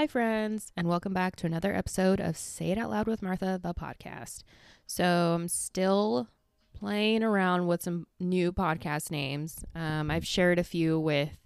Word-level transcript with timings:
Hi, 0.00 0.06
friends, 0.06 0.72
and 0.78 0.88
welcome 0.88 1.12
back 1.12 1.36
to 1.36 1.46
another 1.46 1.74
episode 1.74 2.20
of 2.20 2.34
Say 2.34 2.70
It 2.70 2.78
Out 2.78 2.88
Loud 2.88 3.06
with 3.06 3.20
Martha, 3.20 3.60
the 3.62 3.74
podcast. 3.74 4.44
So, 4.86 5.04
I'm 5.34 5.46
still 5.46 6.26
playing 6.72 7.22
around 7.22 7.66
with 7.66 7.82
some 7.82 8.06
new 8.18 8.50
podcast 8.50 9.10
names. 9.10 9.62
Um, 9.74 10.10
I've 10.10 10.26
shared 10.26 10.58
a 10.58 10.64
few 10.64 10.98
with 10.98 11.36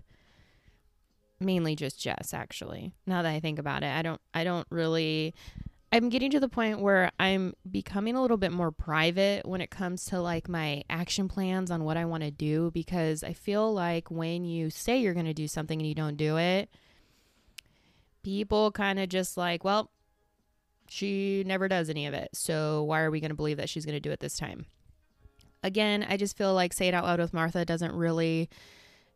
mainly 1.40 1.74
just 1.74 2.00
Jess, 2.00 2.32
actually. 2.32 2.92
Now 3.08 3.22
that 3.22 3.32
I 3.34 3.40
think 3.40 3.58
about 3.58 3.82
it, 3.82 3.92
I 3.92 4.02
don't, 4.02 4.20
I 4.32 4.44
don't 4.44 4.68
really. 4.70 5.34
I'm 5.90 6.08
getting 6.08 6.30
to 6.30 6.38
the 6.38 6.48
point 6.48 6.78
where 6.78 7.10
I'm 7.18 7.54
becoming 7.68 8.14
a 8.14 8.22
little 8.22 8.36
bit 8.36 8.52
more 8.52 8.70
private 8.70 9.48
when 9.48 9.62
it 9.62 9.70
comes 9.70 10.04
to 10.06 10.20
like 10.20 10.48
my 10.48 10.84
action 10.88 11.26
plans 11.26 11.72
on 11.72 11.82
what 11.82 11.96
I 11.96 12.04
want 12.04 12.22
to 12.22 12.30
do 12.30 12.70
because 12.72 13.24
I 13.24 13.32
feel 13.32 13.74
like 13.74 14.12
when 14.12 14.44
you 14.44 14.70
say 14.70 14.98
you're 14.98 15.12
going 15.12 15.26
to 15.26 15.34
do 15.34 15.48
something 15.48 15.80
and 15.80 15.88
you 15.88 15.96
don't 15.96 16.16
do 16.16 16.36
it, 16.36 16.68
people 18.24 18.72
kind 18.72 18.98
of 18.98 19.08
just 19.08 19.36
like, 19.36 19.62
well, 19.62 19.90
she 20.88 21.44
never 21.46 21.68
does 21.68 21.88
any 21.88 22.06
of 22.06 22.14
it. 22.14 22.30
So 22.32 22.82
why 22.82 23.02
are 23.02 23.10
we 23.10 23.20
going 23.20 23.30
to 23.30 23.36
believe 23.36 23.58
that 23.58 23.68
she's 23.68 23.84
going 23.84 23.96
to 23.96 24.00
do 24.00 24.10
it 24.10 24.20
this 24.20 24.36
time? 24.36 24.66
Again, 25.62 26.04
I 26.08 26.16
just 26.16 26.36
feel 26.36 26.52
like 26.54 26.72
Say 26.72 26.88
It 26.88 26.94
Out 26.94 27.04
Loud 27.04 27.20
with 27.20 27.32
Martha 27.32 27.64
doesn't 27.64 27.94
really 27.94 28.50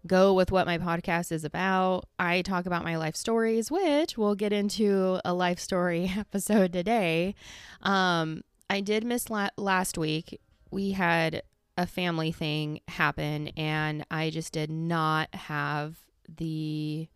go 0.07 0.33
with 0.33 0.51
what 0.51 0.67
my 0.67 0.79
podcast 0.79 1.33
is 1.33 1.45
about. 1.45 2.05
I 2.19 2.43
talk 2.43 2.67
about 2.67 2.85
my 2.85 2.97
life 2.97 3.17
stories, 3.17 3.71
which 3.71 4.17
we'll 4.17 4.35
get 4.35 4.53
into 4.53 5.21
a 5.25 5.35
life 5.35 5.59
story 5.59 6.13
episode 6.19 6.73
today. 6.73 7.35
Um, 7.83 8.43
I 8.71 8.81
did 8.81 9.05
miss 9.05 9.29
la- 9.29 9.51
last 9.57 9.99
week. 9.99 10.41
We 10.71 10.93
had 10.93 11.43
a 11.77 11.87
family 11.87 12.33
thing 12.33 12.81
happen, 12.89 13.49
and 13.49 14.05
I 14.11 14.31
just 14.31 14.53
did 14.53 14.71
not 14.71 15.35
have 15.35 15.99
the 16.29 17.09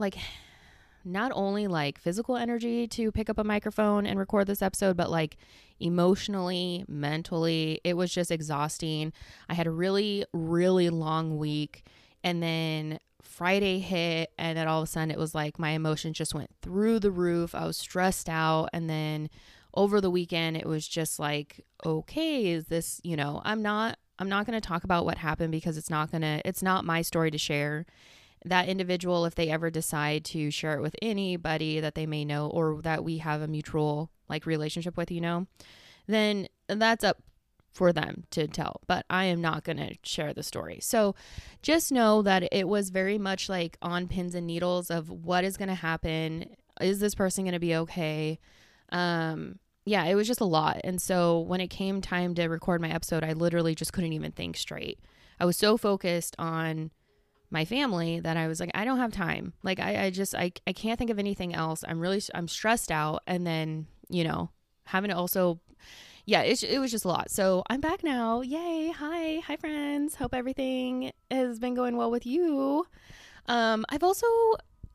like 0.00 0.16
not 1.04 1.32
only 1.34 1.66
like 1.66 1.98
physical 1.98 2.36
energy 2.36 2.86
to 2.86 3.10
pick 3.12 3.30
up 3.30 3.38
a 3.38 3.44
microphone 3.44 4.06
and 4.06 4.18
record 4.18 4.46
this 4.46 4.62
episode, 4.62 4.96
but 4.96 5.10
like 5.10 5.36
emotionally, 5.78 6.84
mentally, 6.88 7.80
it 7.84 7.94
was 7.94 8.12
just 8.12 8.30
exhausting. 8.30 9.12
I 9.48 9.54
had 9.54 9.66
a 9.66 9.70
really, 9.70 10.24
really 10.32 10.90
long 10.90 11.38
week. 11.38 11.86
And 12.22 12.42
then 12.42 12.98
Friday 13.22 13.78
hit, 13.78 14.30
and 14.36 14.58
then 14.58 14.68
all 14.68 14.82
of 14.82 14.88
a 14.88 14.90
sudden 14.90 15.10
it 15.10 15.18
was 15.18 15.34
like 15.34 15.58
my 15.58 15.70
emotions 15.70 16.18
just 16.18 16.34
went 16.34 16.50
through 16.60 17.00
the 17.00 17.10
roof. 17.10 17.54
I 17.54 17.66
was 17.66 17.78
stressed 17.78 18.28
out. 18.28 18.68
And 18.72 18.90
then 18.90 19.30
over 19.72 20.00
the 20.00 20.10
weekend, 20.10 20.56
it 20.56 20.66
was 20.66 20.86
just 20.86 21.18
like, 21.18 21.64
okay, 21.84 22.48
is 22.48 22.66
this, 22.66 23.00
you 23.02 23.16
know, 23.16 23.40
I'm 23.44 23.62
not. 23.62 23.98
I'm 24.18 24.28
not 24.28 24.44
going 24.44 24.60
to 24.60 24.68
talk 24.68 24.84
about 24.84 25.06
what 25.06 25.16
happened 25.16 25.50
because 25.50 25.78
it's 25.78 25.88
not 25.88 26.10
going 26.10 26.20
to 26.20 26.42
it's 26.44 26.62
not 26.62 26.84
my 26.84 27.00
story 27.00 27.30
to 27.30 27.38
share 27.38 27.86
that 28.44 28.68
individual, 28.68 29.26
if 29.26 29.34
they 29.34 29.50
ever 29.50 29.70
decide 29.70 30.24
to 30.26 30.50
share 30.50 30.74
it 30.74 30.82
with 30.82 30.96
anybody 31.02 31.80
that 31.80 31.94
they 31.94 32.06
may 32.06 32.24
know 32.24 32.48
or 32.48 32.80
that 32.82 33.04
we 33.04 33.18
have 33.18 33.42
a 33.42 33.48
mutual 33.48 34.10
like 34.28 34.46
relationship 34.46 34.96
with, 34.96 35.10
you 35.10 35.20
know, 35.20 35.46
then 36.06 36.48
that's 36.68 37.04
up 37.04 37.22
for 37.72 37.92
them 37.92 38.24
to 38.30 38.48
tell. 38.48 38.80
But 38.86 39.04
I 39.10 39.24
am 39.26 39.40
not 39.40 39.64
going 39.64 39.76
to 39.76 39.94
share 40.02 40.32
the 40.32 40.42
story. 40.42 40.78
So 40.80 41.14
just 41.62 41.92
know 41.92 42.22
that 42.22 42.48
it 42.52 42.66
was 42.66 42.90
very 42.90 43.18
much 43.18 43.48
like 43.48 43.76
on 43.82 44.08
pins 44.08 44.34
and 44.34 44.46
needles 44.46 44.90
of 44.90 45.10
what 45.10 45.44
is 45.44 45.56
going 45.56 45.68
to 45.68 45.74
happen. 45.74 46.56
Is 46.80 47.00
this 47.00 47.14
person 47.14 47.44
going 47.44 47.52
to 47.52 47.60
be 47.60 47.76
okay? 47.76 48.38
Um, 48.90 49.58
yeah, 49.84 50.04
it 50.04 50.14
was 50.14 50.26
just 50.26 50.40
a 50.40 50.46
lot. 50.46 50.80
And 50.82 51.00
so 51.00 51.40
when 51.40 51.60
it 51.60 51.68
came 51.68 52.00
time 52.00 52.34
to 52.34 52.48
record 52.48 52.80
my 52.80 52.90
episode, 52.90 53.22
I 53.22 53.32
literally 53.32 53.74
just 53.74 53.92
couldn't 53.92 54.12
even 54.12 54.32
think 54.32 54.56
straight. 54.56 54.98
I 55.38 55.44
was 55.44 55.56
so 55.56 55.76
focused 55.76 56.34
on 56.38 56.90
my 57.50 57.64
family 57.64 58.20
that 58.20 58.36
I 58.36 58.46
was 58.46 58.60
like, 58.60 58.70
I 58.74 58.84
don't 58.84 58.98
have 58.98 59.12
time. 59.12 59.52
Like 59.62 59.80
I, 59.80 60.04
I 60.04 60.10
just 60.10 60.34
I, 60.34 60.52
I 60.66 60.72
can't 60.72 60.98
think 60.98 61.10
of 61.10 61.18
anything 61.18 61.54
else. 61.54 61.84
I'm 61.86 61.98
really 62.00 62.22
I'm 62.34 62.48
stressed 62.48 62.92
out 62.92 63.22
and 63.26 63.46
then, 63.46 63.86
you 64.08 64.24
know, 64.24 64.50
having 64.84 65.10
to 65.10 65.16
also 65.16 65.60
yeah, 66.26 66.42
it, 66.42 66.62
it 66.62 66.78
was 66.78 66.92
just 66.92 67.04
a 67.04 67.08
lot. 67.08 67.30
So 67.30 67.64
I'm 67.68 67.80
back 67.80 68.04
now. 68.04 68.40
Yay. 68.42 68.90
Hi. 68.90 69.40
Hi 69.46 69.56
friends. 69.56 70.14
Hope 70.14 70.34
everything 70.34 71.12
has 71.30 71.58
been 71.58 71.74
going 71.74 71.96
well 71.96 72.10
with 72.10 72.24
you. 72.24 72.86
Um 73.46 73.84
I've 73.88 74.04
also 74.04 74.26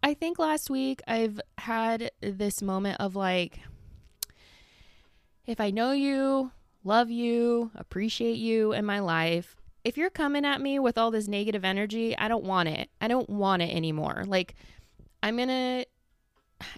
I 0.02 0.14
think 0.14 0.40
last 0.40 0.70
week 0.70 1.02
I've 1.08 1.42
had 1.58 2.12
this 2.22 2.62
moment 2.62 3.02
of 3.02 3.16
like 3.16 3.60
if 5.46 5.60
I 5.60 5.72
know 5.72 5.92
you, 5.92 6.52
love 6.84 7.12
you, 7.12 7.72
appreciate 7.76 8.38
you 8.38 8.72
in 8.72 8.86
my 8.86 9.00
life, 9.00 9.56
if 9.86 9.98
you're 9.98 10.10
coming 10.10 10.44
at 10.46 10.60
me 10.60 10.80
with 10.80 10.98
all 10.98 11.12
this 11.12 11.28
negative 11.28 11.64
energy, 11.64 12.18
I 12.18 12.28
don't 12.28 12.44
want 12.44 12.68
it. 12.68 12.90
I 13.00 13.08
don't 13.08 13.30
want 13.30 13.62
it 13.62 13.74
anymore. 13.74 14.24
Like, 14.26 14.56
I'm 15.22 15.38
going 15.38 15.48
to 15.48 15.86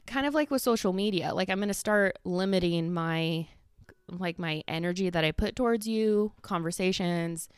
kind 0.06 0.28
of 0.28 0.34
like 0.34 0.52
with 0.52 0.62
social 0.62 0.92
media, 0.92 1.34
like, 1.34 1.50
I'm 1.50 1.58
going 1.58 1.70
to 1.70 1.74
start 1.74 2.20
limiting 2.24 2.94
my 2.94 3.48
like 4.10 4.40
my 4.40 4.64
energy 4.68 5.10
that 5.10 5.26
I 5.26 5.32
put 5.32 5.56
towards 5.56 5.88
you, 5.88 6.32
conversations. 6.42 7.50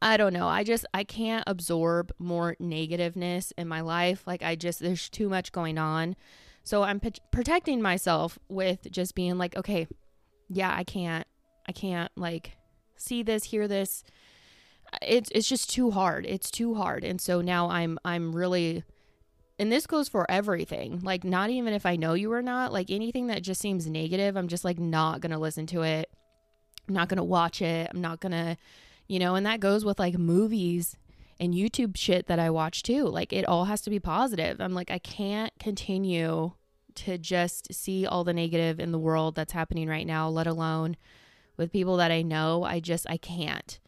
I 0.00 0.16
don't 0.16 0.32
know. 0.32 0.48
I 0.48 0.64
just 0.64 0.84
I 0.94 1.04
can't 1.04 1.44
absorb 1.46 2.12
more 2.18 2.56
negativeness 2.60 3.52
in 3.56 3.68
my 3.68 3.80
life. 3.80 4.22
Like 4.26 4.42
I 4.42 4.54
just 4.54 4.80
there's 4.80 5.08
too 5.08 5.28
much 5.28 5.52
going 5.52 5.78
on. 5.78 6.16
So 6.64 6.82
I'm 6.82 7.00
p- 7.00 7.14
protecting 7.30 7.82
myself 7.82 8.38
with 8.48 8.90
just 8.90 9.14
being 9.14 9.38
like, 9.38 9.56
okay, 9.56 9.86
yeah, 10.48 10.72
I 10.74 10.84
can't 10.84 11.26
I 11.68 11.72
can't 11.72 12.10
like 12.16 12.56
see 12.96 13.22
this, 13.22 13.44
hear 13.44 13.66
this, 13.66 14.04
it's 15.00 15.30
it's 15.34 15.48
just 15.48 15.70
too 15.70 15.90
hard. 15.90 16.26
It's 16.26 16.50
too 16.50 16.74
hard. 16.74 17.04
And 17.04 17.20
so 17.20 17.40
now 17.40 17.70
I'm 17.70 17.98
I'm 18.04 18.34
really 18.34 18.84
and 19.58 19.70
this 19.70 19.86
goes 19.86 20.08
for 20.08 20.28
everything. 20.30 21.00
Like 21.02 21.24
not 21.24 21.50
even 21.50 21.72
if 21.72 21.86
I 21.86 21.96
know 21.96 22.14
you 22.14 22.32
or 22.32 22.42
not, 22.42 22.72
like 22.72 22.90
anything 22.90 23.28
that 23.28 23.42
just 23.42 23.60
seems 23.60 23.86
negative, 23.86 24.36
I'm 24.36 24.48
just 24.48 24.64
like 24.64 24.78
not 24.78 25.20
going 25.20 25.30
to 25.32 25.38
listen 25.38 25.66
to 25.68 25.82
it. 25.82 26.10
I'm 26.88 26.94
not 26.94 27.08
going 27.08 27.18
to 27.18 27.24
watch 27.24 27.62
it. 27.62 27.88
I'm 27.92 28.00
not 28.00 28.20
going 28.20 28.32
to 28.32 28.56
you 29.08 29.18
know, 29.18 29.34
and 29.34 29.44
that 29.46 29.60
goes 29.60 29.84
with 29.84 29.98
like 29.98 30.16
movies 30.18 30.96
and 31.38 31.54
YouTube 31.54 31.96
shit 31.96 32.26
that 32.26 32.38
I 32.38 32.50
watch 32.50 32.82
too. 32.82 33.04
Like 33.04 33.32
it 33.32 33.46
all 33.46 33.66
has 33.66 33.80
to 33.82 33.90
be 33.90 34.00
positive. 34.00 34.60
I'm 34.60 34.74
like 34.74 34.90
I 34.90 34.98
can't 34.98 35.52
continue 35.58 36.52
to 36.94 37.18
just 37.18 37.72
see 37.72 38.06
all 38.06 38.24
the 38.24 38.34
negative 38.34 38.78
in 38.78 38.92
the 38.92 38.98
world 38.98 39.34
that's 39.34 39.52
happening 39.52 39.88
right 39.88 40.06
now, 40.06 40.28
let 40.28 40.46
alone 40.46 40.96
with 41.56 41.72
people 41.72 41.96
that 41.96 42.10
I 42.10 42.22
know. 42.22 42.64
I 42.64 42.80
just 42.80 43.06
I 43.08 43.16
can't. 43.16 43.78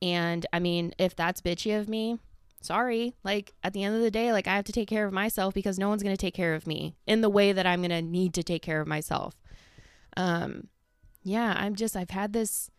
And 0.00 0.46
I 0.52 0.58
mean, 0.58 0.94
if 0.98 1.16
that's 1.16 1.40
bitchy 1.40 1.78
of 1.78 1.88
me, 1.88 2.18
sorry. 2.60 3.14
Like 3.24 3.54
at 3.62 3.72
the 3.72 3.82
end 3.82 3.96
of 3.96 4.02
the 4.02 4.10
day, 4.10 4.32
like 4.32 4.46
I 4.46 4.56
have 4.56 4.64
to 4.66 4.72
take 4.72 4.88
care 4.88 5.06
of 5.06 5.12
myself 5.12 5.54
because 5.54 5.78
no 5.78 5.88
one's 5.88 6.02
going 6.02 6.16
to 6.16 6.20
take 6.20 6.34
care 6.34 6.54
of 6.54 6.66
me 6.66 6.94
in 7.06 7.20
the 7.20 7.30
way 7.30 7.52
that 7.52 7.66
I'm 7.66 7.80
going 7.80 7.90
to 7.90 8.02
need 8.02 8.34
to 8.34 8.42
take 8.42 8.62
care 8.62 8.80
of 8.80 8.88
myself. 8.88 9.34
Um 10.16 10.68
yeah, 11.22 11.54
I'm 11.56 11.74
just 11.74 11.96
I've 11.96 12.10
had 12.10 12.32
this 12.32 12.70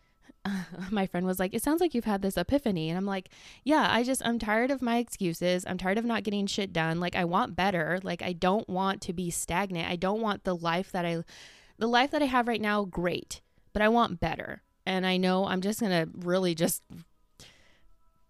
uh, 0.44 0.62
my 0.90 1.06
friend 1.06 1.26
was 1.26 1.38
like, 1.38 1.54
"It 1.54 1.62
sounds 1.62 1.80
like 1.80 1.94
you've 1.94 2.04
had 2.04 2.22
this 2.22 2.36
epiphany." 2.36 2.88
And 2.88 2.96
I'm 2.96 3.06
like, 3.06 3.28
"Yeah, 3.64 3.86
I 3.90 4.02
just 4.02 4.22
I'm 4.24 4.38
tired 4.38 4.70
of 4.70 4.82
my 4.82 4.98
excuses. 4.98 5.64
I'm 5.66 5.78
tired 5.78 5.98
of 5.98 6.04
not 6.04 6.24
getting 6.24 6.46
shit 6.46 6.72
done. 6.72 7.00
Like 7.00 7.16
I 7.16 7.24
want 7.24 7.56
better. 7.56 7.98
Like 8.02 8.22
I 8.22 8.32
don't 8.32 8.68
want 8.68 9.00
to 9.02 9.12
be 9.12 9.30
stagnant. 9.30 9.88
I 9.88 9.96
don't 9.96 10.20
want 10.20 10.44
the 10.44 10.56
life 10.56 10.92
that 10.92 11.04
I 11.04 11.22
the 11.78 11.86
life 11.86 12.10
that 12.10 12.22
I 12.22 12.26
have 12.26 12.48
right 12.48 12.60
now 12.60 12.84
great, 12.84 13.40
but 13.72 13.82
I 13.82 13.88
want 13.88 14.20
better." 14.20 14.62
And 14.86 15.06
I 15.06 15.18
know 15.18 15.46
I'm 15.46 15.60
just 15.60 15.78
going 15.78 15.92
to 15.92 16.10
really 16.26 16.54
just 16.54 16.82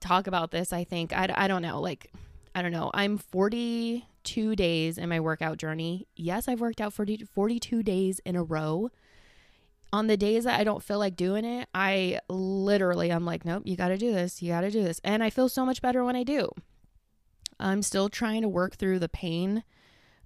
talk 0.00 0.26
about 0.26 0.50
this, 0.50 0.72
I 0.72 0.84
think. 0.84 1.12
I, 1.12 1.32
I 1.34 1.48
don't 1.48 1.62
know. 1.62 1.80
Like, 1.80 2.10
I 2.54 2.62
don't 2.62 2.72
know. 2.72 2.90
I'm 2.94 3.18
42 3.18 4.56
days 4.56 4.98
in 4.98 5.08
my 5.08 5.20
workout 5.20 5.58
journey. 5.58 6.06
Yes, 6.16 6.48
I've 6.48 6.60
worked 6.60 6.80
out 6.80 6.92
40, 6.92 7.24
42 7.24 7.82
days 7.82 8.20
in 8.24 8.36
a 8.36 8.42
row. 8.42 8.90
On 9.92 10.06
the 10.06 10.16
days 10.16 10.44
that 10.44 10.58
I 10.58 10.64
don't 10.64 10.82
feel 10.82 10.98
like 10.98 11.16
doing 11.16 11.44
it, 11.44 11.68
I 11.74 12.20
literally, 12.28 13.10
I'm 13.10 13.24
like, 13.24 13.44
nope, 13.44 13.62
you 13.64 13.76
got 13.76 13.88
to 13.88 13.98
do 13.98 14.12
this. 14.12 14.40
You 14.40 14.52
got 14.52 14.60
to 14.60 14.70
do 14.70 14.82
this. 14.82 15.00
And 15.02 15.22
I 15.22 15.30
feel 15.30 15.48
so 15.48 15.66
much 15.66 15.82
better 15.82 16.04
when 16.04 16.14
I 16.14 16.22
do. 16.22 16.48
I'm 17.58 17.82
still 17.82 18.08
trying 18.08 18.42
to 18.42 18.48
work 18.48 18.76
through 18.76 19.00
the 19.00 19.08
pain 19.08 19.64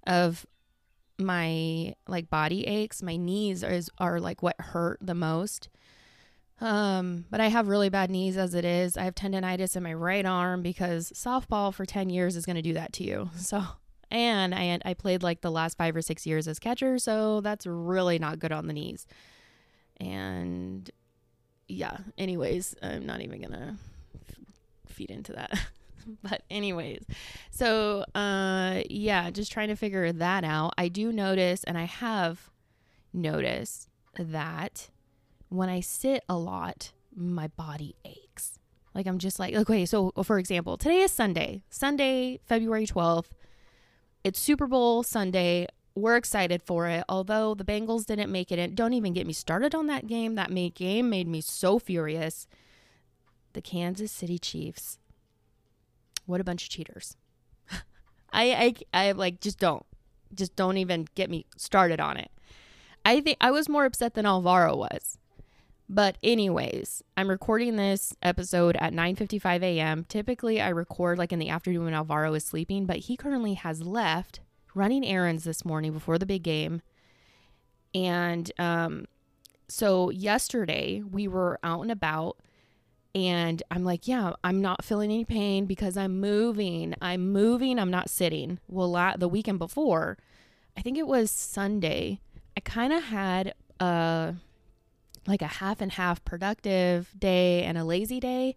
of 0.05 0.45
my 1.17 1.95
like 2.07 2.29
body 2.29 2.65
aches. 2.67 3.01
My 3.01 3.17
knees 3.17 3.63
are, 3.63 3.79
are 3.97 4.19
like 4.19 4.43
what 4.43 4.55
hurt 4.59 4.99
the 5.01 5.15
most. 5.15 5.69
Um, 6.61 7.25
but 7.29 7.41
I 7.41 7.47
have 7.47 7.67
really 7.67 7.89
bad 7.89 8.09
knees 8.09 8.37
as 8.37 8.53
it 8.53 8.63
is. 8.63 8.97
I 8.97 9.03
have 9.03 9.15
tendonitis 9.15 9.75
in 9.75 9.83
my 9.83 9.93
right 9.93 10.25
arm 10.25 10.61
because 10.61 11.11
softball 11.11 11.73
for 11.73 11.85
10 11.85 12.09
years 12.09 12.35
is 12.35 12.45
going 12.45 12.55
to 12.55 12.61
do 12.61 12.73
that 12.73 12.93
to 12.93 13.03
you. 13.03 13.29
So, 13.37 13.61
and 14.11 14.55
I 14.55 14.79
I 14.85 14.93
played 14.93 15.23
like 15.23 15.41
the 15.41 15.51
last 15.51 15.77
5 15.77 15.95
or 15.95 16.01
6 16.01 16.25
years 16.25 16.47
as 16.47 16.59
catcher, 16.59 16.97
so 16.99 17.41
that's 17.41 17.65
really 17.65 18.19
not 18.19 18.39
good 18.39 18.51
on 18.51 18.67
the 18.67 18.73
knees. 18.73 19.07
And 19.99 20.89
yeah, 21.67 21.97
anyways, 22.17 22.75
I'm 22.81 23.05
not 23.05 23.21
even 23.21 23.41
going 23.41 23.53
to 23.53 23.75
feed 24.87 25.09
into 25.11 25.33
that. 25.33 25.59
but 26.21 26.43
anyways 26.51 27.03
so 27.49 28.05
uh 28.13 28.81
yeah 28.91 29.31
just 29.31 29.51
trying 29.51 29.69
to 29.69 29.75
figure 29.75 30.11
that 30.11 30.43
out 30.43 30.71
i 30.77 30.87
do 30.87 31.11
notice 31.11 31.63
and 31.63 31.79
i 31.79 31.85
have 31.85 32.51
noticed 33.11 33.89
that 34.19 34.89
when 35.49 35.69
I 35.69 35.79
sit 35.79 36.23
a 36.27 36.37
lot, 36.37 36.91
my 37.15 37.47
body 37.47 37.95
aches. 38.03 38.59
Like 38.93 39.07
I'm 39.07 39.19
just 39.19 39.39
like, 39.39 39.53
okay, 39.53 39.85
so 39.85 40.11
for 40.23 40.39
example, 40.39 40.77
today 40.77 41.01
is 41.01 41.11
Sunday, 41.11 41.63
Sunday, 41.69 42.39
February 42.45 42.85
12th. 42.87 43.27
it's 44.23 44.39
Super 44.39 44.67
Bowl 44.67 45.03
Sunday. 45.03 45.67
We're 45.95 46.17
excited 46.17 46.61
for 46.63 46.87
it. 46.87 47.03
Although 47.07 47.55
the 47.55 47.63
Bengals 47.63 48.05
didn't 48.05 48.31
make 48.31 48.51
it 48.51 48.59
in. 48.59 48.75
Don't 48.75 48.93
even 48.93 49.13
get 49.13 49.27
me 49.27 49.33
started 49.33 49.73
on 49.73 49.87
that 49.87 50.07
game. 50.07 50.35
That 50.35 50.51
made 50.51 50.75
game 50.75 51.09
made 51.09 51.27
me 51.27 51.41
so 51.41 51.79
furious. 51.79 52.47
The 53.53 53.61
Kansas 53.61 54.11
City 54.11 54.37
Chiefs. 54.37 54.99
What 56.25 56.41
a 56.41 56.43
bunch 56.43 56.63
of 56.63 56.69
cheaters. 56.69 57.15
I, 58.33 58.75
I 58.93 59.07
I 59.07 59.11
like 59.13 59.39
just 59.39 59.59
don't. 59.59 59.85
Just 60.33 60.55
don't 60.55 60.77
even 60.77 61.07
get 61.15 61.29
me 61.29 61.45
started 61.55 62.01
on 62.01 62.17
it. 62.17 62.31
I 63.05 63.21
think 63.21 63.37
I 63.39 63.51
was 63.51 63.69
more 63.69 63.85
upset 63.85 64.15
than 64.15 64.25
Alvaro 64.25 64.75
was. 64.75 65.17
But 65.87 66.17
anyways, 66.23 67.03
I'm 67.15 67.29
recording 67.29 67.75
this 67.75 68.15
episode 68.23 68.75
at 68.77 68.93
9:55 68.93 69.61
a.m. 69.61 70.05
Typically, 70.09 70.59
I 70.59 70.69
record 70.69 71.17
like 71.17 71.31
in 71.31 71.39
the 71.39 71.49
afternoon 71.49 71.85
when 71.85 71.93
Alvaro 71.93 72.33
is 72.33 72.43
sleeping, 72.43 72.85
but 72.85 72.97
he 72.97 73.15
currently 73.15 73.53
has 73.53 73.81
left 73.83 74.39
running 74.73 75.05
errands 75.05 75.43
this 75.43 75.63
morning 75.63 75.93
before 75.93 76.17
the 76.17 76.25
big 76.25 76.43
game. 76.43 76.81
And 77.93 78.51
um 78.59 79.05
so 79.67 80.09
yesterday 80.09 81.01
we 81.09 81.27
were 81.27 81.59
out 81.63 81.81
and 81.81 81.91
about 81.91 82.37
and 83.13 83.63
I'm 83.71 83.85
like, 83.85 84.07
yeah, 84.07 84.33
I'm 84.43 84.61
not 84.61 84.83
feeling 84.83 85.09
any 85.09 85.23
pain 85.23 85.65
because 85.65 85.95
I'm 85.95 86.19
moving. 86.19 86.93
I'm 87.01 87.31
moving, 87.31 87.79
I'm 87.79 87.89
not 87.89 88.09
sitting. 88.09 88.59
Well, 88.67 88.91
la- 88.91 89.15
the 89.15 89.29
weekend 89.29 89.57
before, 89.57 90.17
I 90.77 90.81
think 90.81 90.97
it 90.97 91.07
was 91.07 91.31
Sunday, 91.31 92.19
I 92.57 92.59
kind 92.59 92.91
of 92.91 93.03
had 93.03 93.53
a 93.79 94.35
like 95.27 95.41
a 95.41 95.47
half 95.47 95.81
and 95.81 95.93
half 95.93 96.23
productive 96.25 97.13
day 97.17 97.63
and 97.63 97.77
a 97.77 97.83
lazy 97.83 98.19
day. 98.19 98.55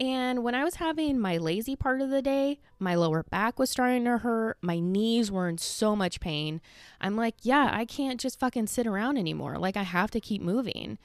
And 0.00 0.44
when 0.44 0.54
I 0.54 0.62
was 0.62 0.76
having 0.76 1.18
my 1.18 1.38
lazy 1.38 1.74
part 1.74 2.00
of 2.00 2.10
the 2.10 2.22
day, 2.22 2.60
my 2.78 2.94
lower 2.94 3.24
back 3.24 3.58
was 3.58 3.68
starting 3.68 4.04
to 4.04 4.18
hurt. 4.18 4.56
My 4.60 4.78
knees 4.78 5.30
were 5.30 5.48
in 5.48 5.58
so 5.58 5.96
much 5.96 6.20
pain. 6.20 6.60
I'm 7.00 7.16
like, 7.16 7.34
yeah, 7.42 7.70
I 7.72 7.84
can't 7.84 8.20
just 8.20 8.38
fucking 8.38 8.68
sit 8.68 8.86
around 8.86 9.18
anymore. 9.18 9.58
Like, 9.58 9.76
I 9.76 9.82
have 9.82 10.12
to 10.12 10.20
keep 10.20 10.40
moving. 10.40 10.98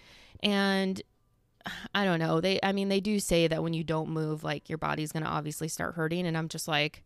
And 0.43 1.01
I 1.95 2.05
don't 2.05 2.19
know. 2.19 2.39
They, 2.39 2.59
I 2.61 2.71
mean, 2.71 2.89
they 2.89 2.99
do 2.99 3.19
say 3.19 3.47
that 3.47 3.63
when 3.63 3.73
you 3.73 3.83
don't 3.83 4.09
move, 4.09 4.43
like, 4.43 4.69
your 4.69 4.77
body's 4.77 5.11
going 5.11 5.23
to 5.23 5.29
obviously 5.29 5.69
start 5.69 5.95
hurting. 5.95 6.27
And 6.27 6.37
I'm 6.37 6.47
just 6.47 6.67
like, 6.67 7.03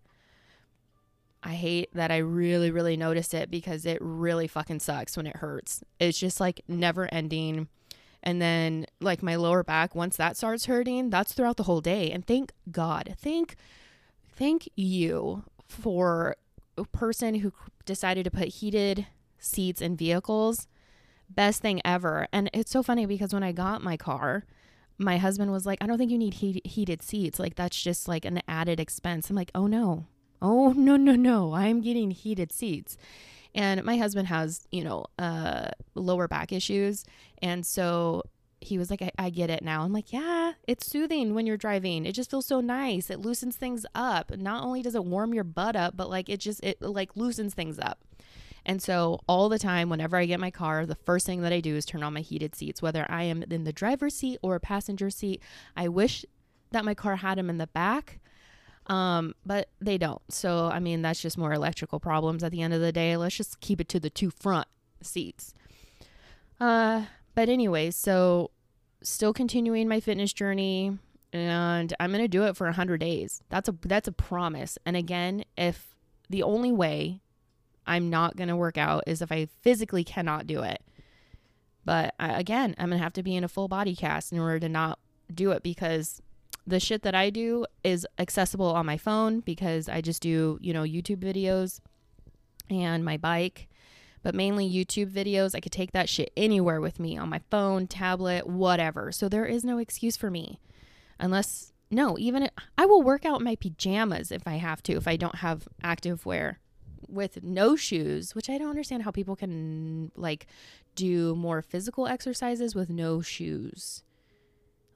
I 1.43 1.53
hate 1.53 1.89
that 1.93 2.11
I 2.11 2.17
really, 2.17 2.69
really 2.69 2.97
notice 2.97 3.33
it 3.33 3.49
because 3.49 3.85
it 3.85 3.99
really 4.01 4.47
fucking 4.47 4.81
sucks 4.81 5.15
when 5.15 5.27
it 5.27 5.37
hurts. 5.37 5.83
It's 5.99 6.19
just 6.19 6.41
like 6.41 6.61
never 6.67 7.07
ending 7.13 7.69
and 8.27 8.41
then 8.41 8.85
like 8.99 9.23
my 9.23 9.37
lower 9.37 9.63
back 9.63 9.95
once 9.95 10.17
that 10.17 10.35
starts 10.35 10.65
hurting 10.65 11.09
that's 11.09 11.31
throughout 11.31 11.55
the 11.55 11.63
whole 11.63 11.79
day. 11.79 12.11
And 12.11 12.27
thank 12.27 12.51
god 12.69 13.15
thank 13.17 13.55
thank 14.35 14.67
you 14.75 15.45
for 15.65 16.35
a 16.77 16.83
person 16.83 17.35
who 17.35 17.53
decided 17.85 18.25
to 18.25 18.31
put 18.31 18.49
heated 18.49 19.07
seats 19.39 19.81
in 19.81 19.95
vehicles. 19.95 20.67
Best 21.29 21.61
thing 21.61 21.81
ever. 21.85 22.27
And 22.33 22.49
it's 22.53 22.69
so 22.69 22.83
funny 22.83 23.05
because 23.05 23.33
when 23.33 23.43
i 23.43 23.53
got 23.53 23.81
my 23.81 23.95
car 23.95 24.43
my 24.97 25.17
husband 25.17 25.51
was 25.51 25.65
like 25.65 25.77
i 25.81 25.87
don't 25.87 25.97
think 25.97 26.11
you 26.11 26.17
need 26.17 26.33
heat- 26.35 26.67
heated 26.67 27.01
seats. 27.01 27.39
Like 27.39 27.55
that's 27.55 27.81
just 27.81 28.09
like 28.09 28.25
an 28.25 28.41
added 28.45 28.81
expense. 28.81 29.29
I'm 29.29 29.37
like 29.37 29.51
oh 29.55 29.67
no. 29.67 30.05
Oh 30.41 30.73
no 30.73 30.97
no 30.97 31.15
no. 31.15 31.53
I'm 31.53 31.79
getting 31.79 32.11
heated 32.11 32.51
seats 32.51 32.97
and 33.55 33.83
my 33.83 33.97
husband 33.97 34.27
has, 34.27 34.67
you 34.71 34.83
know, 34.83 35.05
uh, 35.19 35.69
lower 35.95 36.27
back 36.27 36.51
issues. 36.51 37.05
And 37.41 37.65
so 37.65 38.23
he 38.59 38.77
was 38.77 38.89
like, 38.89 39.01
I, 39.01 39.11
I, 39.19 39.29
get 39.29 39.49
it 39.49 39.63
now. 39.63 39.83
I'm 39.83 39.93
like, 39.93 40.11
yeah, 40.11 40.53
it's 40.67 40.85
soothing 40.87 41.35
when 41.35 41.45
you're 41.45 41.57
driving. 41.57 42.05
It 42.05 42.13
just 42.13 42.31
feels 42.31 42.45
so 42.45 42.59
nice. 42.59 43.09
It 43.09 43.19
loosens 43.19 43.55
things 43.55 43.85
up. 43.93 44.31
Not 44.35 44.63
only 44.63 44.81
does 44.81 44.95
it 44.95 45.05
warm 45.05 45.33
your 45.33 45.43
butt 45.43 45.75
up, 45.75 45.95
but 45.95 46.09
like 46.09 46.27
it 46.27 46.39
just, 46.39 46.63
it 46.63 46.81
like 46.81 47.15
loosens 47.15 47.53
things 47.53 47.77
up. 47.79 47.99
And 48.65 48.81
so 48.81 49.21
all 49.27 49.47
the 49.47 49.59
time, 49.59 49.89
whenever 49.89 50.17
I 50.17 50.25
get 50.25 50.39
my 50.39 50.51
car, 50.51 50.85
the 50.85 50.95
first 50.95 51.25
thing 51.25 51.41
that 51.41 51.53
I 51.53 51.61
do 51.61 51.75
is 51.75 51.85
turn 51.85 52.03
on 52.03 52.13
my 52.13 52.19
heated 52.19 52.53
seats, 52.53 52.81
whether 52.81 53.05
I 53.09 53.23
am 53.23 53.43
in 53.43 53.63
the 53.63 53.71
driver's 53.71 54.15
seat 54.15 54.39
or 54.41 54.55
a 54.55 54.59
passenger 54.59 55.09
seat. 55.09 55.41
I 55.75 55.87
wish 55.87 56.25
that 56.71 56.83
my 56.83 56.93
car 56.93 57.15
had 57.15 57.37
them 57.37 57.49
in 57.49 57.59
the 57.59 57.67
back 57.67 58.19
um, 58.87 59.35
but 59.45 59.69
they 59.79 59.97
don't. 59.97 60.21
So, 60.29 60.69
I 60.71 60.79
mean, 60.79 61.01
that's 61.01 61.21
just 61.21 61.37
more 61.37 61.53
electrical 61.53 61.99
problems 61.99 62.43
at 62.43 62.51
the 62.51 62.61
end 62.61 62.73
of 62.73 62.81
the 62.81 62.91
day. 62.91 63.17
Let's 63.17 63.35
just 63.35 63.59
keep 63.59 63.81
it 63.81 63.89
to 63.89 63.99
the 63.99 64.09
two 64.09 64.29
front 64.29 64.67
seats. 65.01 65.53
Uh, 66.59 67.03
but 67.35 67.49
anyway, 67.49 67.91
so 67.91 68.51
still 69.03 69.33
continuing 69.33 69.87
my 69.87 69.99
fitness 69.99 70.33
journey 70.33 70.97
and 71.33 71.93
I'm 71.99 72.11
going 72.11 72.23
to 72.23 72.27
do 72.27 72.43
it 72.43 72.55
for 72.55 72.65
a 72.65 72.69
100 72.69 72.99
days. 72.99 73.43
That's 73.49 73.69
a 73.69 73.75
that's 73.83 74.07
a 74.07 74.11
promise. 74.11 74.77
And 74.85 74.95
again, 74.95 75.43
if 75.57 75.95
the 76.29 76.43
only 76.43 76.71
way 76.71 77.21
I'm 77.85 78.09
not 78.09 78.35
going 78.35 78.49
to 78.49 78.55
work 78.55 78.77
out 78.77 79.03
is 79.07 79.21
if 79.21 79.31
I 79.31 79.47
physically 79.61 80.03
cannot 80.03 80.47
do 80.47 80.61
it. 80.61 80.81
But 81.85 82.15
uh, 82.19 82.33
again, 82.35 82.75
I'm 82.77 82.89
going 82.89 82.99
to 82.99 83.03
have 83.03 83.13
to 83.13 83.23
be 83.23 83.35
in 83.35 83.43
a 83.43 83.47
full 83.47 83.67
body 83.67 83.95
cast 83.95 84.33
in 84.33 84.39
order 84.39 84.59
to 84.59 84.69
not 84.69 84.99
do 85.33 85.51
it 85.51 85.63
because 85.63 86.21
the 86.67 86.81
shit 86.81 87.01
that 87.03 87.15
I 87.15 87.29
do 87.29 87.65
is 87.83 88.05
accessible 88.19 88.67
on 88.67 88.85
my 88.85 88.97
phone 88.97 89.39
because 89.39 89.87
I 89.87 90.01
just 90.01 90.21
do, 90.21 90.59
you 90.61 90.73
know, 90.73 90.83
YouTube 90.83 91.23
videos 91.23 91.79
and 92.69 93.05
my 93.05 93.15
bike, 93.15 93.69
but 94.21 94.35
mainly 94.35 94.69
YouTube 94.69 95.09
videos. 95.09 95.55
I 95.55 95.61
could 95.61 95.71
take 95.71 95.93
that 95.93 96.09
shit 96.09 96.31
anywhere 96.35 96.81
with 96.81 96.99
me 96.99 97.17
on 97.17 97.29
my 97.29 97.39
phone, 97.49 97.87
tablet, 97.87 98.45
whatever. 98.45 99.13
So 99.13 99.29
there 99.29 99.45
is 99.45 99.63
no 99.63 99.77
excuse 99.77 100.17
for 100.17 100.29
me. 100.29 100.59
Unless, 101.19 101.71
no, 101.89 102.17
even 102.19 102.49
I 102.77 102.85
will 102.85 103.01
work 103.01 103.25
out 103.25 103.39
in 103.39 103.45
my 103.45 103.55
pajamas 103.55 104.29
if 104.29 104.45
I 104.45 104.57
have 104.57 104.83
to, 104.83 104.93
if 104.93 105.07
I 105.07 105.15
don't 105.15 105.35
have 105.35 105.69
active 105.81 106.25
wear 106.25 106.59
with 107.07 107.41
no 107.43 107.77
shoes, 107.77 108.35
which 108.35 108.49
I 108.49 108.57
don't 108.57 108.69
understand 108.69 109.03
how 109.03 109.11
people 109.11 109.37
can 109.37 110.11
like 110.17 110.47
do 110.95 111.33
more 111.33 111.61
physical 111.61 112.07
exercises 112.07 112.75
with 112.75 112.89
no 112.89 113.21
shoes. 113.21 114.03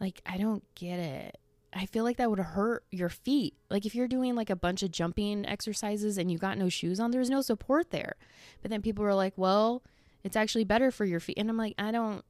Like, 0.02 0.22
I 0.26 0.38
don't 0.38 0.64
get 0.76 1.00
it. 1.00 1.38
I 1.74 1.86
feel 1.86 2.04
like 2.04 2.18
that 2.18 2.30
would 2.30 2.40
hurt 2.40 2.84
your 2.92 3.10
feet. 3.10 3.56
Like 3.70 3.86
if 3.86 3.96
you're 3.96 4.08
doing 4.08 4.36
like 4.36 4.50
a 4.50 4.56
bunch 4.56 4.84
of 4.84 4.92
jumping 4.92 5.46
exercises 5.46 6.18
and 6.18 6.30
you 6.30 6.38
got 6.38 6.58
no 6.58 6.68
shoes 6.70 7.00
on, 7.00 7.12
there's 7.12 7.30
no 7.30 7.42
support 7.42 7.92
there. 7.92 8.16
But 8.62 8.72
then 8.72 8.82
people 8.82 9.06
are 9.06 9.16
like, 9.16 9.34
well, 9.38 9.82
it's 10.24 10.36
actually 10.36 10.66
better 10.66 10.92
for 10.92 11.06
your 11.06 11.20
feet. 11.20 11.38
And 11.38 11.50
I'm 11.50 11.58
like, 11.58 11.76
I 11.78 11.92
don't 11.92 12.24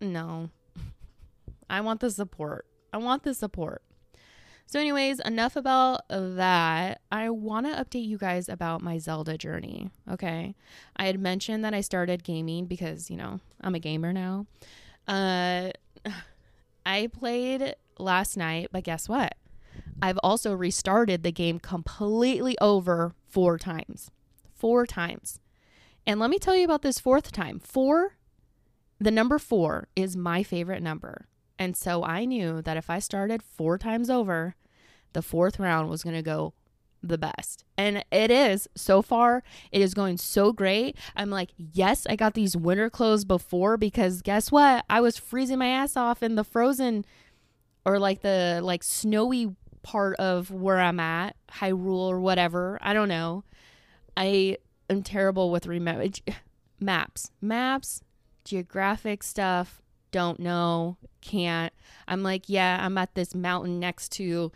know. 0.00 0.50
I 1.70 1.80
want 1.80 2.00
the 2.00 2.10
support. 2.10 2.66
I 2.92 2.98
want 2.98 3.22
the 3.22 3.34
support. 3.34 3.82
So, 4.68 4.80
anyways, 4.80 5.20
enough 5.20 5.54
about 5.54 6.02
that. 6.08 7.00
I 7.12 7.30
want 7.30 7.66
to 7.66 7.72
update 7.72 8.06
you 8.06 8.18
guys 8.18 8.48
about 8.48 8.82
my 8.82 8.98
Zelda 8.98 9.38
journey. 9.38 9.90
Okay. 10.10 10.56
I 10.96 11.06
had 11.06 11.20
mentioned 11.20 11.64
that 11.64 11.72
I 11.72 11.80
started 11.80 12.24
gaming 12.24 12.66
because, 12.66 13.08
you 13.08 13.16
know, 13.16 13.38
I'm 13.60 13.76
a 13.76 13.78
gamer 13.78 14.12
now. 14.12 14.46
Uh, 15.06 15.70
I 16.86 17.06
played 17.06 17.76
last 17.98 18.36
night, 18.36 18.68
but 18.72 18.84
guess 18.84 19.08
what? 19.08 19.34
I've 20.00 20.18
also 20.22 20.54
restarted 20.54 21.22
the 21.22 21.32
game 21.32 21.58
completely 21.58 22.56
over 22.60 23.14
four 23.28 23.58
times. 23.58 24.10
Four 24.54 24.86
times. 24.86 25.40
And 26.06 26.20
let 26.20 26.30
me 26.30 26.38
tell 26.38 26.54
you 26.54 26.64
about 26.64 26.82
this 26.82 27.00
fourth 27.00 27.32
time. 27.32 27.58
Four, 27.58 28.16
the 29.00 29.10
number 29.10 29.38
four 29.38 29.88
is 29.96 30.16
my 30.16 30.42
favorite 30.42 30.82
number. 30.82 31.26
And 31.58 31.76
so 31.76 32.04
I 32.04 32.24
knew 32.24 32.62
that 32.62 32.76
if 32.76 32.90
I 32.90 32.98
started 32.98 33.42
four 33.42 33.78
times 33.78 34.10
over, 34.10 34.54
the 35.12 35.22
fourth 35.22 35.58
round 35.58 35.88
was 35.88 36.02
going 36.02 36.16
to 36.16 36.22
go 36.22 36.52
the 37.02 37.18
best. 37.18 37.64
And 37.76 38.04
it 38.10 38.30
is 38.30 38.68
so 38.74 39.02
far. 39.02 39.42
It 39.72 39.80
is 39.80 39.94
going 39.94 40.18
so 40.18 40.52
great. 40.52 40.96
I'm 41.14 41.30
like, 41.30 41.50
yes, 41.56 42.06
I 42.08 42.16
got 42.16 42.34
these 42.34 42.56
winter 42.56 42.90
clothes 42.90 43.24
before 43.24 43.76
because 43.76 44.22
guess 44.22 44.50
what? 44.50 44.84
I 44.90 45.00
was 45.00 45.16
freezing 45.16 45.58
my 45.58 45.68
ass 45.68 45.96
off 45.96 46.22
in 46.22 46.34
the 46.34 46.44
frozen 46.44 47.04
or 47.86 48.00
like 48.00 48.20
the 48.20 48.60
like 48.62 48.82
snowy 48.82 49.54
part 49.82 50.16
of 50.16 50.50
where 50.50 50.80
I'm 50.80 50.98
at, 50.98 51.36
Hyrule 51.48 52.08
or 52.08 52.20
whatever. 52.20 52.78
I 52.82 52.92
don't 52.92 53.08
know. 53.08 53.44
I 54.16 54.58
am 54.90 55.02
terrible 55.02 55.52
with 55.52 55.66
remember 55.66 56.08
maps. 56.80 57.30
Maps, 57.40 58.02
geographic 58.44 59.22
stuff, 59.22 59.80
don't 60.10 60.40
know, 60.40 60.96
can't. 61.20 61.72
I'm 62.08 62.24
like, 62.24 62.48
yeah, 62.48 62.78
I'm 62.84 62.98
at 62.98 63.14
this 63.14 63.34
mountain 63.34 63.78
next 63.78 64.10
to 64.12 64.50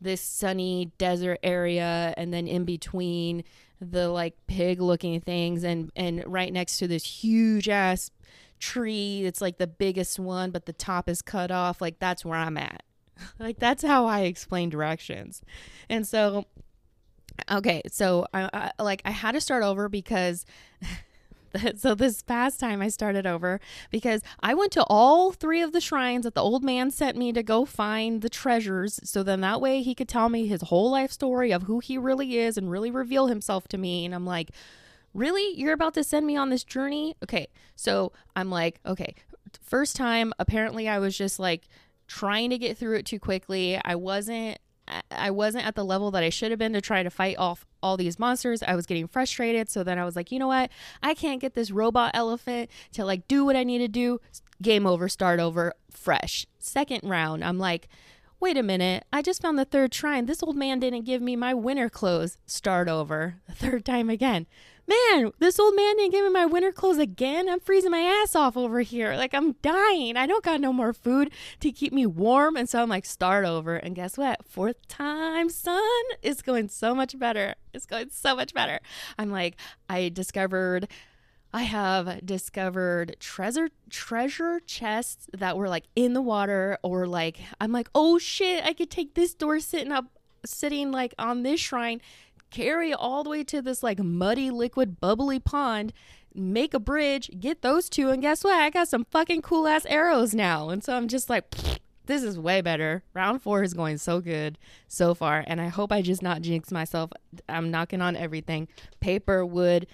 this 0.00 0.20
sunny 0.20 0.92
desert 0.98 1.38
area 1.42 2.12
and 2.16 2.32
then 2.32 2.46
in 2.46 2.64
between 2.64 3.44
the 3.80 4.08
like 4.08 4.34
pig 4.46 4.80
looking 4.80 5.20
things 5.20 5.64
and 5.64 5.90
and 5.96 6.22
right 6.26 6.52
next 6.52 6.78
to 6.78 6.86
this 6.86 7.04
huge 7.04 7.68
ass 7.68 8.10
tree. 8.58 9.24
It's 9.24 9.40
like 9.40 9.58
the 9.58 9.66
biggest 9.66 10.18
one, 10.18 10.50
but 10.50 10.66
the 10.66 10.72
top 10.72 11.08
is 11.08 11.22
cut 11.22 11.50
off. 11.50 11.80
Like 11.80 11.98
that's 11.98 12.24
where 12.24 12.38
I'm 12.38 12.56
at. 12.56 12.82
like 13.38 13.58
that's 13.58 13.82
how 13.82 14.06
I 14.06 14.20
explain 14.20 14.68
directions. 14.68 15.42
And 15.88 16.06
so, 16.06 16.46
okay, 17.50 17.82
so 17.90 18.26
I, 18.32 18.70
I 18.78 18.82
like 18.82 19.02
I 19.04 19.10
had 19.10 19.32
to 19.32 19.40
start 19.40 19.62
over 19.62 19.88
because 19.88 20.44
so 21.76 21.94
this 21.94 22.22
past 22.22 22.60
time 22.60 22.82
I 22.82 22.88
started 22.88 23.26
over 23.26 23.60
because 23.90 24.22
I 24.40 24.54
went 24.54 24.72
to 24.72 24.84
all 24.84 25.32
three 25.32 25.62
of 25.62 25.72
the 25.72 25.80
shrines 25.80 26.24
that 26.24 26.34
the 26.34 26.42
old 26.42 26.62
man 26.62 26.90
sent 26.90 27.16
me 27.16 27.32
to 27.32 27.42
go 27.42 27.64
find 27.64 28.22
the 28.22 28.28
treasures. 28.28 29.00
So 29.04 29.22
then 29.22 29.40
that 29.40 29.60
way 29.60 29.82
he 29.82 29.94
could 29.94 30.08
tell 30.08 30.28
me 30.28 30.46
his 30.46 30.62
whole 30.62 30.90
life 30.90 31.12
story 31.12 31.52
of 31.52 31.64
who 31.64 31.80
he 31.80 31.98
really 31.98 32.38
is 32.38 32.56
and 32.56 32.70
really 32.70 32.90
reveal 32.90 33.26
himself 33.26 33.68
to 33.68 33.78
me. 33.78 34.04
And 34.04 34.14
I'm 34.14 34.26
like, 34.26 34.50
really? 35.14 35.58
You're 35.58 35.72
about 35.72 35.94
to 35.94 36.04
send 36.04 36.26
me 36.26 36.36
on 36.36 36.50
this 36.50 36.64
journey? 36.64 37.16
Okay. 37.22 37.48
So 37.76 38.12
I'm 38.36 38.50
like, 38.50 38.80
okay. 38.86 39.14
First 39.62 39.96
time, 39.96 40.32
apparently 40.38 40.88
I 40.88 40.98
was 40.98 41.16
just 41.16 41.38
like 41.38 41.68
trying 42.06 42.50
to 42.50 42.58
get 42.58 42.76
through 42.76 42.96
it 42.96 43.06
too 43.06 43.18
quickly. 43.18 43.80
I 43.84 43.94
wasn't 43.94 44.58
I 45.10 45.30
wasn't 45.30 45.66
at 45.66 45.74
the 45.74 45.84
level 45.84 46.10
that 46.12 46.22
I 46.22 46.30
should 46.30 46.50
have 46.50 46.58
been 46.58 46.72
to 46.72 46.80
try 46.80 47.02
to 47.02 47.10
fight 47.10 47.36
off 47.38 47.66
all 47.82 47.96
these 47.96 48.18
monsters. 48.18 48.62
I 48.62 48.74
was 48.74 48.86
getting 48.86 49.06
frustrated. 49.06 49.68
So 49.68 49.84
then 49.84 49.98
I 49.98 50.04
was 50.04 50.16
like, 50.16 50.32
you 50.32 50.38
know 50.38 50.46
what? 50.46 50.70
I 51.02 51.14
can't 51.14 51.40
get 51.40 51.54
this 51.54 51.70
robot 51.70 52.12
elephant 52.14 52.70
to 52.92 53.04
like 53.04 53.28
do 53.28 53.44
what 53.44 53.56
I 53.56 53.64
need 53.64 53.78
to 53.78 53.88
do. 53.88 54.20
Game 54.62 54.86
over, 54.86 55.08
start 55.08 55.40
over, 55.40 55.74
fresh. 55.90 56.46
Second 56.58 57.00
round, 57.04 57.44
I'm 57.44 57.58
like, 57.58 57.88
wait 58.40 58.56
a 58.56 58.62
minute. 58.62 59.04
I 59.12 59.22
just 59.22 59.42
found 59.42 59.58
the 59.58 59.64
third 59.64 59.92
shrine. 59.94 60.26
This 60.26 60.42
old 60.42 60.56
man 60.56 60.80
didn't 60.80 61.04
give 61.04 61.22
me 61.22 61.36
my 61.36 61.54
winter 61.54 61.88
clothes. 61.88 62.38
Start 62.46 62.88
over. 62.88 63.36
Third 63.50 63.84
time 63.84 64.10
again 64.10 64.46
man, 64.88 65.32
this 65.38 65.58
old 65.58 65.76
man 65.76 65.96
didn't 65.96 66.12
give 66.12 66.24
me 66.24 66.30
my 66.30 66.46
winter 66.46 66.72
clothes 66.72 66.98
again. 66.98 67.48
I'm 67.48 67.60
freezing 67.60 67.90
my 67.90 68.00
ass 68.00 68.34
off 68.34 68.56
over 68.56 68.80
here. 68.80 69.14
Like 69.14 69.34
I'm 69.34 69.52
dying. 69.62 70.16
I 70.16 70.26
don't 70.26 70.44
got 70.44 70.60
no 70.60 70.72
more 70.72 70.92
food 70.92 71.30
to 71.60 71.70
keep 71.70 71.92
me 71.92 72.06
warm. 72.06 72.56
And 72.56 72.68
so 72.68 72.82
I'm 72.82 72.88
like, 72.88 73.04
start 73.04 73.44
over. 73.44 73.76
And 73.76 73.94
guess 73.94 74.16
what? 74.16 74.44
Fourth 74.46 74.88
time, 74.88 75.50
son, 75.50 75.82
it's 76.22 76.42
going 76.42 76.68
so 76.68 76.94
much 76.94 77.18
better. 77.18 77.54
It's 77.74 77.86
going 77.86 78.10
so 78.10 78.34
much 78.34 78.54
better. 78.54 78.80
I'm 79.18 79.30
like, 79.30 79.56
I 79.88 80.08
discovered 80.08 80.88
I 81.52 81.62
have 81.62 82.26
discovered 82.26 83.16
treasure 83.20 83.70
treasure 83.88 84.60
chests 84.66 85.28
that 85.32 85.56
were 85.56 85.68
like 85.68 85.84
in 85.96 86.12
the 86.12 86.20
water 86.20 86.76
or 86.82 87.06
like 87.06 87.38
I'm 87.58 87.72
like, 87.72 87.88
"Oh 87.94 88.18
shit, 88.18 88.64
I 88.66 88.74
could 88.74 88.90
take 88.90 89.14
this 89.14 89.32
door 89.32 89.58
sitting 89.58 89.90
up 89.90 90.18
sitting 90.44 90.92
like 90.92 91.14
on 91.18 91.42
this 91.42 91.60
shrine 91.60 92.00
carry 92.50 92.92
all 92.92 93.24
the 93.24 93.30
way 93.30 93.44
to 93.44 93.62
this 93.62 93.82
like 93.82 93.98
muddy, 93.98 94.50
liquid, 94.50 95.00
bubbly 95.00 95.38
pond, 95.38 95.92
make 96.34 96.74
a 96.74 96.80
bridge, 96.80 97.30
get 97.38 97.62
those 97.62 97.88
two, 97.88 98.10
and 98.10 98.22
guess 98.22 98.44
what? 98.44 98.60
I 98.60 98.70
got 98.70 98.88
some 98.88 99.04
fucking 99.10 99.42
cool 99.42 99.66
ass 99.66 99.86
arrows 99.86 100.34
now. 100.34 100.68
And 100.68 100.82
so 100.82 100.94
I'm 100.94 101.08
just 101.08 101.28
like, 101.28 101.52
this 102.06 102.22
is 102.22 102.38
way 102.38 102.60
better. 102.60 103.02
Round 103.14 103.40
four 103.40 103.62
is 103.62 103.74
going 103.74 103.98
so 103.98 104.20
good 104.20 104.58
so 104.88 105.14
far. 105.14 105.44
And 105.46 105.60
I 105.60 105.68
hope 105.68 105.92
I 105.92 106.02
just 106.02 106.22
not 106.22 106.42
jinx 106.42 106.72
myself. 106.72 107.10
I'm 107.48 107.70
knocking 107.70 108.00
on 108.00 108.16
everything 108.16 108.66
paper, 109.00 109.44
wood, 109.44 109.86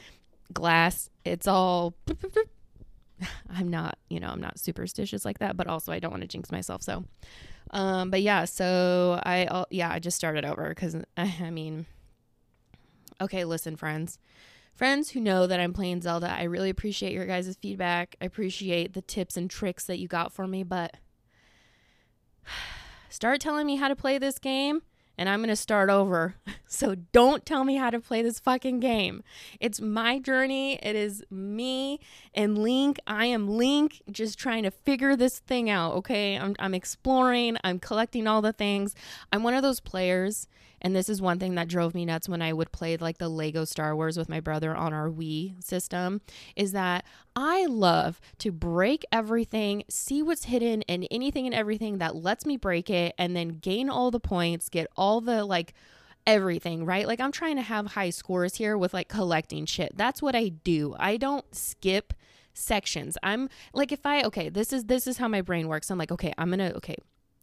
glass. 0.53 1.11
It's 1.25 1.47
all. 1.47 1.95
I'm 3.57 3.69
not, 3.69 3.99
you 4.09 4.21
know, 4.21 4.29
I'm 4.29 4.41
not 4.41 4.59
superstitious 4.59 5.25
like 5.25 5.39
that, 5.39 5.57
but 5.57 5.67
also 5.67 5.93
I 5.93 5.99
don't 5.99 6.11
want 6.11 6.23
to 6.23 6.29
jinx 6.29 6.51
myself. 6.51 6.83
So, 6.83 7.05
um, 7.71 8.11
but 8.11 8.23
yeah, 8.23 8.45
so 8.45 9.21
I, 9.25 9.65
yeah, 9.71 9.91
I 9.91 9.99
just 9.99 10.17
started 10.17 10.45
over 10.45 10.69
because 10.69 10.97
I 11.17 11.51
mean, 11.51 11.87
Okay, 13.21 13.45
listen, 13.45 13.77
friends. 13.77 14.19
Friends 14.75 15.11
who 15.11 15.21
know 15.21 15.47
that 15.47 15.61
I'm 15.61 15.73
playing 15.73 16.03
Zelda, 16.03 16.35
I 16.37 16.45
really 16.45 16.71
appreciate 16.71 17.13
your 17.13 17.27
guys' 17.27 17.57
feedback. 17.61 18.17
I 18.21 18.25
appreciate 18.25 18.93
the 18.93 19.03
tips 19.03 19.37
and 19.37 19.49
tricks 19.49 19.85
that 19.85 19.99
you 19.99 20.09
got 20.09 20.33
for 20.33 20.49
me, 20.49 20.65
but 20.65 20.97
start 23.09 23.41
telling 23.41 23.67
me 23.67 23.77
how 23.77 23.89
to 23.89 23.97
play 23.97 24.19
this 24.19 24.39
game 24.39 24.83
and 25.17 25.29
I'm 25.29 25.41
going 25.41 25.49
to 25.49 25.57
start 25.57 25.91
over. 25.91 26.37
So 26.67 26.97
don't 26.97 27.47
tell 27.47 27.63
me 27.63 27.77
how 27.77 27.91
to 27.91 28.01
play 28.01 28.21
this 28.21 28.41
fucking 28.41 28.81
game. 28.81 29.23
It's 29.61 29.81
my 29.81 30.19
journey. 30.19 30.75
It 30.83 30.97
is 30.97 31.23
me 31.31 32.01
and 32.35 32.59
Link. 32.59 32.99
I 33.07 33.27
am 33.27 33.47
Link 33.47 34.03
just 34.11 34.41
trying 34.41 34.65
to 34.65 34.73
figure 34.73 35.15
this 35.15 35.39
thing 35.39 35.71
out, 35.71 35.93
okay? 35.93 36.37
I'm, 36.37 36.57
I'm 36.59 36.75
exploring, 36.75 37.59
I'm 37.63 37.79
collecting 37.79 38.27
all 38.27 38.43
the 38.43 38.53
things. 38.53 38.97
I'm 39.33 39.45
one 39.45 39.55
of 39.55 39.63
those 39.63 39.79
players 39.79 40.49
and 40.81 40.95
this 40.95 41.09
is 41.09 41.23
one 41.23 41.39
thing 41.39 41.55
that 41.55 41.69
drove 41.69 41.95
me 41.95 42.05
nuts 42.05 42.29
when 42.29 42.43
I 42.43 42.53
would 42.53 42.73
play 42.73 42.97
like 42.97 43.19
the 43.19 43.29
Lego 43.29 43.65
Star 43.65 43.95
Wars 43.97 44.17
with 44.17 44.29
my 44.29 44.41
brother 44.41 44.75
on 44.75 44.93
our 44.93 45.09
Wii 45.09 45.63
system 45.65 46.21
is 46.57 46.73
that 46.73 47.05
I 47.35 47.67
love 47.67 48.21
to 48.39 48.53
break 48.53 49.05
everything, 49.11 49.85
see 49.89 50.23
what's 50.23 50.45
hidden 50.45 50.83
and 50.89 51.07
anything 51.11 51.47
and 51.47 51.55
everything 51.55 51.99
that 51.99 52.17
lets 52.17 52.47
me 52.47 52.57
break 52.57 52.91
it 52.91 53.15
and 53.19 53.35
then 53.35 53.49
gain 53.49 53.89
all 53.89 54.11
the 54.11 54.21
points, 54.21 54.69
get 54.69 54.87
all 54.97 55.21
the 55.21 55.45
like 55.45 55.75
everything, 56.27 56.85
right? 56.85 57.07
Like 57.07 57.21
I'm 57.21 57.33
trying 57.33 57.57
to 57.57 57.63
have 57.63 57.87
high 57.89 58.11
scores 58.11 58.57
here 58.57 58.77
with 58.77 58.95
like 58.95 59.09
collecting 59.09 59.67
shit. 59.67 59.97
That's 59.97 60.23
what 60.23 60.35
I 60.35 60.49
do. 60.49 60.95
I 60.99 61.17
don't 61.17 61.55
skip 61.55 62.15
sections. 62.53 63.19
I'm 63.23 63.49
like 63.73 63.93
if 63.93 64.05
I 64.07 64.23
okay, 64.23 64.49
this 64.49 64.73
is 64.73 64.85
this 64.85 65.07
is 65.07 65.19
how 65.19 65.29
my 65.29 65.41
brain 65.41 65.69
works. 65.69 65.91
I'm 65.91 65.99
like, 65.99 66.13
okay, 66.13 66.33
I'm 66.39 66.51
going 66.51 66.71
to 66.71 66.77
okay. 66.77 66.97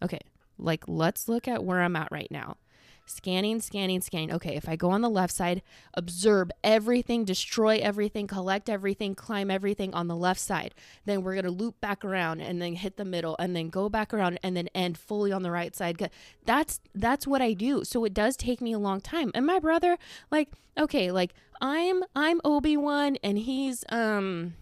Okay. 0.03 0.19
Like 0.57 0.83
let's 0.87 1.27
look 1.27 1.47
at 1.47 1.63
where 1.63 1.81
I'm 1.81 1.95
at 1.95 2.09
right 2.11 2.29
now 2.31 2.57
scanning, 3.05 3.59
scanning, 3.59 4.01
scanning. 4.01 4.31
Okay, 4.33 4.55
if 4.55 4.67
I 4.67 4.75
go 4.75 4.89
on 4.89 5.01
the 5.01 5.09
left 5.09 5.33
side, 5.33 5.61
observe 5.93 6.51
everything, 6.63 7.25
destroy 7.25 7.77
everything, 7.77 8.27
collect 8.27 8.69
everything, 8.69 9.15
climb 9.15 9.51
everything 9.51 9.93
on 9.93 10.07
the 10.07 10.15
left 10.15 10.39
side. 10.39 10.73
Then 11.05 11.23
we're 11.23 11.33
going 11.33 11.45
to 11.45 11.51
loop 11.51 11.79
back 11.81 12.05
around 12.05 12.41
and 12.41 12.61
then 12.61 12.75
hit 12.75 12.97
the 12.97 13.05
middle 13.05 13.35
and 13.39 13.55
then 13.55 13.69
go 13.69 13.89
back 13.89 14.13
around 14.13 14.39
and 14.43 14.55
then 14.55 14.69
end 14.73 14.97
fully 14.97 15.31
on 15.31 15.43
the 15.43 15.51
right 15.51 15.75
side. 15.75 16.09
That's 16.45 16.79
that's 16.95 17.27
what 17.27 17.41
I 17.41 17.53
do. 17.53 17.83
So 17.83 18.05
it 18.05 18.13
does 18.13 18.35
take 18.35 18.61
me 18.61 18.73
a 18.73 18.79
long 18.79 19.01
time. 19.01 19.31
And 19.33 19.45
my 19.45 19.59
brother 19.59 19.97
like 20.31 20.49
okay, 20.77 21.11
like 21.11 21.33
I'm 21.61 22.03
I'm 22.15 22.41
Obi-Wan 22.43 23.17
and 23.23 23.37
he's 23.37 23.83
um 23.89 24.53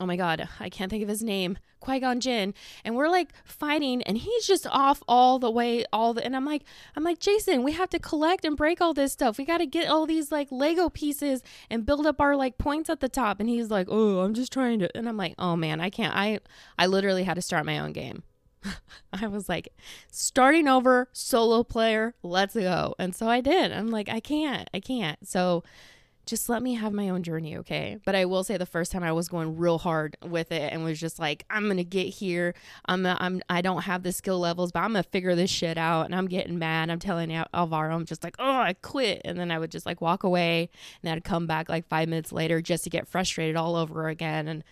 oh 0.00 0.06
my 0.06 0.16
god, 0.16 0.48
I 0.60 0.68
can't 0.68 0.90
think 0.90 1.02
of 1.02 1.08
his 1.08 1.22
name, 1.22 1.58
Qui 1.80 2.00
Gon 2.00 2.20
Jinn, 2.20 2.54
and 2.84 2.96
we're 2.96 3.08
like 3.08 3.30
fighting, 3.44 4.02
and 4.02 4.18
he's 4.18 4.46
just 4.46 4.66
off 4.68 5.02
all 5.08 5.38
the 5.38 5.50
way, 5.50 5.84
all 5.92 6.14
the, 6.14 6.24
and 6.24 6.36
I'm 6.36 6.44
like, 6.44 6.62
I'm 6.96 7.04
like, 7.04 7.18
Jason, 7.18 7.62
we 7.62 7.72
have 7.72 7.90
to 7.90 7.98
collect 7.98 8.44
and 8.44 8.56
break 8.56 8.80
all 8.80 8.94
this 8.94 9.12
stuff. 9.12 9.38
We 9.38 9.44
got 9.44 9.58
to 9.58 9.66
get 9.66 9.88
all 9.88 10.06
these 10.06 10.30
like 10.30 10.48
Lego 10.50 10.88
pieces 10.88 11.42
and 11.70 11.86
build 11.86 12.06
up 12.06 12.20
our 12.20 12.36
like 12.36 12.58
points 12.58 12.90
at 12.90 13.00
the 13.00 13.08
top. 13.08 13.40
And 13.40 13.48
he's 13.48 13.70
like, 13.70 13.88
oh, 13.90 14.20
I'm 14.20 14.34
just 14.34 14.52
trying 14.52 14.78
to, 14.80 14.96
and 14.96 15.08
I'm 15.08 15.16
like, 15.16 15.34
oh 15.38 15.56
man, 15.56 15.80
I 15.80 15.90
can't. 15.90 16.14
I, 16.14 16.40
I 16.78 16.86
literally 16.86 17.24
had 17.24 17.34
to 17.34 17.42
start 17.42 17.66
my 17.66 17.78
own 17.78 17.92
game. 17.92 18.22
I 19.12 19.26
was 19.26 19.48
like, 19.48 19.68
starting 20.10 20.68
over, 20.68 21.08
solo 21.12 21.62
player, 21.62 22.14
let's 22.22 22.54
go. 22.54 22.94
And 22.98 23.14
so 23.14 23.28
I 23.28 23.40
did. 23.40 23.72
I'm 23.72 23.88
like, 23.88 24.08
I 24.08 24.20
can't, 24.20 24.68
I 24.74 24.80
can't. 24.80 25.26
So 25.26 25.62
just 26.28 26.50
let 26.50 26.62
me 26.62 26.74
have 26.74 26.92
my 26.92 27.08
own 27.08 27.22
journey, 27.22 27.56
okay? 27.56 27.96
But 28.04 28.14
I 28.14 28.26
will 28.26 28.44
say 28.44 28.58
the 28.58 28.66
first 28.66 28.92
time 28.92 29.02
I 29.02 29.12
was 29.12 29.28
going 29.28 29.56
real 29.56 29.78
hard 29.78 30.16
with 30.22 30.52
it 30.52 30.72
and 30.72 30.84
was 30.84 31.00
just 31.00 31.18
like, 31.18 31.46
I'm 31.48 31.66
gonna 31.66 31.84
get 31.84 32.06
here. 32.06 32.54
I'm 32.84 33.06
I'm 33.06 33.40
I 33.48 33.62
don't 33.62 33.82
have 33.82 34.02
the 34.02 34.12
skill 34.12 34.38
levels, 34.38 34.70
but 34.70 34.80
I'm 34.80 34.92
gonna 34.92 35.04
figure 35.04 35.34
this 35.34 35.50
shit 35.50 35.78
out. 35.78 36.04
And 36.04 36.14
I'm 36.14 36.28
getting 36.28 36.58
mad. 36.58 36.90
I'm 36.90 36.98
telling 36.98 37.32
Alvaro, 37.32 37.94
I'm 37.94 38.04
just 38.04 38.22
like, 38.22 38.36
oh, 38.38 38.58
I 38.58 38.74
quit. 38.74 39.22
And 39.24 39.40
then 39.40 39.50
I 39.50 39.58
would 39.58 39.70
just 39.70 39.86
like 39.86 40.02
walk 40.02 40.22
away, 40.22 40.68
and 41.02 41.10
I'd 41.10 41.24
come 41.24 41.46
back 41.46 41.70
like 41.70 41.88
five 41.88 42.08
minutes 42.10 42.30
later 42.30 42.60
just 42.60 42.84
to 42.84 42.90
get 42.90 43.08
frustrated 43.08 43.56
all 43.56 43.74
over 43.74 44.08
again. 44.08 44.48
And 44.48 44.64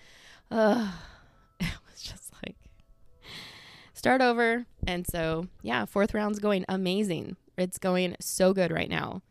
uh, 0.51 0.93
it 1.61 1.73
was 1.91 2.03
just 2.03 2.33
like 2.45 2.57
start 3.95 4.21
over. 4.21 4.67
And 4.87 5.07
so 5.07 5.49
yeah, 5.63 5.87
fourth 5.87 6.13
round's 6.13 6.39
going 6.39 6.67
amazing. 6.69 7.37
It's 7.57 7.79
going 7.79 8.17
so 8.21 8.53
good 8.53 8.71
right 8.71 8.91
now. 8.91 9.23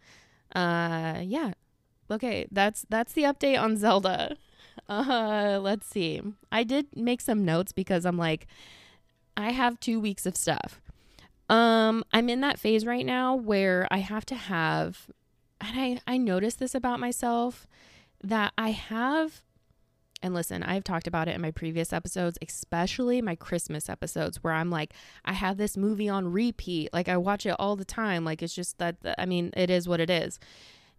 Uh, 0.56 1.20
yeah, 1.22 1.52
okay, 2.10 2.48
that's 2.52 2.86
that's 2.90 3.14
the 3.14 3.24
update 3.24 3.60
on 3.60 3.78
Zelda. 3.78 4.38
Uh, 4.90 5.60
let's 5.62 5.88
see. 5.88 6.22
I 6.52 6.64
did 6.64 6.88
make 6.96 7.22
some 7.22 7.46
notes 7.46 7.72
because 7.72 8.06
I'm 8.06 8.18
like, 8.18 8.48
I 9.38 9.52
have 9.52 9.80
two 9.80 10.00
weeks 10.00 10.26
of 10.26 10.36
stuff. 10.36 10.82
Um, 11.50 12.04
I'm 12.12 12.30
in 12.30 12.42
that 12.42 12.60
phase 12.60 12.86
right 12.86 13.06
now 13.06 13.36
where 13.36 13.88
I 13.92 13.98
have 13.98 14.26
to 14.28 14.36
have, 14.36 15.08
and 15.62 15.80
I 16.08 16.14
I 16.14 16.18
noticed 16.18 16.60
this 16.60 16.76
about 16.76 17.00
myself 17.00 17.68
that 18.24 18.54
I 18.58 18.72
have. 18.72 19.42
And 20.22 20.34
listen, 20.34 20.64
I've 20.64 20.84
talked 20.84 21.06
about 21.06 21.28
it 21.28 21.36
in 21.36 21.42
my 21.42 21.52
previous 21.52 21.94
episodes, 21.94 22.40
especially 22.42 23.22
my 23.22 23.36
Christmas 23.36 23.90
episodes, 23.90 24.44
where 24.44 24.54
I'm 24.54 24.72
like, 24.72 24.94
I 25.24 25.34
have 25.34 25.58
this 25.58 25.78
movie 25.78 26.10
on 26.10 26.32
repeat. 26.32 26.92
Like, 26.94 27.08
I 27.08 27.18
watch 27.18 27.46
it 27.46 27.56
all 27.60 27.76
the 27.76 27.86
time. 27.86 28.26
Like, 28.26 28.42
it's 28.42 28.56
just 28.56 28.80
that, 28.80 28.96
I 29.20 29.28
mean, 29.28 29.52
it 29.56 29.70
is 29.70 29.88
what 29.88 30.00
it 30.00 30.10
is. 30.10 30.40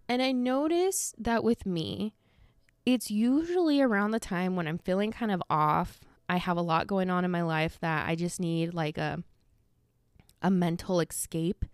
And 0.09 0.23
I 0.23 0.33
notice 0.33 1.15
that 1.19 1.43
with 1.43 1.67
me, 1.67 2.15
it's 2.85 3.11
usually 3.11 3.81
around 3.81 4.13
the 4.13 4.21
time 4.21 4.55
when 4.55 4.69
I'm 4.69 4.79
feeling 4.79 5.11
kind 5.11 5.33
of 5.33 5.43
off. 5.51 6.01
I 6.29 6.37
have 6.37 6.57
a 6.57 6.63
lot 6.63 6.87
going 6.87 7.11
on 7.11 7.25
in 7.25 7.31
my 7.31 7.43
life 7.43 7.79
that 7.81 8.09
I 8.09 8.15
just 8.15 8.41
need 8.41 8.75
like 8.75 8.99
a 8.99 9.23
a 10.43 10.51
mental 10.51 11.01
escape. 11.01 11.65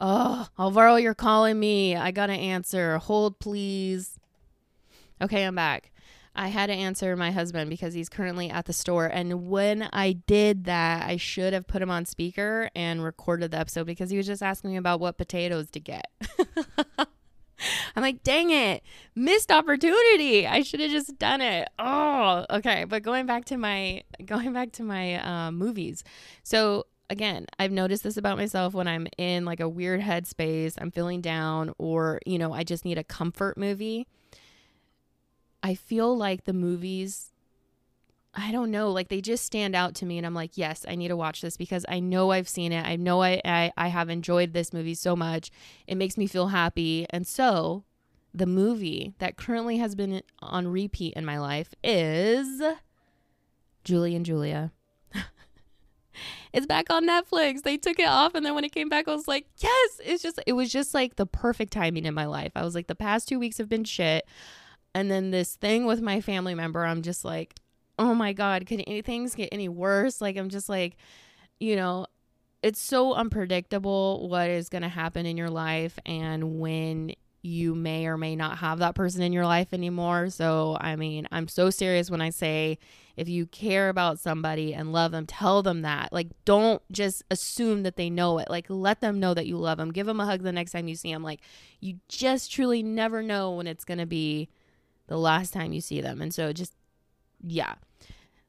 Oh, 0.00 0.48
Alvaro, 0.58 0.96
you're 0.96 1.14
calling 1.14 1.58
me. 1.58 1.96
I 1.96 2.10
got 2.10 2.26
to 2.26 2.34
answer. 2.34 2.98
Hold, 2.98 3.38
please. 3.38 4.18
Okay, 5.22 5.44
I'm 5.44 5.54
back. 5.54 5.90
I 6.34 6.48
had 6.48 6.66
to 6.66 6.74
answer 6.74 7.16
my 7.16 7.30
husband 7.30 7.70
because 7.70 7.94
he's 7.94 8.10
currently 8.10 8.50
at 8.50 8.66
the 8.66 8.74
store. 8.74 9.06
And 9.06 9.48
when 9.48 9.88
I 9.92 10.12
did 10.12 10.64
that, 10.64 11.08
I 11.08 11.16
should 11.16 11.54
have 11.54 11.66
put 11.66 11.80
him 11.80 11.90
on 11.90 12.04
speaker 12.04 12.68
and 12.76 13.02
recorded 13.02 13.52
the 13.52 13.58
episode 13.58 13.86
because 13.86 14.10
he 14.10 14.18
was 14.18 14.26
just 14.26 14.42
asking 14.42 14.72
me 14.72 14.76
about 14.76 15.00
what 15.00 15.16
potatoes 15.16 15.70
to 15.70 15.80
get. 15.80 16.06
I'm 17.96 18.02
like, 18.02 18.22
dang 18.22 18.50
it, 18.50 18.82
missed 19.14 19.50
opportunity. 19.50 20.46
I 20.46 20.62
should 20.62 20.80
have 20.80 20.90
just 20.90 21.18
done 21.18 21.40
it. 21.40 21.68
Oh, 21.78 22.44
okay. 22.50 22.84
But 22.84 23.02
going 23.02 23.26
back 23.26 23.44
to 23.46 23.56
my 23.56 24.02
going 24.24 24.52
back 24.52 24.72
to 24.72 24.82
my 24.82 25.14
uh, 25.14 25.50
movies. 25.50 26.04
So 26.42 26.86
again, 27.10 27.46
I've 27.58 27.72
noticed 27.72 28.02
this 28.02 28.16
about 28.16 28.36
myself 28.36 28.74
when 28.74 28.88
I'm 28.88 29.06
in 29.18 29.44
like 29.44 29.60
a 29.60 29.68
weird 29.68 30.00
headspace, 30.00 30.74
I'm 30.78 30.90
feeling 30.90 31.20
down, 31.20 31.72
or 31.78 32.20
you 32.26 32.38
know, 32.38 32.52
I 32.52 32.64
just 32.64 32.84
need 32.84 32.98
a 32.98 33.04
comfort 33.04 33.56
movie. 33.56 34.06
I 35.62 35.74
feel 35.74 36.16
like 36.16 36.44
the 36.44 36.52
movies 36.52 37.32
I 38.38 38.52
don't 38.52 38.70
know, 38.70 38.90
like 38.92 39.08
they 39.08 39.22
just 39.22 39.46
stand 39.46 39.74
out 39.74 39.94
to 39.96 40.06
me 40.06 40.18
and 40.18 40.26
I'm 40.26 40.34
like, 40.34 40.58
yes, 40.58 40.84
I 40.86 40.94
need 40.94 41.08
to 41.08 41.16
watch 41.16 41.40
this 41.40 41.56
because 41.56 41.86
I 41.88 42.00
know 42.00 42.32
I've 42.32 42.48
seen 42.48 42.70
it. 42.70 42.86
I 42.86 42.96
know 42.96 43.22
I, 43.22 43.40
I, 43.46 43.72
I 43.78 43.88
have 43.88 44.10
enjoyed 44.10 44.52
this 44.52 44.74
movie 44.74 44.94
so 44.94 45.16
much. 45.16 45.50
It 45.86 45.94
makes 45.96 46.18
me 46.18 46.26
feel 46.26 46.48
happy. 46.48 47.06
And 47.08 47.26
so 47.26 47.84
the 48.34 48.44
movie 48.44 49.14
that 49.20 49.38
currently 49.38 49.78
has 49.78 49.94
been 49.94 50.20
on 50.40 50.68
repeat 50.68 51.14
in 51.14 51.24
my 51.24 51.38
life 51.38 51.72
is 51.82 52.62
Julie 53.84 54.14
and 54.14 54.26
Julia. 54.26 54.70
it's 56.52 56.66
back 56.66 56.90
on 56.90 57.08
Netflix. 57.08 57.62
They 57.62 57.78
took 57.78 57.98
it 57.98 58.06
off 58.06 58.34
and 58.34 58.44
then 58.44 58.54
when 58.54 58.64
it 58.64 58.74
came 58.74 58.90
back 58.90 59.08
I 59.08 59.14
was 59.14 59.26
like, 59.26 59.46
"Yes!" 59.56 60.00
It's 60.04 60.22
just 60.22 60.38
it 60.46 60.52
was 60.52 60.70
just 60.70 60.92
like 60.92 61.16
the 61.16 61.24
perfect 61.24 61.72
timing 61.72 62.04
in 62.04 62.12
my 62.12 62.26
life. 62.26 62.52
I 62.54 62.64
was 62.64 62.74
like 62.74 62.86
the 62.86 62.94
past 62.94 63.28
2 63.28 63.38
weeks 63.38 63.56
have 63.56 63.70
been 63.70 63.84
shit. 63.84 64.26
And 64.94 65.10
then 65.10 65.30
this 65.30 65.56
thing 65.56 65.86
with 65.86 66.02
my 66.02 66.20
family 66.20 66.54
member, 66.54 66.84
I'm 66.84 67.00
just 67.00 67.24
like, 67.24 67.54
oh 67.98 68.14
my 68.14 68.32
god 68.32 68.66
could 68.66 68.84
things 69.04 69.34
get 69.34 69.48
any 69.52 69.68
worse? 69.68 70.20
Like 70.20 70.36
i'm 70.36 70.48
just 70.48 70.68
like 70.68 70.96
you 71.58 71.76
know 71.76 72.06
it's 72.62 72.80
so 72.80 73.14
unpredictable 73.14 74.28
what 74.28 74.48
is 74.50 74.68
going 74.68 74.82
to 74.82 74.88
happen 74.88 75.26
in 75.26 75.36
your 75.36 75.50
life 75.50 75.98
and 76.04 76.58
when 76.58 77.12
you 77.42 77.74
may 77.76 78.06
or 78.06 78.18
may 78.18 78.34
not 78.34 78.58
have 78.58 78.80
that 78.80 78.96
person 78.96 79.22
in 79.22 79.32
your 79.32 79.46
life 79.46 79.72
anymore. 79.72 80.30
So 80.30 80.76
i 80.80 80.96
mean 80.96 81.28
i'm 81.30 81.48
so 81.48 81.70
serious 81.70 82.10
when 82.10 82.20
i 82.20 82.30
say 82.30 82.78
if 83.16 83.28
you 83.28 83.46
care 83.46 83.88
about 83.88 84.18
somebody 84.18 84.74
and 84.74 84.92
love 84.92 85.12
them 85.12 85.26
tell 85.26 85.62
them 85.62 85.82
that. 85.82 86.12
Like 86.12 86.28
don't 86.44 86.82
just 86.92 87.22
assume 87.30 87.82
that 87.84 87.96
they 87.96 88.10
know 88.10 88.38
it. 88.38 88.50
Like 88.50 88.66
let 88.68 89.00
them 89.00 89.18
know 89.18 89.32
that 89.34 89.46
you 89.46 89.56
love 89.56 89.78
them. 89.78 89.90
Give 89.92 90.06
them 90.06 90.20
a 90.20 90.26
hug 90.26 90.42
the 90.42 90.52
next 90.52 90.72
time 90.72 90.88
you 90.88 90.96
see 90.96 91.12
them. 91.12 91.22
Like 91.22 91.40
you 91.80 91.98
just 92.08 92.52
truly 92.52 92.82
never 92.82 93.22
know 93.22 93.52
when 93.52 93.66
it's 93.66 93.84
going 93.84 93.98
to 93.98 94.06
be 94.06 94.48
the 95.06 95.18
last 95.18 95.52
time 95.52 95.72
you 95.72 95.80
see 95.80 96.00
them. 96.00 96.20
And 96.20 96.34
so 96.34 96.52
just 96.52 96.74
yeah. 97.42 97.74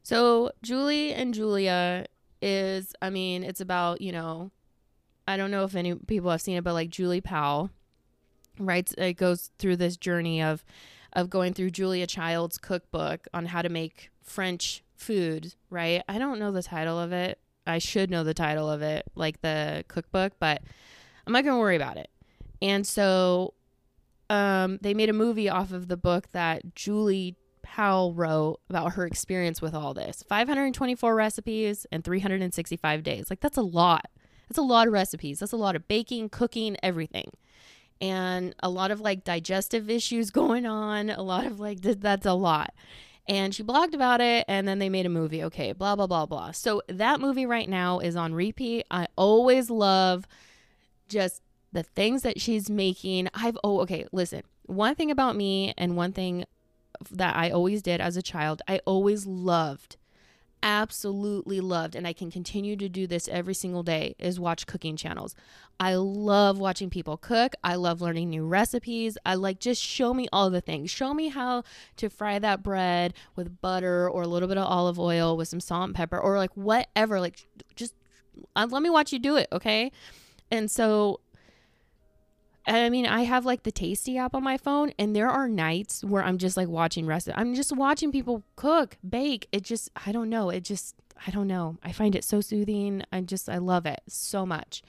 So 0.07 0.51
Julie 0.63 1.13
and 1.13 1.33
Julia 1.33 2.05
is, 2.41 2.95
I 3.01 3.09
mean, 3.09 3.43
it's 3.43 3.59
about, 3.59 3.99
you 3.99 4.13
know, 4.13 4.51
I 5.27 5.35
don't 5.35 5.51
know 5.51 5.65
if 5.65 5.75
any 5.75 5.95
people 5.95 6.31
have 6.31 6.41
seen 6.41 6.55
it, 6.55 6.63
but 6.63 6.71
like 6.71 6.89
Julie 6.89 7.19
Powell, 7.19 7.71
right? 8.57 8.89
It 8.97 9.15
goes 9.15 9.51
through 9.59 9.75
this 9.75 9.97
journey 9.97 10.41
of, 10.41 10.63
of 11.11 11.29
going 11.29 11.53
through 11.53 11.71
Julia 11.71 12.07
Child's 12.07 12.57
cookbook 12.57 13.27
on 13.33 13.47
how 13.47 13.61
to 13.61 13.67
make 13.67 14.09
French 14.23 14.81
food, 14.95 15.55
right? 15.69 16.01
I 16.07 16.19
don't 16.19 16.39
know 16.39 16.53
the 16.53 16.63
title 16.63 16.97
of 16.97 17.11
it. 17.11 17.37
I 17.65 17.77
should 17.77 18.09
know 18.09 18.23
the 18.23 18.33
title 18.33 18.71
of 18.71 18.81
it, 18.81 19.11
like 19.13 19.41
the 19.41 19.83
cookbook, 19.89 20.35
but 20.39 20.61
I'm 21.25 21.33
not 21.33 21.43
going 21.43 21.57
to 21.57 21.59
worry 21.59 21.75
about 21.75 21.97
it. 21.97 22.09
And 22.61 22.87
so 22.87 23.55
um, 24.29 24.79
they 24.81 24.93
made 24.93 25.09
a 25.09 25.13
movie 25.13 25.49
off 25.49 25.73
of 25.73 25.89
the 25.89 25.97
book 25.97 26.31
that 26.31 26.75
Julie 26.75 27.35
Powell 27.67 28.13
wrote 28.13 28.59
about 28.69 28.93
her 28.93 29.05
experience 29.05 29.61
with 29.61 29.75
all 29.75 29.93
this 29.93 30.23
524 30.27 31.13
recipes 31.13 31.85
and 31.91 32.03
365 32.03 33.03
days. 33.03 33.29
Like, 33.29 33.41
that's 33.41 33.57
a 33.57 33.61
lot. 33.61 34.09
That's 34.47 34.57
a 34.57 34.63
lot 34.63 34.87
of 34.87 34.93
recipes. 34.93 35.39
That's 35.39 35.51
a 35.51 35.57
lot 35.57 35.75
of 35.75 35.87
baking, 35.87 36.29
cooking, 36.29 36.77
everything. 36.81 37.31
And 37.99 38.55
a 38.63 38.69
lot 38.69 38.91
of 38.91 39.01
like 39.01 39.23
digestive 39.23 39.89
issues 39.89 40.31
going 40.31 40.65
on. 40.65 41.09
A 41.09 41.21
lot 41.21 41.45
of 41.45 41.59
like, 41.59 41.81
that's 41.81 42.25
a 42.25 42.33
lot. 42.33 42.73
And 43.27 43.53
she 43.53 43.63
blogged 43.63 43.93
about 43.93 44.21
it 44.21 44.45
and 44.47 44.65
then 44.65 44.79
they 44.79 44.89
made 44.89 45.05
a 45.05 45.09
movie. 45.09 45.43
Okay, 45.43 45.73
blah, 45.73 45.97
blah, 45.97 46.07
blah, 46.07 46.25
blah. 46.25 46.51
So 46.51 46.81
that 46.87 47.19
movie 47.19 47.45
right 47.45 47.67
now 47.67 47.99
is 47.99 48.15
on 48.15 48.33
repeat. 48.33 48.85
I 48.89 49.07
always 49.17 49.69
love 49.69 50.25
just 51.09 51.41
the 51.73 51.83
things 51.83 52.21
that 52.21 52.39
she's 52.39 52.69
making. 52.69 53.27
I've, 53.33 53.57
oh, 53.63 53.81
okay, 53.81 54.07
listen. 54.13 54.43
One 54.63 54.95
thing 54.95 55.11
about 55.11 55.35
me 55.35 55.73
and 55.77 55.97
one 55.97 56.13
thing 56.13 56.45
that 57.11 57.35
I 57.35 57.49
always 57.49 57.81
did 57.81 58.01
as 58.01 58.17
a 58.17 58.21
child. 58.21 58.61
I 58.67 58.79
always 58.85 59.25
loved, 59.25 59.97
absolutely 60.63 61.59
loved, 61.61 61.95
and 61.95 62.07
I 62.07 62.13
can 62.13 62.31
continue 62.31 62.75
to 62.75 62.89
do 62.89 63.07
this 63.07 63.27
every 63.27 63.53
single 63.53 63.83
day 63.83 64.15
is 64.19 64.39
watch 64.39 64.67
cooking 64.67 64.95
channels. 64.95 65.35
I 65.79 65.95
love 65.95 66.57
watching 66.57 66.89
people 66.89 67.17
cook. 67.17 67.53
I 67.63 67.75
love 67.75 68.01
learning 68.01 68.29
new 68.29 68.45
recipes. 68.45 69.17
I 69.25 69.35
like 69.35 69.59
just 69.59 69.81
show 69.81 70.13
me 70.13 70.27
all 70.33 70.49
the 70.49 70.61
things. 70.61 70.89
Show 70.89 71.13
me 71.13 71.29
how 71.29 71.63
to 71.97 72.09
fry 72.09 72.39
that 72.39 72.63
bread 72.63 73.13
with 73.35 73.61
butter 73.61 74.09
or 74.09 74.23
a 74.23 74.27
little 74.27 74.49
bit 74.49 74.57
of 74.57 74.65
olive 74.65 74.99
oil 74.99 75.37
with 75.37 75.47
some 75.47 75.59
salt 75.59 75.85
and 75.85 75.95
pepper 75.95 76.19
or 76.19 76.37
like 76.37 76.55
whatever. 76.55 77.19
Like 77.19 77.47
just 77.75 77.93
uh, 78.55 78.67
let 78.69 78.81
me 78.81 78.89
watch 78.89 79.13
you 79.13 79.19
do 79.19 79.35
it, 79.35 79.47
okay? 79.51 79.91
And 80.51 80.71
so 80.71 81.19
I 82.67 82.89
mean, 82.89 83.05
I 83.05 83.21
have 83.21 83.45
like 83.45 83.63
the 83.63 83.71
Tasty 83.71 84.17
app 84.17 84.35
on 84.35 84.43
my 84.43 84.57
phone, 84.57 84.91
and 84.99 85.15
there 85.15 85.29
are 85.29 85.47
nights 85.47 86.03
where 86.03 86.23
I'm 86.23 86.37
just 86.37 86.57
like 86.57 86.67
watching 86.67 87.05
recipes. 87.05 87.35
I'm 87.37 87.55
just 87.55 87.75
watching 87.75 88.11
people 88.11 88.43
cook, 88.55 88.97
bake. 89.07 89.47
It 89.51 89.63
just, 89.63 89.89
I 90.05 90.11
don't 90.11 90.29
know. 90.29 90.49
It 90.49 90.63
just, 90.63 90.95
I 91.25 91.31
don't 91.31 91.47
know. 91.47 91.77
I 91.81 91.91
find 91.93 92.15
it 92.15 92.23
so 92.23 92.41
soothing. 92.41 93.03
I 93.11 93.21
just, 93.21 93.47
I 93.49 93.57
love 93.57 93.85
it 93.85 94.01
so 94.07 94.45
much. 94.45 94.83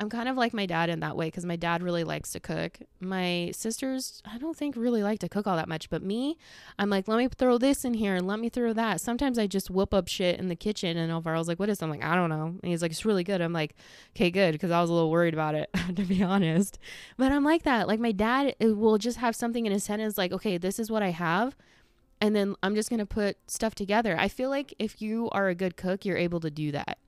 I'm 0.00 0.08
kind 0.08 0.28
of 0.28 0.36
like 0.36 0.54
my 0.54 0.64
dad 0.64 0.90
in 0.90 1.00
that 1.00 1.16
way 1.16 1.26
because 1.26 1.44
my 1.44 1.56
dad 1.56 1.82
really 1.82 2.04
likes 2.04 2.30
to 2.32 2.40
cook. 2.40 2.78
My 3.00 3.50
sisters, 3.52 4.22
I 4.24 4.38
don't 4.38 4.56
think 4.56 4.76
really 4.76 5.02
like 5.02 5.18
to 5.20 5.28
cook 5.28 5.48
all 5.48 5.56
that 5.56 5.68
much, 5.68 5.90
but 5.90 6.04
me, 6.04 6.38
I'm 6.78 6.88
like, 6.88 7.08
let 7.08 7.18
me 7.18 7.26
throw 7.36 7.58
this 7.58 7.84
in 7.84 7.94
here 7.94 8.14
and 8.14 8.24
let 8.24 8.38
me 8.38 8.48
throw 8.48 8.72
that. 8.74 9.00
Sometimes 9.00 9.40
I 9.40 9.48
just 9.48 9.70
whoop 9.70 9.92
up 9.92 10.06
shit 10.06 10.38
in 10.38 10.48
the 10.48 10.54
kitchen, 10.54 10.96
and 10.96 11.10
Alvaro's 11.10 11.48
like, 11.48 11.58
what 11.58 11.68
is? 11.68 11.82
I'm 11.82 11.90
like, 11.90 12.04
I 12.04 12.14
don't 12.14 12.30
know. 12.30 12.46
And 12.46 12.60
he's 12.62 12.80
like, 12.80 12.92
it's 12.92 13.04
really 13.04 13.24
good. 13.24 13.40
I'm 13.40 13.52
like, 13.52 13.74
okay, 14.14 14.30
good, 14.30 14.52
because 14.52 14.70
I 14.70 14.80
was 14.80 14.88
a 14.88 14.92
little 14.92 15.10
worried 15.10 15.34
about 15.34 15.56
it 15.56 15.68
to 15.96 16.04
be 16.04 16.22
honest. 16.22 16.78
But 17.16 17.32
I'm 17.32 17.44
like 17.44 17.64
that. 17.64 17.88
Like 17.88 17.98
my 17.98 18.12
dad 18.12 18.54
eh, 18.60 18.66
will 18.68 18.98
just 18.98 19.18
have 19.18 19.34
something 19.34 19.66
in 19.66 19.72
his 19.72 19.88
head 19.88 19.98
and 19.98 20.08
it's 20.08 20.18
like, 20.18 20.32
okay, 20.32 20.58
this 20.58 20.78
is 20.78 20.92
what 20.92 21.02
I 21.02 21.10
have. 21.10 21.56
And 22.20 22.36
then 22.36 22.54
I'm 22.62 22.74
just 22.74 22.88
going 22.88 22.98
to 22.98 23.06
put 23.06 23.36
stuff 23.48 23.74
together. 23.74 24.16
I 24.18 24.28
feel 24.28 24.50
like 24.50 24.74
if 24.78 25.00
you 25.02 25.28
are 25.30 25.48
a 25.48 25.54
good 25.54 25.76
cook, 25.76 26.04
you're 26.04 26.16
able 26.16 26.40
to 26.40 26.50
do 26.50 26.72
that 26.72 26.98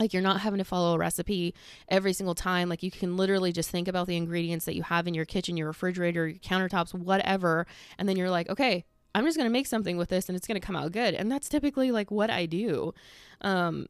like 0.00 0.12
you're 0.12 0.22
not 0.22 0.40
having 0.40 0.58
to 0.58 0.64
follow 0.64 0.94
a 0.94 0.98
recipe 0.98 1.54
every 1.88 2.12
single 2.12 2.34
time. 2.34 2.68
Like 2.68 2.82
you 2.82 2.90
can 2.90 3.16
literally 3.16 3.52
just 3.52 3.70
think 3.70 3.88
about 3.88 4.06
the 4.06 4.16
ingredients 4.16 4.64
that 4.64 4.74
you 4.74 4.82
have 4.82 5.06
in 5.06 5.14
your 5.14 5.24
kitchen 5.24 5.56
your 5.56 5.68
refrigerator 5.68 6.28
your 6.28 6.38
countertops 6.38 6.92
whatever. 6.94 7.66
And 7.98 8.08
then 8.08 8.16
you're 8.16 8.30
like 8.30 8.48
okay 8.48 8.84
i'm 9.14 9.24
just 9.24 9.36
going 9.36 9.48
to 9.48 9.52
make 9.52 9.66
something 9.66 9.96
with 9.96 10.08
this 10.08 10.28
and 10.28 10.34
it's 10.34 10.46
going 10.46 10.60
to 10.60 10.66
come 10.66 10.76
out 10.76 10.92
good. 10.92 11.14
And 11.14 11.30
that's 11.30 11.48
typically 11.48 11.90
like 11.90 12.10
what 12.10 12.30
i 12.30 12.46
do. 12.46 12.92
Um 13.40 13.86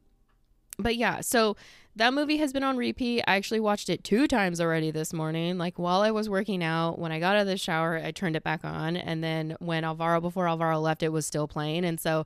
but 0.77 0.95
yeah 0.95 1.21
so 1.21 1.55
that 1.97 2.13
movie 2.13 2.37
has 2.37 2.51
been 2.51 2.63
on 2.63 2.75
repeat. 2.75 3.23
I 3.25 3.37
actually 3.37 3.61
watched 3.61 3.87
it 3.87 4.03
two 4.03 4.27
times 4.27 4.59
already 4.59 4.91
this 4.91 5.13
morning. 5.13 5.57
Like 5.57 5.79
while 5.79 6.01
i 6.01 6.11
was 6.11 6.29
working 6.29 6.63
out 6.63 6.99
when 6.99 7.11
i 7.11 7.19
got 7.19 7.35
out 7.35 7.41
of 7.41 7.47
the 7.47 7.57
shower 7.57 7.97
i 7.97 8.11
turned 8.11 8.35
it 8.35 8.43
back 8.43 8.63
on. 8.63 8.95
And 8.95 9.23
then 9.23 9.55
when 9.59 9.83
alvaro 9.83 10.21
before 10.21 10.47
alvaro 10.47 10.79
left 10.79 11.01
it 11.01 11.09
was 11.09 11.25
still 11.25 11.47
playing. 11.47 11.83
And 11.83 11.99
so 11.99 12.25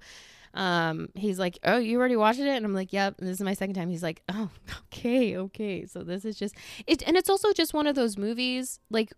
um, 0.54 1.10
he's 1.16 1.40
like, 1.40 1.60
"Oh, 1.64 1.78
you 1.78 2.00
already 2.00 2.16
watched 2.16 2.40
it?" 2.40 2.48
And 2.48 2.66
I'm 2.66 2.74
like, 2.74 2.92
"Yep." 2.94 3.18
this 3.20 3.30
is 3.30 3.42
my 3.42 3.54
second 3.54 3.76
time. 3.76 3.90
He's 3.90 4.04
like, 4.04 4.22
"Oh, 4.30 4.50
okay, 4.94 5.38
okay." 5.38 5.86
So 5.86 6.04
this 6.04 6.26
is 6.26 6.38
just 6.38 6.56
it, 6.88 7.04
and 7.08 7.16
it's 7.18 7.30
also 7.30 7.54
just 7.54 7.74
one 7.74 7.88
of 7.88 7.96
those 7.96 8.18
movies. 8.18 8.80
Like 8.90 9.14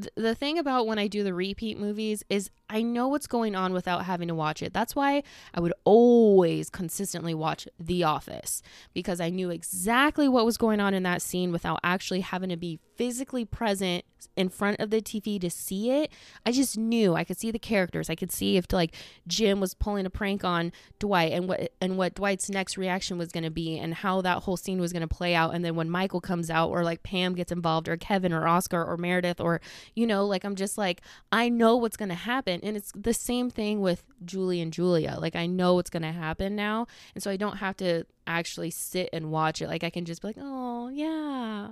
th- 0.00 0.12
the 0.14 0.34
thing 0.34 0.58
about 0.58 0.86
when 0.86 0.98
I 0.98 1.06
do 1.06 1.24
the 1.24 1.34
repeat 1.34 1.78
movies 1.78 2.22
is 2.28 2.50
I 2.70 2.82
know 2.82 3.08
what's 3.08 3.26
going 3.26 3.54
on 3.54 3.72
without 3.72 4.04
having 4.04 4.28
to 4.28 4.34
watch 4.34 4.62
it. 4.62 4.72
That's 4.72 4.94
why 4.94 5.22
I 5.54 5.60
would 5.60 5.72
always 5.84 6.68
consistently 6.68 7.34
watch 7.34 7.66
The 7.80 8.04
Office 8.04 8.62
because 8.92 9.20
I 9.20 9.30
knew 9.30 9.50
exactly 9.50 10.28
what 10.28 10.44
was 10.44 10.58
going 10.58 10.80
on 10.80 10.94
in 10.94 11.02
that 11.04 11.22
scene 11.22 11.50
without 11.52 11.80
actually 11.82 12.20
having 12.20 12.50
to 12.50 12.56
be 12.56 12.78
physically 12.96 13.44
present 13.44 14.04
in 14.36 14.48
front 14.48 14.80
of 14.80 14.90
the 14.90 15.00
TV 15.00 15.40
to 15.40 15.48
see 15.48 15.90
it. 15.90 16.12
I 16.44 16.50
just 16.50 16.76
knew 16.76 17.14
I 17.14 17.22
could 17.22 17.38
see 17.38 17.52
the 17.52 17.58
characters. 17.58 18.10
I 18.10 18.16
could 18.16 18.32
see 18.32 18.56
if 18.56 18.66
like 18.72 18.94
Jim 19.26 19.60
was 19.60 19.74
pulling 19.74 20.04
a 20.04 20.10
prank 20.10 20.44
on 20.44 20.72
Dwight 20.98 21.32
and 21.32 21.48
what 21.48 21.72
and 21.80 21.96
what 21.96 22.14
Dwight's 22.14 22.50
next 22.50 22.76
reaction 22.76 23.16
was 23.16 23.28
going 23.28 23.44
to 23.44 23.50
be 23.50 23.78
and 23.78 23.94
how 23.94 24.20
that 24.22 24.42
whole 24.42 24.56
scene 24.56 24.80
was 24.80 24.92
going 24.92 25.06
to 25.06 25.08
play 25.08 25.34
out 25.34 25.54
and 25.54 25.64
then 25.64 25.76
when 25.76 25.88
Michael 25.88 26.20
comes 26.20 26.50
out 26.50 26.70
or 26.70 26.82
like 26.82 27.04
Pam 27.04 27.34
gets 27.34 27.52
involved 27.52 27.88
or 27.88 27.96
Kevin 27.96 28.32
or 28.32 28.46
Oscar 28.48 28.84
or 28.84 28.96
Meredith 28.96 29.40
or 29.40 29.60
you 29.94 30.06
know 30.06 30.26
like 30.26 30.44
I'm 30.44 30.56
just 30.56 30.76
like 30.76 31.00
I 31.30 31.48
know 31.48 31.76
what's 31.76 31.96
going 31.96 32.08
to 32.08 32.14
happen 32.16 32.57
happen. 32.58 32.68
And 32.68 32.76
it's 32.76 32.92
the 32.94 33.14
same 33.14 33.50
thing 33.50 33.80
with 33.80 34.04
Julie 34.24 34.60
and 34.60 34.72
Julia. 34.72 35.16
Like 35.18 35.36
I 35.36 35.46
know 35.46 35.74
what's 35.74 35.90
going 35.90 36.02
to 36.02 36.12
happen 36.12 36.56
now. 36.56 36.86
And 37.14 37.22
so 37.22 37.30
I 37.30 37.36
don't 37.36 37.58
have 37.58 37.76
to 37.78 38.04
actually 38.26 38.70
sit 38.70 39.08
and 39.12 39.30
watch 39.30 39.62
it. 39.62 39.68
Like 39.68 39.84
I 39.84 39.90
can 39.90 40.04
just 40.04 40.22
be 40.22 40.28
like, 40.28 40.36
"Oh, 40.38 40.88
yeah. 40.88 41.70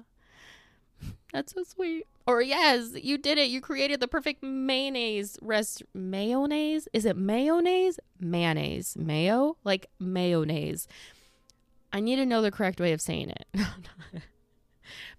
That's 1.32 1.54
so 1.54 1.62
sweet." 1.64 2.06
Or 2.26 2.42
yes, 2.42 2.90
you 2.94 3.18
did 3.18 3.38
it. 3.38 3.48
You 3.48 3.60
created 3.60 4.00
the 4.00 4.08
perfect 4.08 4.42
mayonnaise 4.42 5.38
rest 5.40 5.82
mayonnaise. 5.94 6.88
Is 6.92 7.04
it 7.04 7.16
mayonnaise? 7.16 8.00
Mayonnaise. 8.18 8.96
Mayo? 8.96 9.56
Like 9.64 9.86
mayonnaise. 10.00 10.88
I 11.92 12.00
need 12.00 12.16
to 12.16 12.26
know 12.26 12.42
the 12.42 12.50
correct 12.50 12.80
way 12.80 12.92
of 12.92 13.00
saying 13.00 13.30
it. 13.30 13.46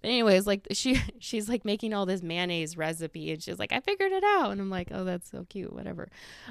but 0.00 0.08
anyways, 0.08 0.46
like 0.46 0.66
she 0.72 1.00
she's 1.18 1.48
like 1.48 1.64
making 1.64 1.94
all 1.94 2.06
this 2.06 2.22
mayonnaise 2.22 2.76
recipe 2.76 3.32
and 3.32 3.42
she's 3.42 3.58
like, 3.58 3.72
I 3.72 3.80
figured 3.80 4.12
it 4.12 4.24
out. 4.24 4.50
And 4.50 4.60
I'm 4.60 4.70
like, 4.70 4.88
oh, 4.92 5.04
that's 5.04 5.30
so 5.30 5.46
cute, 5.48 5.72
whatever. 5.72 6.08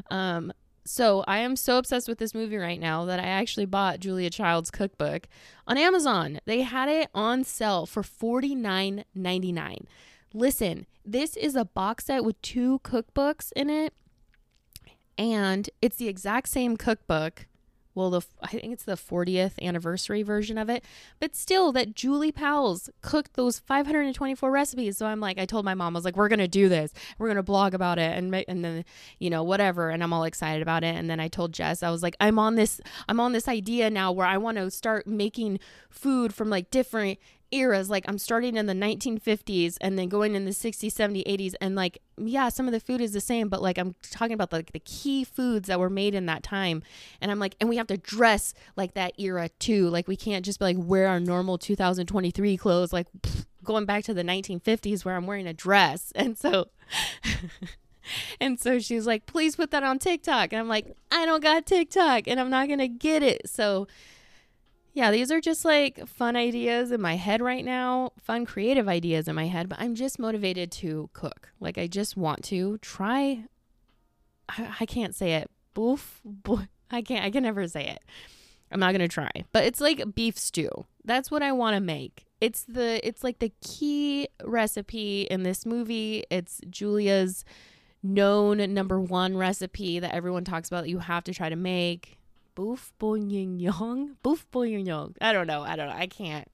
Um, 0.09 0.51
so 0.87 1.23
I 1.27 1.39
am 1.39 1.57
so 1.57 1.77
obsessed 1.77 2.07
with 2.07 2.17
this 2.17 2.33
movie 2.33 2.55
right 2.55 2.79
now 2.79 3.03
that 3.05 3.19
I 3.19 3.23
actually 3.23 3.65
bought 3.65 3.99
Julia 3.99 4.29
Child's 4.29 4.71
cookbook 4.71 5.27
on 5.67 5.77
Amazon. 5.77 6.39
They 6.45 6.61
had 6.61 6.87
it 6.87 7.09
on 7.13 7.43
sale 7.43 7.85
for 7.85 8.01
$49.99. 8.01 9.85
Listen, 10.33 10.85
this 11.05 11.35
is 11.35 11.55
a 11.55 11.65
box 11.65 12.05
set 12.05 12.23
with 12.23 12.41
two 12.41 12.79
cookbooks 12.85 13.51
in 13.55 13.69
it, 13.69 13.93
and 15.17 15.69
it's 15.81 15.97
the 15.97 16.07
exact 16.07 16.47
same 16.47 16.77
cookbook 16.77 17.47
well 17.97 18.09
the 18.09 18.21
i 18.41 18.47
think 18.47 18.71
it's 18.71 18.83
the 18.83 18.93
40th 18.93 19.61
anniversary 19.61 20.23
version 20.23 20.57
of 20.57 20.69
it 20.69 20.83
but 21.19 21.35
still 21.35 21.71
that 21.71 21.95
julie 21.95 22.31
powell's 22.31 22.89
cooked 23.01 23.33
those 23.33 23.59
524 23.59 24.51
recipes. 24.51 24.97
So 24.97 25.05
i'm 25.05 25.19
like 25.19 25.37
i 25.39 25.45
told 25.45 25.65
my 25.65 25.73
mom 25.73 25.95
i 25.95 25.97
was 25.97 26.05
like 26.05 26.15
we're 26.15 26.27
gonna 26.27 26.47
do 26.47 26.69
this. 26.69 26.93
We're 27.17 27.27
gonna 27.27 27.43
blog 27.43 27.73
about 27.73 27.99
it 27.99 28.17
and 28.17 28.33
and 28.47 28.63
then 28.63 28.85
you 29.19 29.29
know 29.29 29.43
whatever. 29.43 29.89
And 29.89 30.03
i'm 30.03 30.13
all 30.13 30.23
excited 30.23 30.61
about 30.61 30.83
it. 30.83 30.95
And 30.95 31.09
then 31.09 31.19
i 31.19 31.27
told 31.27 31.53
jess 31.53 31.83
i 31.83 31.89
was 31.89 32.03
like 32.03 32.15
i'm 32.19 32.39
on 32.39 32.55
this 32.55 32.79
i'm 33.07 33.19
on 33.19 33.33
this 33.33 33.47
idea 33.47 33.89
now 33.89 34.11
where 34.11 34.27
i 34.27 34.37
want 34.37 34.57
to 34.57 34.69
start 34.69 35.07
making 35.07 35.59
food 35.89 36.33
from 36.33 36.49
like 36.49 36.69
different 36.71 37.19
eras 37.51 37.89
like 37.89 38.03
i'm 38.07 38.17
starting 38.17 38.57
in 38.57 38.65
the 38.65 38.73
1950s 38.73 39.77
and 39.79 39.97
then 39.97 40.09
going 40.09 40.35
in 40.35 40.45
the 40.45 40.51
60s 40.51 40.93
70s 40.93 41.25
80s 41.25 41.53
and 41.61 41.75
like 41.75 41.99
yeah 42.17 42.49
some 42.49 42.65
of 42.67 42.71
the 42.71 42.79
food 42.79 42.99
is 42.99 43.13
the 43.13 43.21
same 43.21 43.47
but 43.47 43.61
like 43.61 43.77
i'm 43.77 43.95
talking 44.11 44.33
about 44.33 44.51
like 44.51 44.71
the 44.71 44.79
key 44.79 45.23
foods 45.23 45.67
that 45.67 45.79
were 45.79 45.89
made 45.89 46.15
in 46.15 46.25
that 46.25 46.43
time. 46.43 46.83
And 47.21 47.31
i'm 47.31 47.39
like 47.39 47.55
and 47.59 47.69
we 47.69 47.77
have 47.77 47.87
to 47.87 47.97
dress 47.97 48.53
like 48.75 48.93
that 48.93 49.13
era 49.19 49.49
too. 49.59 49.89
Like 49.89 50.07
we 50.07 50.15
can't 50.15 50.45
just 50.45 50.59
be 50.59 50.65
like 50.65 50.77
wear 50.79 51.07
our 51.07 51.19
normal 51.19 51.57
2023 51.57 52.57
clothes 52.57 52.93
like 52.93 53.07
going 53.63 53.85
back 53.85 54.03
to 54.05 54.13
the 54.13 54.23
1950s 54.23 55.05
where 55.05 55.15
i'm 55.15 55.27
wearing 55.27 55.47
a 55.47 55.53
dress. 55.53 56.11
And 56.27 56.37
so 56.37 56.69
and 58.39 58.59
so 58.59 58.79
she's 58.79 59.05
like 59.05 59.25
please 59.25 59.55
put 59.55 59.71
that 59.71 59.83
on 59.83 59.99
tiktok. 59.99 60.53
And 60.53 60.59
i'm 60.59 60.67
like 60.67 60.95
i 61.11 61.25
don't 61.25 61.43
got 61.43 61.65
tiktok 61.65 62.27
and 62.27 62.39
i'm 62.39 62.49
not 62.49 62.69
gonna 62.69 62.87
get 62.87 63.23
it. 63.23 63.49
So 63.49 63.87
yeah, 64.97 65.11
these 65.11 65.31
are 65.31 65.39
just 65.39 65.63
like 65.63 66.07
fun 66.07 66.35
ideas 66.35 66.91
in 66.91 66.99
my 66.99 67.17
head 67.17 67.39
right 67.39 67.63
now, 67.63 68.13
fun 68.19 68.47
creative 68.47 68.87
ideas 68.87 69.27
in 69.27 69.35
my 69.35 69.45
head, 69.45 69.69
but 69.69 69.79
I'm 69.79 69.93
just 69.93 70.17
motivated 70.17 70.71
to 70.71 71.11
cook. 71.13 71.51
Like 71.59 71.77
I 71.77 71.85
just 71.85 72.17
want 72.17 72.43
to 72.45 72.79
try 72.79 73.43
I, 74.49 74.75
I 74.79 74.85
can't 74.87 75.13
say 75.13 75.35
it. 75.35 75.51
Boof. 75.75 76.19
I 76.89 77.03
can't 77.03 77.23
I 77.23 77.29
can 77.29 77.43
never 77.43 77.67
say 77.67 77.85
it. 77.85 77.99
I'm 78.71 78.79
not 78.79 78.91
going 78.91 79.07
to 79.07 79.07
try. 79.07 79.29
But 79.51 79.65
it's 79.65 79.79
like 79.79 80.15
beef 80.15 80.35
stew. 80.35 80.87
That's 81.05 81.29
what 81.29 81.43
I 81.43 81.51
want 81.51 81.75
to 81.75 81.79
make. 81.79 82.25
It's 82.41 82.63
the 82.63 82.99
it's 83.07 83.23
like 83.23 83.37
the 83.37 83.53
key 83.61 84.27
recipe 84.43 85.27
in 85.29 85.43
this 85.43 85.63
movie. 85.63 86.23
It's 86.31 86.59
Julia's 86.71 87.45
known 88.01 88.73
number 88.73 88.99
1 88.99 89.37
recipe 89.37 89.99
that 89.99 90.15
everyone 90.15 90.43
talks 90.43 90.69
about 90.69 90.85
that 90.85 90.89
you 90.89 90.97
have 90.97 91.23
to 91.25 91.35
try 91.35 91.49
to 91.49 91.55
make 91.55 92.16
Boof 92.57 92.91
Bourguignon. 92.97 94.17
Boof 94.23 94.49
Bourguignon. 94.49 95.13
I 95.21 95.31
don't 95.31 95.45
know. 95.45 95.61
I 95.61 95.75
don't 95.75 95.89
know. 95.89 95.95
I 95.95 96.07
can't. 96.07 96.47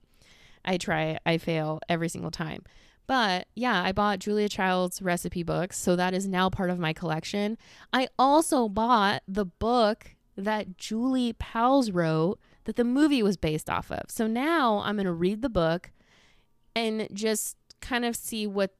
I 0.62 0.76
try. 0.76 1.18
I 1.24 1.38
fail 1.38 1.80
every 1.88 2.10
single 2.10 2.30
time. 2.30 2.62
But 3.06 3.48
yeah, 3.54 3.82
I 3.82 3.92
bought 3.92 4.18
Julia 4.18 4.50
Child's 4.50 5.00
recipe 5.00 5.42
books. 5.42 5.78
So 5.78 5.96
that 5.96 6.12
is 6.12 6.28
now 6.28 6.50
part 6.50 6.68
of 6.68 6.78
my 6.78 6.92
collection. 6.92 7.56
I 7.90 8.08
also 8.18 8.68
bought 8.68 9.22
the 9.26 9.46
book 9.46 10.14
that 10.36 10.76
Julie 10.76 11.32
Powell's 11.32 11.90
wrote 11.90 12.38
that 12.64 12.76
the 12.76 12.84
movie 12.84 13.22
was 13.22 13.38
based 13.38 13.70
off 13.70 13.90
of. 13.90 14.10
So 14.10 14.26
now 14.26 14.82
I'm 14.84 14.96
going 14.96 15.06
to 15.06 15.12
read 15.12 15.40
the 15.40 15.48
book 15.48 15.90
and 16.76 17.08
just 17.14 17.56
kind 17.80 18.04
of 18.04 18.14
see 18.14 18.46
what, 18.46 18.74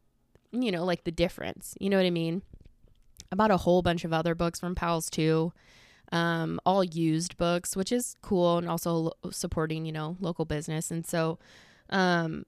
you 0.53 0.71
know, 0.71 0.85
like 0.85 1.05
the 1.05 1.11
difference. 1.11 1.75
You 1.81 1.89
know 1.89 1.97
what 1.97 2.05
I 2.05 2.11
mean? 2.11 2.43
I 3.33 3.37
bought 3.37 3.51
a 3.51 3.57
whole 3.57 3.81
bunch 3.81 4.05
of 4.05 4.13
other 4.13 4.35
books 4.35 4.61
from 4.61 4.75
Powell's 4.75 5.09
too 5.09 5.55
um, 6.15 6.61
all 6.65 6.85
used 6.85 7.37
books, 7.37 7.75
which 7.75 7.91
is 7.91 8.15
cool 8.23 8.59
and 8.59 8.69
also 8.69 8.95
lo- 8.95 9.13
supporting, 9.31 9.85
you 9.85 9.91
know, 9.91 10.17
local 10.21 10.45
business. 10.45 10.93
And 10.93 11.05
so, 11.05 11.41
um, 11.91 12.47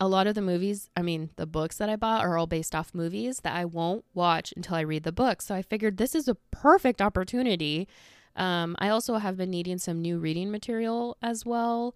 a 0.00 0.08
lot 0.08 0.26
of 0.26 0.34
the 0.34 0.40
movies, 0.40 0.88
I 0.96 1.02
mean, 1.02 1.28
the 1.36 1.46
books 1.46 1.76
that 1.76 1.90
I 1.90 1.96
bought 1.96 2.24
are 2.24 2.38
all 2.38 2.46
based 2.46 2.74
off 2.74 2.94
movies 2.94 3.40
that 3.40 3.54
I 3.54 3.66
won't 3.66 4.04
watch 4.14 4.52
until 4.56 4.76
I 4.76 4.80
read 4.80 5.04
the 5.04 5.12
book. 5.12 5.42
So 5.42 5.54
I 5.54 5.60
figured 5.60 5.98
this 5.98 6.14
is 6.14 6.26
a 6.26 6.36
perfect 6.50 7.02
opportunity. 7.02 7.86
Um, 8.34 8.74
I 8.78 8.88
also 8.88 9.18
have 9.18 9.36
been 9.36 9.50
needing 9.50 9.76
some 9.76 10.00
new 10.00 10.18
reading 10.18 10.50
material 10.50 11.18
as 11.22 11.44
well. 11.44 11.94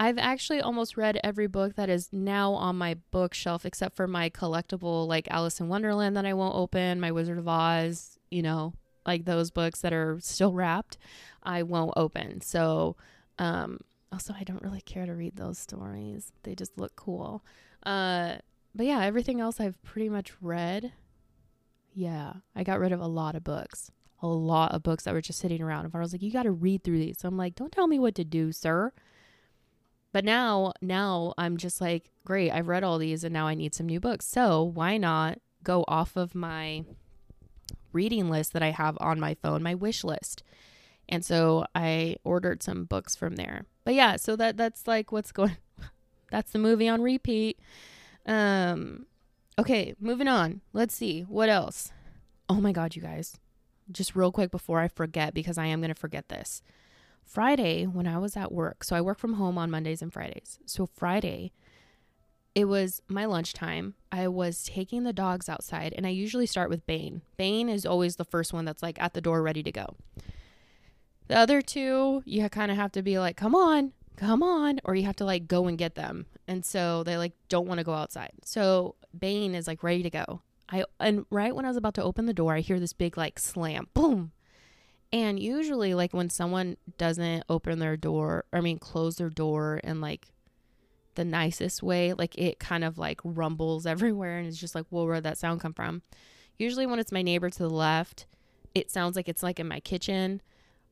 I've 0.00 0.18
actually 0.18 0.60
almost 0.60 0.96
read 0.96 1.20
every 1.22 1.46
book 1.46 1.74
that 1.74 1.90
is 1.90 2.08
now 2.12 2.52
on 2.54 2.76
my 2.76 2.96
bookshelf 3.10 3.66
except 3.66 3.94
for 3.94 4.06
my 4.06 4.30
collectible, 4.30 5.06
like 5.06 5.28
Alice 5.30 5.60
in 5.60 5.68
Wonderland, 5.68 6.16
that 6.16 6.26
I 6.26 6.32
won't 6.32 6.56
open, 6.56 6.98
my 6.98 7.12
Wizard 7.12 7.38
of 7.38 7.46
Oz, 7.46 8.18
you 8.30 8.42
know, 8.42 8.72
like 9.06 9.24
those 9.24 9.50
books 9.50 9.80
that 9.80 9.92
are 9.92 10.18
still 10.20 10.52
wrapped, 10.52 10.98
I 11.42 11.62
won't 11.62 11.94
open. 11.96 12.40
So, 12.40 12.96
um, 13.38 13.80
also, 14.12 14.34
I 14.38 14.44
don't 14.44 14.62
really 14.62 14.80
care 14.80 15.06
to 15.06 15.14
read 15.14 15.36
those 15.36 15.58
stories. 15.58 16.32
They 16.42 16.54
just 16.54 16.78
look 16.78 16.96
cool. 16.96 17.44
Uh, 17.84 18.36
but 18.74 18.86
yeah, 18.86 19.04
everything 19.04 19.40
else 19.40 19.60
I've 19.60 19.82
pretty 19.82 20.08
much 20.08 20.32
read. 20.40 20.92
Yeah, 21.94 22.34
I 22.54 22.62
got 22.62 22.78
rid 22.78 22.92
of 22.92 23.00
a 23.00 23.06
lot 23.06 23.34
of 23.34 23.44
books. 23.44 23.90
A 24.22 24.26
lot 24.26 24.72
of 24.72 24.82
books 24.82 25.04
that 25.04 25.14
were 25.14 25.20
just 25.20 25.38
sitting 25.38 25.62
around. 25.62 25.86
If 25.86 25.94
I 25.94 26.00
was 26.00 26.12
like, 26.12 26.22
you 26.22 26.32
got 26.32 26.44
to 26.44 26.52
read 26.52 26.84
through 26.84 26.98
these. 26.98 27.18
So 27.18 27.28
I'm 27.28 27.36
like, 27.36 27.54
don't 27.54 27.72
tell 27.72 27.86
me 27.86 27.98
what 27.98 28.14
to 28.16 28.24
do, 28.24 28.52
sir. 28.52 28.92
But 30.12 30.24
now, 30.24 30.72
now 30.80 31.34
I'm 31.36 31.56
just 31.56 31.80
like, 31.80 32.10
great, 32.24 32.50
I've 32.50 32.68
read 32.68 32.84
all 32.84 32.98
these 32.98 33.24
and 33.24 33.32
now 33.32 33.46
I 33.46 33.54
need 33.54 33.74
some 33.74 33.86
new 33.86 34.00
books. 34.00 34.26
So 34.26 34.62
why 34.62 34.96
not 34.96 35.40
go 35.62 35.84
off 35.88 36.16
of 36.16 36.34
my 36.34 36.84
reading 37.96 38.30
list 38.30 38.52
that 38.52 38.62
I 38.62 38.70
have 38.70 38.96
on 39.00 39.18
my 39.18 39.34
phone, 39.34 39.62
my 39.62 39.74
wish 39.74 40.04
list. 40.04 40.42
And 41.08 41.24
so 41.24 41.66
I 41.74 42.16
ordered 42.24 42.62
some 42.62 42.84
books 42.84 43.16
from 43.16 43.36
there. 43.36 43.64
But 43.84 43.94
yeah, 43.94 44.16
so 44.16 44.36
that 44.36 44.56
that's 44.56 44.86
like 44.86 45.12
what's 45.12 45.32
going 45.32 45.56
that's 46.30 46.52
the 46.52 46.58
movie 46.58 46.88
on 46.88 47.02
repeat. 47.02 47.58
Um 48.26 49.06
okay, 49.58 49.94
moving 49.98 50.28
on. 50.28 50.60
Let's 50.72 50.94
see. 50.94 51.22
What 51.22 51.48
else? 51.48 51.92
Oh 52.48 52.60
my 52.60 52.72
god, 52.72 52.94
you 52.94 53.02
guys. 53.02 53.38
Just 53.90 54.16
real 54.16 54.32
quick 54.32 54.50
before 54.50 54.80
I 54.80 54.88
forget 54.88 55.32
because 55.32 55.58
I 55.58 55.66
am 55.66 55.80
going 55.80 55.94
to 55.94 56.00
forget 56.00 56.28
this. 56.28 56.60
Friday 57.24 57.86
when 57.86 58.06
I 58.06 58.18
was 58.18 58.36
at 58.36 58.52
work. 58.52 58.84
So 58.84 58.96
I 58.96 59.00
work 59.00 59.18
from 59.18 59.34
home 59.34 59.58
on 59.58 59.70
Mondays 59.70 60.02
and 60.02 60.12
Fridays. 60.12 60.58
So 60.66 60.86
Friday 60.86 61.52
it 62.56 62.64
was 62.64 63.02
my 63.06 63.26
lunchtime. 63.26 63.94
I 64.10 64.28
was 64.28 64.64
taking 64.64 65.04
the 65.04 65.12
dogs 65.12 65.46
outside, 65.46 65.92
and 65.94 66.06
I 66.06 66.08
usually 66.08 66.46
start 66.46 66.70
with 66.70 66.86
Bane. 66.86 67.20
Bane 67.36 67.68
is 67.68 67.84
always 67.84 68.16
the 68.16 68.24
first 68.24 68.54
one 68.54 68.64
that's 68.64 68.82
like 68.82 69.00
at 69.00 69.12
the 69.12 69.20
door 69.20 69.42
ready 69.42 69.62
to 69.62 69.70
go. 69.70 69.94
The 71.28 71.36
other 71.36 71.60
two, 71.60 72.22
you 72.24 72.48
kind 72.48 72.70
of 72.70 72.78
have 72.78 72.92
to 72.92 73.02
be 73.02 73.18
like, 73.18 73.36
come 73.36 73.54
on, 73.54 73.92
come 74.16 74.42
on, 74.42 74.80
or 74.84 74.94
you 74.94 75.04
have 75.04 75.16
to 75.16 75.26
like 75.26 75.46
go 75.46 75.66
and 75.66 75.76
get 75.76 75.96
them. 75.96 76.24
And 76.48 76.64
so 76.64 77.02
they 77.02 77.18
like 77.18 77.34
don't 77.50 77.68
want 77.68 77.76
to 77.76 77.84
go 77.84 77.92
outside. 77.92 78.32
So 78.42 78.94
Bane 79.16 79.54
is 79.54 79.66
like 79.66 79.82
ready 79.82 80.02
to 80.02 80.10
go. 80.10 80.40
I 80.70 80.86
and 80.98 81.26
right 81.28 81.54
when 81.54 81.66
I 81.66 81.68
was 81.68 81.76
about 81.76 81.94
to 81.96 82.02
open 82.02 82.24
the 82.24 82.32
door, 82.32 82.54
I 82.54 82.60
hear 82.60 82.80
this 82.80 82.94
big 82.94 83.18
like 83.18 83.38
slam, 83.38 83.88
boom. 83.92 84.32
And 85.12 85.38
usually 85.38 85.92
like 85.92 86.14
when 86.14 86.30
someone 86.30 86.78
doesn't 86.96 87.44
open 87.50 87.80
their 87.80 87.98
door, 87.98 88.46
I 88.50 88.62
mean 88.62 88.78
close 88.78 89.16
their 89.16 89.28
door 89.28 89.78
and 89.84 90.00
like 90.00 90.28
the 91.16 91.24
nicest 91.24 91.82
way. 91.82 92.12
Like 92.12 92.36
it 92.38 92.58
kind 92.58 92.84
of 92.84 92.98
like 92.98 93.20
rumbles 93.24 93.86
everywhere 93.86 94.38
and 94.38 94.46
it's 94.46 94.58
just 94.58 94.74
like, 94.74 94.86
whoa, 94.90 95.04
where'd 95.04 95.24
that 95.24 95.38
sound 95.38 95.60
come 95.60 95.72
from? 95.72 96.02
Usually 96.58 96.86
when 96.86 96.98
it's 96.98 97.12
my 97.12 97.22
neighbor 97.22 97.50
to 97.50 97.58
the 97.58 97.68
left, 97.68 98.26
it 98.74 98.90
sounds 98.90 99.16
like 99.16 99.28
it's 99.28 99.42
like 99.42 99.60
in 99.60 99.68
my 99.68 99.80
kitchen. 99.80 100.40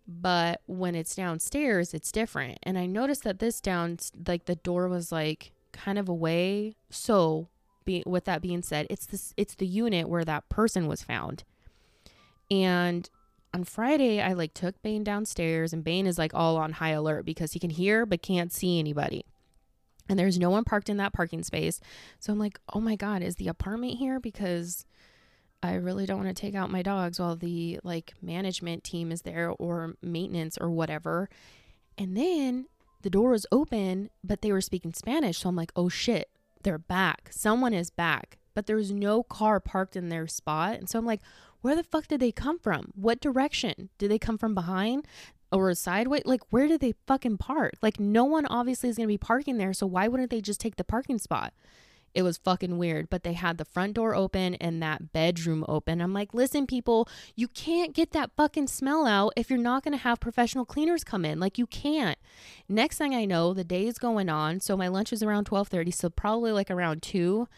But 0.07 0.61
when 0.67 0.95
it's 0.95 1.15
downstairs, 1.15 1.95
it's 1.95 2.13
different. 2.13 2.59
And 2.63 2.77
I 2.77 2.85
noticed 2.85 3.23
that 3.25 3.39
this 3.39 3.61
down, 3.61 3.99
like 4.27 4.45
the 4.45 4.57
door 4.57 4.89
was 4.89 5.11
like 5.11 5.53
kind 5.73 5.99
of 5.99 6.09
away. 6.09 6.77
So, 6.91 7.49
be, 7.87 8.03
with 8.05 8.27
that 8.27 8.43
being 8.43 8.63
said, 8.63 8.87
it's 8.91 9.07
this, 9.07 9.33
it's 9.39 9.55
the 9.55 9.67
unit 9.67 10.09
where 10.09 10.25
that 10.25 10.49
person 10.51 10.87
was 10.87 11.03
found. 11.03 11.45
And 12.51 13.09
on 13.55 13.65
Friday, 13.65 14.21
I 14.21 14.35
like 14.35 14.53
took 14.53 14.83
Bane 14.83 15.05
downstairs, 15.05 15.73
and 15.73 15.85
Bane 15.85 16.07
is 16.07 16.19
like 16.19 16.35
all 16.35 16.57
on 16.59 16.73
high 16.73 16.91
alert 16.91 17.25
because 17.25 17.53
he 17.53 17.59
can 17.59 17.71
hear 17.71 18.05
but 18.05 18.21
can't 18.21 18.53
see 18.53 18.79
anybody 18.79 19.25
and 20.09 20.19
there's 20.19 20.39
no 20.39 20.51
one 20.51 20.65
parked 20.65 20.89
in 20.89 20.97
that 20.99 21.13
parking 21.13 21.43
space. 21.43 21.81
So 22.19 22.33
I'm 22.33 22.39
like, 22.39 22.59
oh 22.73 22.81
my 22.81 22.97
God, 22.97 23.23
is 23.23 23.37
the 23.37 23.49
apartment 23.49 23.99
here? 23.99 24.21
Because 24.21 24.85
I 25.63 25.75
really 25.75 26.05
don't 26.05 26.23
want 26.23 26.35
to 26.35 26.41
take 26.41 26.55
out 26.55 26.71
my 26.71 26.83
dogs 26.83 27.19
while 27.19 27.37
the 27.37 27.81
like 27.83 28.13
management 28.21 28.85
team 28.85 29.11
is 29.11 29.23
there 29.23 29.51
or 29.51 29.95
maintenance 30.03 30.59
or 30.59 30.71
whatever. 30.71 31.31
And 31.97 32.17
then 32.17 32.67
the 33.03 33.11
door 33.11 33.31
was 33.31 33.47
open, 33.51 34.11
but 34.23 34.43
they 34.43 34.53
were 34.53 34.61
speaking 34.61 34.93
Spanish. 34.93 35.39
So 35.39 35.49
I'm 35.49 35.57
like, 35.57 35.73
oh 35.75 35.89
shit, 35.89 36.29
they're 36.63 36.79
back. 36.79 37.29
Someone 37.31 37.73
is 37.73 37.91
back. 37.91 38.39
But 38.55 38.67
there 38.67 38.77
was 38.77 38.93
no 38.93 39.23
car 39.23 39.59
parked 39.59 39.97
in 39.97 40.11
their 40.11 40.27
spot. 40.27 40.77
And 40.77 40.89
so 40.89 40.99
I'm 40.99 41.07
like, 41.07 41.21
where 41.61 41.75
the 41.75 41.83
fuck 41.83 42.09
did 42.09 42.21
they 42.21 42.31
come 42.31 42.59
from? 42.59 42.93
What 42.95 43.21
direction? 43.21 43.89
Did 43.97 44.11
they 44.11 44.19
come 44.19 44.37
from 44.37 44.55
behind? 44.55 45.07
Or 45.55 45.71
a 45.71 45.75
sideway. 45.75 46.21
Like, 46.25 46.43
where 46.51 46.67
did 46.67 46.81
they 46.81 46.95
fucking 47.07 47.39
park? 47.39 47.75
Like, 47.81 48.01
no 48.01 48.25
one 48.25 48.45
obviously 48.47 48.91
is 48.91 48.97
going 48.97 49.07
to 49.07 49.13
be 49.13 49.19
parking 49.19 49.57
there. 49.57 49.73
So 49.73 49.87
why 49.87 50.09
wouldn't 50.09 50.31
they 50.31 50.41
just 50.41 50.61
take 50.61 50.77
the 50.77 50.85
parking 50.85 51.19
spot? 51.19 51.55
It 52.13 52.23
was 52.23 52.39
fucking 52.39 52.79
weird, 52.79 53.11
but 53.11 53.25
they 53.25 53.33
had 53.33 53.59
the 53.59 53.65
front 53.65 53.95
door 53.95 54.15
open 54.15 54.55
and 54.57 54.83
that 54.83 55.13
bedroom 55.13 55.65
open. 55.69 56.01
I'm 56.01 56.13
like, 56.13 56.33
listen, 56.33 56.67
people, 56.67 57.09
you 57.35 57.49
can't 57.49 57.93
get 57.93 58.13
that 58.13 58.31
fucking 58.37 58.69
smell 58.69 59.07
out 59.07 59.33
if 59.37 59.51
you're 59.51 59.59
not 59.59 59.83
going 59.83 59.97
to 59.97 60.03
have 60.03 60.21
professional 60.21 60.65
cleaners 60.65 61.03
come 61.03 61.25
in. 61.25 61.41
Like, 61.41 61.59
you 61.59 61.67
can't. 61.67 62.19
Next 62.69 62.99
thing 62.99 63.15
I 63.15 63.25
know, 63.25 63.53
the 63.53 63.65
day 63.65 63.87
is 63.87 63.99
going 63.99 64.29
on. 64.29 64.61
So 64.61 64.77
my 64.77 64.89
lunch 64.89 65.13
is 65.13 65.23
around 65.23 65.47
12:30, 65.47 65.93
so 65.93 66.09
probably 66.09 66.53
like 66.53 66.71
around 66.71 67.03
2. 67.03 67.49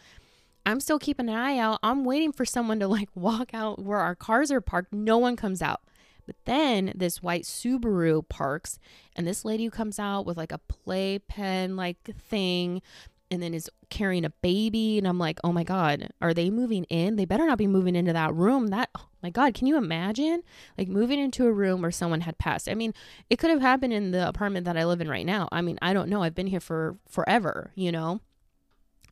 I'm 0.65 0.79
still 0.79 0.99
keeping 0.99 1.29
an 1.29 1.35
eye 1.35 1.59
out. 1.59 1.79
I'm 1.83 2.03
waiting 2.03 2.31
for 2.31 2.43
someone 2.43 2.79
to 2.79 2.87
like 2.87 3.09
walk 3.15 3.53
out 3.53 3.79
where 3.79 3.99
our 3.99 4.15
cars 4.15 4.51
are 4.51 4.61
parked. 4.61 4.91
No 4.91 5.17
one 5.19 5.35
comes 5.35 5.61
out. 5.61 5.81
But 6.27 6.35
then 6.45 6.93
this 6.93 7.23
white 7.23 7.43
Subaru 7.43 8.27
parks, 8.29 8.77
and 9.15 9.25
this 9.25 9.43
lady 9.43 9.67
comes 9.69 9.97
out 9.97 10.27
with 10.27 10.37
like 10.37 10.51
a 10.51 10.59
playpen 10.59 11.75
like 11.75 12.03
thing 12.03 12.83
and 13.29 13.41
then 13.41 13.53
is 13.53 13.69
carrying 13.89 14.25
a 14.25 14.29
baby. 14.29 14.97
And 14.97 15.07
I'm 15.07 15.19
like, 15.19 15.39
oh 15.43 15.51
my 15.51 15.63
God, 15.63 16.09
are 16.21 16.33
they 16.33 16.49
moving 16.49 16.83
in? 16.85 17.15
They 17.15 17.25
better 17.25 17.45
not 17.45 17.57
be 17.57 17.67
moving 17.67 17.95
into 17.95 18.13
that 18.13 18.33
room. 18.33 18.67
That, 18.67 18.89
oh 18.97 19.07
my 19.21 19.29
God, 19.29 19.53
can 19.53 19.67
you 19.67 19.77
imagine? 19.77 20.43
Like 20.77 20.87
moving 20.87 21.19
into 21.19 21.45
a 21.45 21.51
room 21.51 21.81
where 21.81 21.91
someone 21.91 22.21
had 22.21 22.37
passed. 22.37 22.69
I 22.69 22.73
mean, 22.73 22.93
it 23.29 23.37
could 23.37 23.49
have 23.49 23.61
happened 23.61 23.93
in 23.93 24.11
the 24.11 24.27
apartment 24.27 24.65
that 24.65 24.77
I 24.77 24.85
live 24.85 25.01
in 25.01 25.09
right 25.09 25.25
now. 25.25 25.49
I 25.51 25.61
mean, 25.61 25.77
I 25.81 25.93
don't 25.93 26.09
know. 26.09 26.23
I've 26.23 26.35
been 26.35 26.47
here 26.47 26.59
for 26.59 26.97
forever, 27.09 27.71
you 27.75 27.91
know? 27.91 28.21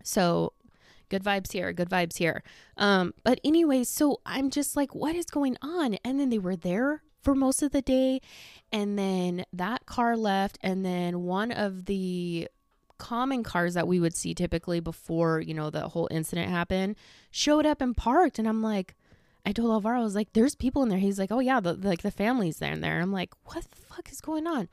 So 0.03 0.53
good 1.09 1.23
vibes 1.23 1.51
here, 1.51 1.71
good 1.73 1.89
vibes 1.89 2.17
here. 2.17 2.43
Um, 2.77 3.13
but 3.23 3.39
anyway, 3.43 3.83
so 3.83 4.21
I'm 4.25 4.49
just 4.49 4.75
like, 4.75 4.95
what 4.95 5.15
is 5.15 5.25
going 5.25 5.57
on? 5.61 5.95
And 6.03 6.19
then 6.19 6.29
they 6.29 6.39
were 6.39 6.55
there 6.55 7.03
for 7.21 7.35
most 7.35 7.61
of 7.61 7.71
the 7.71 7.81
day. 7.81 8.21
And 8.71 8.97
then 8.97 9.45
that 9.51 9.85
car 9.85 10.15
left. 10.15 10.57
And 10.61 10.85
then 10.85 11.21
one 11.21 11.51
of 11.51 11.85
the 11.85 12.47
common 12.97 13.43
cars 13.43 13.73
that 13.73 13.87
we 13.87 13.99
would 13.99 14.15
see 14.15 14.33
typically 14.33 14.79
before, 14.79 15.41
you 15.41 15.53
know, 15.53 15.69
the 15.69 15.89
whole 15.89 16.07
incident 16.11 16.49
happened 16.49 16.95
showed 17.31 17.65
up 17.65 17.81
and 17.81 17.95
parked. 17.95 18.39
And 18.39 18.47
I'm 18.47 18.61
like, 18.61 18.95
I 19.45 19.51
told 19.51 19.71
Alvaro, 19.71 19.99
I 19.99 20.03
was 20.03 20.15
like, 20.15 20.33
there's 20.33 20.55
people 20.55 20.81
in 20.83 20.89
there. 20.89 20.97
He's 20.97 21.19
like, 21.19 21.31
oh, 21.31 21.39
yeah, 21.39 21.59
the, 21.59 21.73
like 21.73 22.01
the 22.01 22.11
family's 22.11 22.57
there 22.57 22.71
in 22.73 22.81
there. 22.81 22.99
I'm 22.99 23.11
like, 23.11 23.33
what 23.45 23.63
the 23.63 23.75
fuck 23.75 24.11
is 24.11 24.21
going 24.21 24.47
on? 24.47 24.69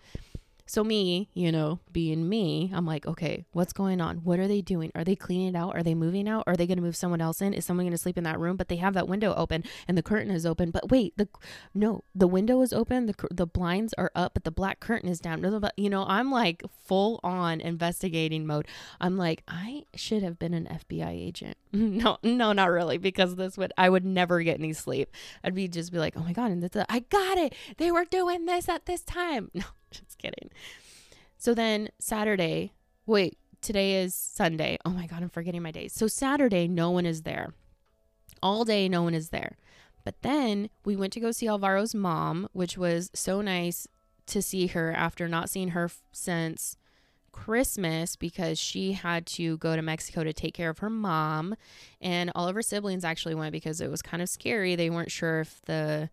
So 0.72 0.82
me, 0.82 1.28
you 1.34 1.52
know, 1.52 1.80
being 1.92 2.30
me, 2.30 2.72
I'm 2.74 2.86
like, 2.86 3.04
okay, 3.06 3.44
what's 3.52 3.74
going 3.74 4.00
on? 4.00 4.24
What 4.24 4.38
are 4.38 4.48
they 4.48 4.62
doing? 4.62 4.90
Are 4.94 5.04
they 5.04 5.14
cleaning 5.14 5.48
it 5.48 5.54
out? 5.54 5.76
Are 5.76 5.82
they 5.82 5.94
moving 5.94 6.26
out? 6.26 6.44
Are 6.46 6.56
they 6.56 6.66
going 6.66 6.78
to 6.78 6.82
move 6.82 6.96
someone 6.96 7.20
else 7.20 7.42
in? 7.42 7.52
Is 7.52 7.66
someone 7.66 7.84
going 7.84 7.92
to 7.92 7.98
sleep 7.98 8.16
in 8.16 8.24
that 8.24 8.40
room? 8.40 8.56
But 8.56 8.68
they 8.68 8.76
have 8.76 8.94
that 8.94 9.06
window 9.06 9.34
open 9.34 9.64
and 9.86 9.98
the 9.98 10.02
curtain 10.02 10.30
is 10.30 10.46
open. 10.46 10.70
But 10.70 10.90
wait, 10.90 11.12
the 11.18 11.28
no, 11.74 12.04
the 12.14 12.26
window 12.26 12.62
is 12.62 12.72
open. 12.72 13.04
The 13.04 13.14
the 13.30 13.46
blinds 13.46 13.92
are 13.98 14.10
up, 14.14 14.32
but 14.32 14.44
the 14.44 14.50
black 14.50 14.80
curtain 14.80 15.10
is 15.10 15.20
down. 15.20 15.44
You 15.76 15.90
know, 15.90 16.06
I'm 16.08 16.30
like 16.30 16.62
full 16.82 17.20
on 17.22 17.60
investigating 17.60 18.46
mode. 18.46 18.66
I'm 18.98 19.18
like, 19.18 19.42
I 19.46 19.84
should 19.94 20.22
have 20.22 20.38
been 20.38 20.54
an 20.54 20.66
FBI 20.88 21.10
agent. 21.10 21.58
no, 21.72 22.16
no, 22.22 22.54
not 22.54 22.70
really, 22.70 22.96
because 22.96 23.36
this 23.36 23.58
would 23.58 23.74
I 23.76 23.90
would 23.90 24.06
never 24.06 24.40
get 24.42 24.58
any 24.58 24.72
sleep. 24.72 25.10
I'd 25.44 25.54
be 25.54 25.68
just 25.68 25.92
be 25.92 25.98
like, 25.98 26.14
oh 26.16 26.22
my 26.22 26.32
god, 26.32 26.50
and 26.50 26.86
I 26.88 27.00
got 27.00 27.36
it. 27.36 27.54
They 27.76 27.92
were 27.92 28.06
doing 28.06 28.46
this 28.46 28.70
at 28.70 28.86
this 28.86 29.02
time. 29.02 29.50
No, 29.62 29.64
just 30.04 30.18
kidding. 30.18 30.50
So 31.38 31.54
then 31.54 31.88
Saturday, 31.98 32.72
wait, 33.06 33.38
today 33.60 34.02
is 34.02 34.14
Sunday. 34.14 34.78
Oh 34.84 34.90
my 34.90 35.06
God, 35.06 35.22
I'm 35.22 35.28
forgetting 35.28 35.62
my 35.62 35.70
days. 35.70 35.92
So 35.92 36.06
Saturday, 36.06 36.68
no 36.68 36.90
one 36.90 37.06
is 37.06 37.22
there. 37.22 37.54
All 38.42 38.64
day, 38.64 38.88
no 38.88 39.02
one 39.02 39.14
is 39.14 39.30
there. 39.30 39.56
But 40.04 40.22
then 40.22 40.68
we 40.84 40.96
went 40.96 41.12
to 41.14 41.20
go 41.20 41.30
see 41.30 41.46
Alvaro's 41.46 41.94
mom, 41.94 42.48
which 42.52 42.76
was 42.76 43.10
so 43.14 43.40
nice 43.40 43.86
to 44.26 44.42
see 44.42 44.68
her 44.68 44.92
after 44.92 45.28
not 45.28 45.48
seeing 45.48 45.68
her 45.68 45.90
since 46.12 46.76
Christmas 47.32 48.14
because 48.16 48.58
she 48.58 48.92
had 48.92 49.26
to 49.26 49.56
go 49.58 49.74
to 49.74 49.82
Mexico 49.82 50.22
to 50.22 50.32
take 50.32 50.54
care 50.54 50.70
of 50.70 50.78
her 50.78 50.90
mom. 50.90 51.54
And 52.00 52.30
all 52.34 52.48
of 52.48 52.54
her 52.54 52.62
siblings 52.62 53.04
actually 53.04 53.34
went 53.34 53.52
because 53.52 53.80
it 53.80 53.90
was 53.90 54.02
kind 54.02 54.22
of 54.22 54.28
scary. 54.28 54.76
They 54.76 54.90
weren't 54.90 55.10
sure 55.10 55.40
if 55.40 55.60
the 55.62 56.10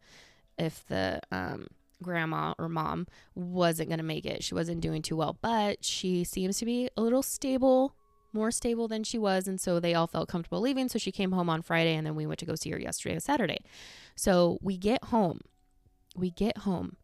if 0.57 0.85
the 0.87 1.21
um 1.31 1.67
grandma 2.01 2.53
or 2.57 2.69
mom 2.69 3.07
wasn't 3.35 3.89
going 3.89 3.99
to 3.99 4.03
make 4.03 4.25
it. 4.25 4.43
She 4.43 4.55
wasn't 4.55 4.81
doing 4.81 5.01
too 5.01 5.15
well, 5.15 5.37
but 5.41 5.83
she 5.83 6.23
seems 6.23 6.57
to 6.59 6.65
be 6.65 6.89
a 6.97 7.01
little 7.01 7.23
stable, 7.23 7.95
more 8.33 8.51
stable 8.51 8.87
than 8.87 9.03
she 9.03 9.17
was. 9.17 9.47
And 9.47 9.59
so 9.59 9.79
they 9.79 9.93
all 9.93 10.07
felt 10.07 10.29
comfortable 10.29 10.61
leaving. 10.61 10.89
So 10.89 10.99
she 10.99 11.11
came 11.11 11.31
home 11.31 11.49
on 11.49 11.61
Friday 11.61 11.95
and 11.95 12.05
then 12.05 12.15
we 12.15 12.25
went 12.25 12.39
to 12.39 12.45
go 12.45 12.55
see 12.55 12.71
her 12.71 12.79
yesterday 12.79 13.13
and 13.13 13.23
Saturday. 13.23 13.59
So 14.15 14.59
we 14.61 14.77
get 14.77 15.05
home. 15.05 15.41
We 16.15 16.31
get 16.31 16.59
home 16.59 16.97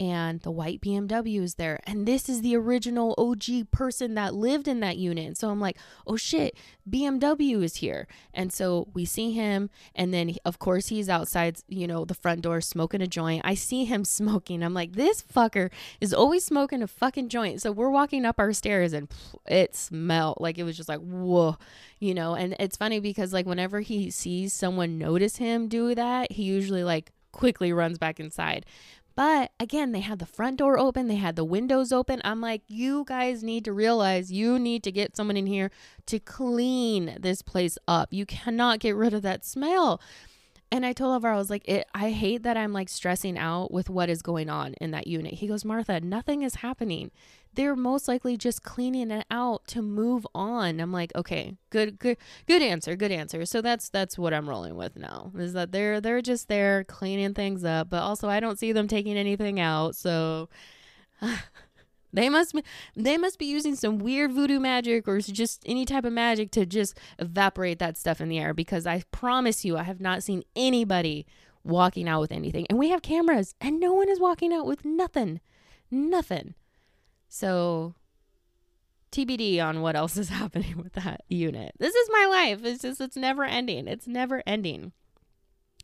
and 0.00 0.40
the 0.42 0.50
white 0.50 0.80
BMW 0.80 1.42
is 1.42 1.56
there. 1.56 1.80
And 1.84 2.06
this 2.06 2.28
is 2.28 2.40
the 2.40 2.56
original 2.56 3.14
OG 3.18 3.70
person 3.72 4.14
that 4.14 4.34
lived 4.34 4.68
in 4.68 4.80
that 4.80 4.96
unit. 4.96 5.36
So 5.36 5.50
I'm 5.50 5.60
like, 5.60 5.76
oh 6.06 6.16
shit, 6.16 6.56
BMW 6.88 7.62
is 7.64 7.76
here. 7.76 8.06
And 8.32 8.52
so 8.52 8.88
we 8.94 9.04
see 9.04 9.32
him. 9.32 9.70
And 9.96 10.14
then, 10.14 10.36
of 10.44 10.60
course, 10.60 10.88
he's 10.88 11.08
outside, 11.08 11.58
you 11.66 11.86
know, 11.86 12.04
the 12.04 12.14
front 12.14 12.42
door 12.42 12.60
smoking 12.60 13.02
a 13.02 13.08
joint. 13.08 13.42
I 13.44 13.54
see 13.54 13.84
him 13.84 14.04
smoking. 14.18 14.62
I'm 14.62 14.74
like, 14.74 14.92
this 14.92 15.22
fucker 15.22 15.70
is 16.00 16.14
always 16.14 16.44
smoking 16.44 16.82
a 16.82 16.86
fucking 16.86 17.28
joint. 17.28 17.60
So 17.60 17.72
we're 17.72 17.90
walking 17.90 18.24
up 18.24 18.38
our 18.38 18.52
stairs 18.52 18.92
and 18.92 19.08
it 19.46 19.74
smelled 19.74 20.38
like 20.40 20.58
it 20.58 20.64
was 20.64 20.76
just 20.76 20.88
like, 20.88 21.00
whoa, 21.00 21.56
you 21.98 22.14
know. 22.14 22.34
And 22.34 22.54
it's 22.60 22.76
funny 22.76 23.00
because, 23.00 23.32
like, 23.32 23.46
whenever 23.46 23.80
he 23.80 24.10
sees 24.10 24.52
someone 24.52 24.98
notice 24.98 25.36
him 25.36 25.68
do 25.68 25.94
that, 25.94 26.32
he 26.32 26.44
usually, 26.44 26.84
like, 26.84 27.10
quickly 27.32 27.72
runs 27.72 27.98
back 27.98 28.18
inside. 28.18 28.66
But 29.18 29.50
again, 29.58 29.90
they 29.90 29.98
had 29.98 30.20
the 30.20 30.26
front 30.26 30.58
door 30.58 30.78
open, 30.78 31.08
they 31.08 31.16
had 31.16 31.34
the 31.34 31.42
windows 31.42 31.90
open. 31.90 32.20
I'm 32.22 32.40
like, 32.40 32.62
you 32.68 33.02
guys 33.04 33.42
need 33.42 33.64
to 33.64 33.72
realize 33.72 34.30
you 34.30 34.60
need 34.60 34.84
to 34.84 34.92
get 34.92 35.16
someone 35.16 35.36
in 35.36 35.48
here 35.48 35.72
to 36.06 36.20
clean 36.20 37.16
this 37.18 37.42
place 37.42 37.76
up. 37.88 38.12
You 38.12 38.24
cannot 38.24 38.78
get 38.78 38.94
rid 38.94 39.12
of 39.12 39.22
that 39.22 39.44
smell. 39.44 40.00
And 40.70 40.84
I 40.84 40.92
told 40.92 41.14
Alvaro, 41.14 41.34
I 41.34 41.38
was 41.38 41.48
like, 41.48 41.66
it, 41.66 41.86
I 41.94 42.10
hate 42.10 42.42
that 42.42 42.56
I'm 42.56 42.74
like 42.74 42.90
stressing 42.90 43.38
out 43.38 43.72
with 43.72 43.88
what 43.88 44.10
is 44.10 44.20
going 44.20 44.50
on 44.50 44.74
in 44.74 44.90
that 44.90 45.06
unit. 45.06 45.34
He 45.34 45.46
goes, 45.46 45.64
Martha, 45.64 46.00
nothing 46.00 46.42
is 46.42 46.56
happening. 46.56 47.10
They're 47.54 47.74
most 47.74 48.06
likely 48.06 48.36
just 48.36 48.62
cleaning 48.62 49.10
it 49.10 49.26
out 49.30 49.66
to 49.68 49.80
move 49.80 50.26
on. 50.34 50.78
I'm 50.78 50.92
like, 50.92 51.12
okay, 51.16 51.56
good, 51.70 51.98
good, 51.98 52.18
good 52.46 52.60
answer, 52.60 52.96
good 52.96 53.10
answer. 53.10 53.46
So 53.46 53.62
that's 53.62 53.88
that's 53.88 54.18
what 54.18 54.34
I'm 54.34 54.48
rolling 54.48 54.76
with 54.76 54.96
now. 54.96 55.32
Is 55.36 55.54
that 55.54 55.72
they're 55.72 56.00
they're 56.00 56.20
just 56.20 56.48
there 56.48 56.84
cleaning 56.84 57.32
things 57.32 57.64
up, 57.64 57.88
but 57.88 58.02
also 58.02 58.28
I 58.28 58.38
don't 58.38 58.58
see 58.58 58.72
them 58.72 58.88
taking 58.88 59.16
anything 59.16 59.58
out. 59.58 59.96
So 59.96 60.50
They 62.12 62.28
must 62.28 62.54
be, 62.54 62.62
they 62.96 63.18
must 63.18 63.38
be 63.38 63.46
using 63.46 63.74
some 63.74 63.98
weird 63.98 64.32
voodoo 64.32 64.58
magic 64.58 65.06
or 65.06 65.20
just 65.20 65.62
any 65.66 65.84
type 65.84 66.04
of 66.04 66.12
magic 66.12 66.50
to 66.52 66.64
just 66.64 66.98
evaporate 67.18 67.78
that 67.80 67.98
stuff 67.98 68.20
in 68.20 68.28
the 68.28 68.38
air 68.38 68.54
because 68.54 68.86
I 68.86 69.02
promise 69.10 69.64
you 69.64 69.76
I 69.76 69.82
have 69.82 70.00
not 70.00 70.22
seen 70.22 70.42
anybody 70.56 71.26
walking 71.64 72.08
out 72.08 72.20
with 72.20 72.32
anything. 72.32 72.66
And 72.68 72.78
we 72.78 72.90
have 72.90 73.02
cameras 73.02 73.54
and 73.60 73.78
no 73.78 73.92
one 73.92 74.08
is 74.08 74.20
walking 74.20 74.52
out 74.52 74.66
with 74.66 74.84
nothing. 74.84 75.40
Nothing. 75.90 76.54
So 77.28 77.94
TBD 79.12 79.62
on 79.62 79.80
what 79.82 79.96
else 79.96 80.16
is 80.16 80.28
happening 80.30 80.78
with 80.82 80.94
that 80.94 81.22
unit. 81.28 81.72
This 81.78 81.94
is 81.94 82.08
my 82.10 82.26
life. 82.26 82.64
It's 82.64 82.82
just 82.82 83.00
it's 83.00 83.16
never 83.16 83.44
ending. 83.44 83.86
It's 83.86 84.06
never 84.06 84.42
ending. 84.46 84.92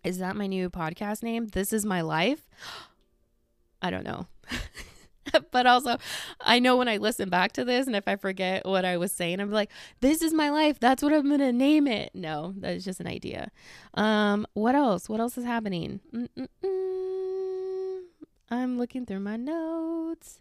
Is 0.03 0.19
that 0.19 0.37
my 0.37 0.47
new 0.47 0.69
podcast 0.69 1.23
name? 1.23 1.47
This 1.49 1.73
is 1.73 1.85
my 1.85 2.01
life? 2.01 2.49
I 3.83 3.91
don't 3.91 4.05
know. 4.05 4.27
but 5.51 5.67
also, 5.67 5.97
I 6.41 6.59
know 6.59 6.77
when 6.77 6.89
I 6.89 6.97
listen 6.97 7.29
back 7.29 7.53
to 7.53 7.65
this 7.65 7.87
and 7.87 7.97
if 7.97 8.07
I 8.07 8.17
forget 8.17 8.65
what 8.65 8.85
I 8.85 8.97
was 8.97 9.13
saying, 9.13 9.41
I'm 9.41 9.51
like, 9.51 9.71
this 10.01 10.23
is 10.23 10.33
my 10.33 10.51
life. 10.51 10.79
That's 10.81 11.03
what 11.03 11.13
I'm 11.13 11.29
to 11.39 11.53
name 11.53 11.87
it. 11.87 12.11
No, 12.15 12.55
that's 12.57 12.85
just 12.85 13.01
an 13.01 13.07
idea. 13.07 13.51
Um, 13.95 14.47
what 14.55 14.75
else? 14.75 15.09
What 15.09 15.21
else 15.21 15.37
is 15.39 15.45
happening? 15.45 16.01
Mm-mm-mm. 16.15 18.03
I'm 18.51 18.79
looking 18.79 19.07
through 19.07 19.21
my 19.21 19.37
notes. 19.37 20.41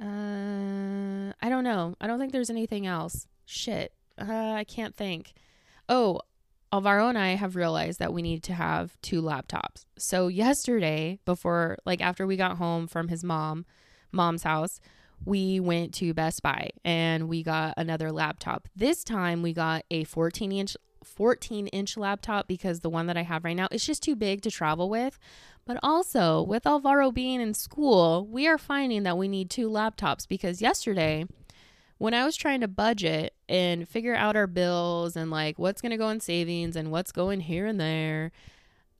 Uh, 0.00 1.32
I 1.40 1.48
don't 1.48 1.64
know. 1.64 1.94
I 2.00 2.06
don't 2.06 2.18
think 2.18 2.32
there's 2.32 2.50
anything 2.50 2.86
else. 2.86 3.26
Shit. 3.46 3.92
Uh, 4.18 4.52
I 4.52 4.64
can't 4.64 4.94
think. 4.94 5.34
Oh, 5.88 6.20
Alvaro 6.74 7.06
and 7.06 7.16
I 7.16 7.36
have 7.36 7.54
realized 7.54 8.00
that 8.00 8.12
we 8.12 8.20
need 8.20 8.42
to 8.42 8.52
have 8.52 9.00
two 9.00 9.22
laptops. 9.22 9.84
So 9.96 10.26
yesterday, 10.26 11.20
before 11.24 11.78
like 11.86 12.00
after 12.00 12.26
we 12.26 12.36
got 12.36 12.56
home 12.56 12.88
from 12.88 13.06
his 13.06 13.22
mom, 13.22 13.64
mom's 14.10 14.42
house, 14.42 14.80
we 15.24 15.60
went 15.60 15.94
to 15.94 16.12
Best 16.12 16.42
Buy 16.42 16.70
and 16.84 17.28
we 17.28 17.44
got 17.44 17.74
another 17.76 18.10
laptop. 18.10 18.66
This 18.74 19.04
time 19.04 19.40
we 19.40 19.52
got 19.52 19.84
a 19.88 20.02
14 20.02 20.50
inch 20.50 20.76
14 21.04 21.68
inch 21.68 21.96
laptop 21.96 22.48
because 22.48 22.80
the 22.80 22.90
one 22.90 23.06
that 23.06 23.16
I 23.16 23.22
have 23.22 23.44
right 23.44 23.54
now 23.54 23.68
is 23.70 23.86
just 23.86 24.02
too 24.02 24.16
big 24.16 24.42
to 24.42 24.50
travel 24.50 24.90
with. 24.90 25.16
But 25.64 25.78
also, 25.80 26.42
with 26.42 26.66
Alvaro 26.66 27.12
being 27.12 27.40
in 27.40 27.54
school, 27.54 28.26
we 28.26 28.48
are 28.48 28.58
finding 28.58 29.04
that 29.04 29.16
we 29.16 29.28
need 29.28 29.48
two 29.48 29.68
laptops 29.68 30.26
because 30.26 30.60
yesterday, 30.60 31.26
when 32.04 32.12
I 32.12 32.26
was 32.26 32.36
trying 32.36 32.60
to 32.60 32.68
budget 32.68 33.32
and 33.48 33.88
figure 33.88 34.14
out 34.14 34.36
our 34.36 34.46
bills 34.46 35.16
and 35.16 35.30
like 35.30 35.58
what's 35.58 35.80
going 35.80 35.88
to 35.88 35.96
go 35.96 36.10
in 36.10 36.20
savings 36.20 36.76
and 36.76 36.90
what's 36.90 37.12
going 37.12 37.40
here 37.40 37.64
and 37.64 37.80
there, 37.80 38.30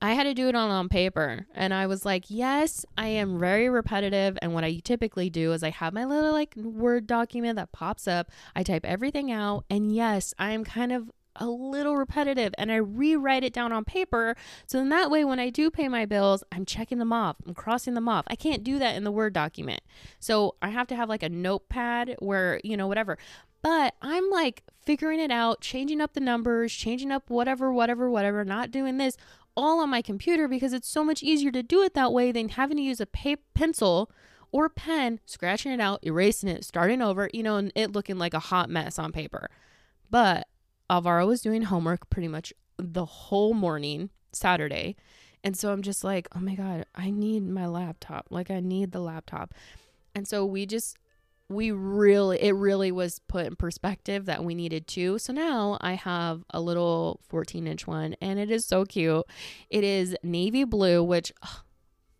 I 0.01 0.13
had 0.13 0.23
to 0.23 0.33
do 0.33 0.49
it 0.49 0.55
on 0.55 0.71
on 0.71 0.89
paper, 0.89 1.45
and 1.53 1.71
I 1.71 1.85
was 1.85 2.03
like, 2.03 2.25
yes, 2.29 2.83
I 2.97 3.09
am 3.09 3.37
very 3.37 3.69
repetitive. 3.69 4.39
And 4.41 4.55
what 4.55 4.63
I 4.63 4.79
typically 4.83 5.29
do 5.29 5.53
is 5.53 5.61
I 5.61 5.69
have 5.69 5.93
my 5.93 6.03
little 6.03 6.31
like 6.31 6.55
word 6.55 7.05
document 7.05 7.57
that 7.57 7.71
pops 7.71 8.07
up. 8.07 8.31
I 8.55 8.63
type 8.63 8.83
everything 8.83 9.31
out, 9.31 9.65
and 9.69 9.95
yes, 9.95 10.33
I 10.39 10.53
am 10.53 10.63
kind 10.63 10.91
of 10.91 11.11
a 11.37 11.47
little 11.47 11.95
repetitive 11.95 12.53
and 12.57 12.71
I 12.71 12.77
rewrite 12.77 13.43
it 13.43 13.53
down 13.53 13.71
on 13.71 13.83
paper. 13.85 14.35
So 14.67 14.77
then 14.77 14.89
that 14.89 15.11
way, 15.11 15.25
when 15.25 15.39
I 15.39 15.49
do 15.49 15.69
pay 15.69 15.87
my 15.87 16.05
bills, 16.05 16.43
I'm 16.51 16.65
checking 16.65 16.97
them 16.97 17.13
off, 17.13 17.37
I'm 17.45 17.53
crossing 17.53 17.93
them 17.93 18.09
off. 18.09 18.25
I 18.27 18.35
can't 18.35 18.63
do 18.63 18.79
that 18.79 18.95
in 18.95 19.03
the 19.03 19.11
Word 19.11 19.33
document. 19.33 19.81
So 20.19 20.55
I 20.61 20.69
have 20.69 20.87
to 20.87 20.95
have 20.95 21.09
like 21.09 21.23
a 21.23 21.29
notepad 21.29 22.15
where, 22.19 22.59
you 22.63 22.77
know, 22.77 22.87
whatever. 22.87 23.17
But 23.61 23.95
I'm 24.01 24.29
like 24.29 24.63
figuring 24.83 25.19
it 25.19 25.31
out, 25.31 25.61
changing 25.61 25.99
up 25.99 26.13
the 26.13 26.19
numbers, 26.19 26.71
changing 26.73 27.11
up 27.11 27.29
whatever, 27.29 27.71
whatever, 27.73 28.09
whatever, 28.09 28.45
not 28.45 28.71
doing 28.71 28.97
this 28.97 29.17
all 29.57 29.79
on 29.79 29.89
my 29.89 30.01
computer 30.01 30.47
because 30.47 30.73
it's 30.73 30.87
so 30.87 31.03
much 31.03 31.23
easier 31.23 31.51
to 31.51 31.63
do 31.63 31.81
it 31.81 31.93
that 31.93 32.11
way 32.13 32.31
than 32.31 32.49
having 32.49 32.77
to 32.77 32.83
use 32.83 33.01
a 33.01 33.07
pencil 33.55 34.11
or 34.51 34.69
pen, 34.69 35.19
scratching 35.25 35.71
it 35.71 35.79
out, 35.79 35.99
erasing 36.03 36.49
it, 36.49 36.63
starting 36.63 37.01
over, 37.01 37.29
you 37.33 37.43
know, 37.43 37.57
and 37.57 37.71
it 37.75 37.91
looking 37.91 38.17
like 38.17 38.33
a 38.33 38.39
hot 38.39 38.69
mess 38.69 38.99
on 38.99 39.11
paper. 39.11 39.49
But 40.09 40.47
Alvaro 40.89 41.27
was 41.27 41.41
doing 41.41 41.63
homework 41.63 42.09
pretty 42.09 42.27
much 42.27 42.53
the 42.77 43.05
whole 43.05 43.53
morning, 43.53 44.09
Saturday. 44.31 44.95
And 45.43 45.55
so 45.55 45.71
I'm 45.71 45.81
just 45.81 46.03
like, 46.03 46.27
oh 46.35 46.39
my 46.39 46.55
God, 46.55 46.85
I 46.95 47.11
need 47.11 47.47
my 47.47 47.67
laptop. 47.67 48.27
Like, 48.29 48.49
I 48.49 48.59
need 48.59 48.91
the 48.91 48.99
laptop. 48.99 49.53
And 50.13 50.27
so 50.27 50.45
we 50.45 50.65
just 50.65 50.97
we 51.47 51.71
really 51.71 52.41
it 52.41 52.53
really 52.53 52.91
was 52.91 53.19
put 53.27 53.45
in 53.45 53.55
perspective 53.55 54.25
that 54.25 54.43
we 54.43 54.55
needed 54.55 54.87
two 54.87 55.19
so 55.19 55.31
now 55.31 55.77
i 55.79 55.93
have 55.93 56.43
a 56.49 56.59
little 56.59 57.19
14 57.27 57.67
inch 57.67 57.85
one 57.85 58.15
and 58.19 58.39
it 58.39 58.49
is 58.49 58.65
so 58.65 58.83
cute 58.83 59.23
it 59.69 59.83
is 59.83 60.15
navy 60.23 60.63
blue 60.63 61.03
which 61.03 61.31
ugh, 61.43 61.59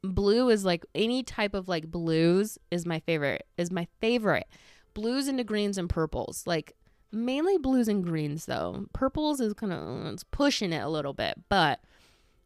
blue 0.04 0.50
is 0.50 0.64
like 0.64 0.86
any 0.94 1.24
type 1.24 1.56
of 1.56 1.68
like 1.68 1.90
blues 1.90 2.60
is 2.70 2.86
my 2.86 3.00
favorite 3.00 3.48
is 3.58 3.72
my 3.72 3.88
favorite 4.00 4.48
blues 4.94 5.28
into 5.28 5.44
greens 5.44 5.80
and 5.80 5.90
purples 5.90 6.44
like 6.46 6.76
mainly 7.12 7.58
blues 7.58 7.88
and 7.88 8.04
greens 8.04 8.46
though 8.46 8.86
purples 8.94 9.40
is 9.40 9.54
kind 9.54 9.72
of 9.72 10.06
uh, 10.06 10.10
it's 10.12 10.24
pushing 10.24 10.74
it 10.74 10.84
a 10.84 10.90
little 10.90 11.14
bit 11.14 11.36
but 11.50 11.80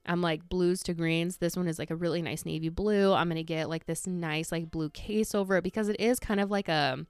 I'm 0.06 0.22
like 0.22 0.50
blues 0.50 0.82
to 0.84 0.96
greens. 0.96 1.38
This 1.38 1.56
one 1.56 1.68
is 1.68 1.78
like 1.78 1.92
a 1.92 1.96
really 1.96 2.24
nice 2.24 2.44
navy 2.44 2.70
blue. 2.70 3.14
I'm 3.14 3.30
to 3.30 3.44
get 3.44 3.70
like 3.70 3.86
this 3.86 4.08
nice 4.08 4.52
like 4.52 4.72
blue 4.72 4.90
case 4.90 5.36
over 5.36 5.58
it 5.58 5.64
because 5.64 5.88
it 5.88 6.00
is 6.00 6.20
kind 6.20 6.40
of 6.40 6.50
like 6.50 6.68
a 6.68 7.06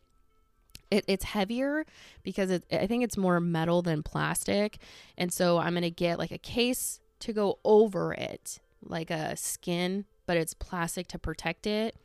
it, 0.92 1.06
it's 1.08 1.24
heavier 1.24 1.86
because 2.24 2.50
it, 2.50 2.66
I 2.72 2.88
think 2.88 3.04
it's 3.04 3.18
more 3.18 3.40
metal 3.40 3.82
than 3.82 4.04
plastic. 4.04 4.80
And 5.18 5.32
so 5.32 5.60
I'm 5.60 5.74
to 5.84 5.92
get 5.92 6.20
like 6.20 6.32
a 6.32 6.38
case 6.38 7.00
to 7.20 7.32
go 7.32 7.60
over 7.64 8.14
it, 8.14 8.60
like 8.84 9.12
a 9.12 9.36
skin, 9.38 10.06
but 10.26 10.38
it's 10.38 10.54
plastic 10.54 11.08
to 11.10 11.20
protect 11.20 11.68
it. 11.68 11.96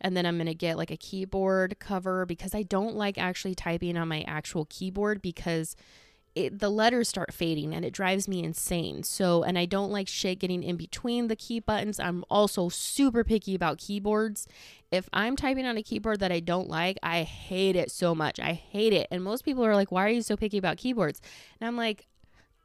And 0.00 0.16
then 0.16 0.26
I'm 0.26 0.36
going 0.36 0.46
to 0.46 0.54
get 0.54 0.76
like 0.76 0.90
a 0.90 0.96
keyboard 0.96 1.78
cover 1.78 2.26
because 2.26 2.54
I 2.54 2.62
don't 2.62 2.94
like 2.94 3.18
actually 3.18 3.54
typing 3.54 3.96
on 3.96 4.08
my 4.08 4.22
actual 4.26 4.66
keyboard 4.66 5.20
because 5.22 5.76
it, 6.34 6.60
the 6.60 6.70
letters 6.70 7.08
start 7.08 7.34
fading 7.34 7.74
and 7.74 7.84
it 7.84 7.92
drives 7.92 8.28
me 8.28 8.44
insane. 8.44 9.02
So, 9.02 9.42
and 9.42 9.58
I 9.58 9.64
don't 9.64 9.90
like 9.90 10.06
shit 10.06 10.38
getting 10.38 10.62
in 10.62 10.76
between 10.76 11.26
the 11.26 11.34
key 11.34 11.58
buttons. 11.58 11.98
I'm 11.98 12.24
also 12.30 12.68
super 12.68 13.24
picky 13.24 13.56
about 13.56 13.78
keyboards. 13.78 14.46
If 14.92 15.08
I'm 15.12 15.34
typing 15.34 15.66
on 15.66 15.76
a 15.76 15.82
keyboard 15.82 16.20
that 16.20 16.30
I 16.30 16.38
don't 16.38 16.68
like, 16.68 16.96
I 17.02 17.24
hate 17.24 17.74
it 17.74 17.90
so 17.90 18.14
much. 18.14 18.38
I 18.38 18.52
hate 18.52 18.92
it. 18.92 19.08
And 19.10 19.24
most 19.24 19.44
people 19.44 19.64
are 19.64 19.74
like, 19.74 19.90
why 19.90 20.04
are 20.04 20.10
you 20.10 20.22
so 20.22 20.36
picky 20.36 20.58
about 20.58 20.76
keyboards? 20.76 21.20
And 21.60 21.66
I'm 21.66 21.76
like, 21.76 22.06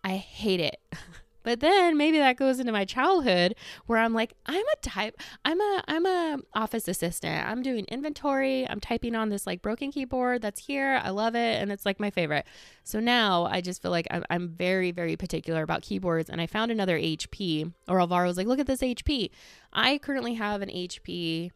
I 0.04 0.18
hate 0.18 0.60
it. 0.60 0.80
But 1.44 1.60
then 1.60 1.98
maybe 1.98 2.18
that 2.18 2.38
goes 2.38 2.60
into 2.60 2.72
my 2.72 2.86
childhood 2.86 3.56
where 3.86 4.00
I'm 4.00 4.14
like, 4.14 4.34
I'm 4.46 4.66
a 4.66 4.76
type, 4.82 5.20
I'm 5.46 5.60
a, 5.60 5.84
I'm 5.88 6.06
a 6.06 6.40
office 6.54 6.88
assistant. 6.88 7.48
I'm 7.48 7.62
doing 7.62 7.86
inventory. 7.90 8.68
I'm 8.70 8.80
typing 8.80 9.16
on 9.16 9.30
this 9.30 9.46
like 9.46 9.62
broken 9.62 9.92
keyboard 9.92 10.42
that's 10.42 10.66
here. 10.66 11.00
I 11.04 11.10
love 11.10 11.36
it. 11.36 11.62
And 11.62 11.72
it's 11.72 11.86
like 11.86 12.00
my 12.00 12.10
favorite. 12.10 12.46
So 12.84 13.00
now 13.00 13.46
I 13.46 13.62
just 13.62 13.82
feel 13.82 13.92
like 13.92 14.08
I'm, 14.10 14.24
I'm 14.30 14.50
very, 14.50 14.92
very 14.92 15.16
particular 15.16 15.64
about 15.64 15.82
keyboards. 15.82 16.30
And 16.30 16.42
I 16.42 16.48
found 16.48 16.72
another 16.72 16.98
HP 16.98 17.72
or 17.88 18.00
Alvaro 18.00 18.28
was 18.28 18.38
like, 18.38 18.48
look 18.48 18.60
at 18.60 18.68
this 18.68 18.82
HP. 18.82 19.30
I 19.72 19.98
currently 19.98 20.36
have 20.36 20.62
an 20.62 20.70
HP 20.70 21.52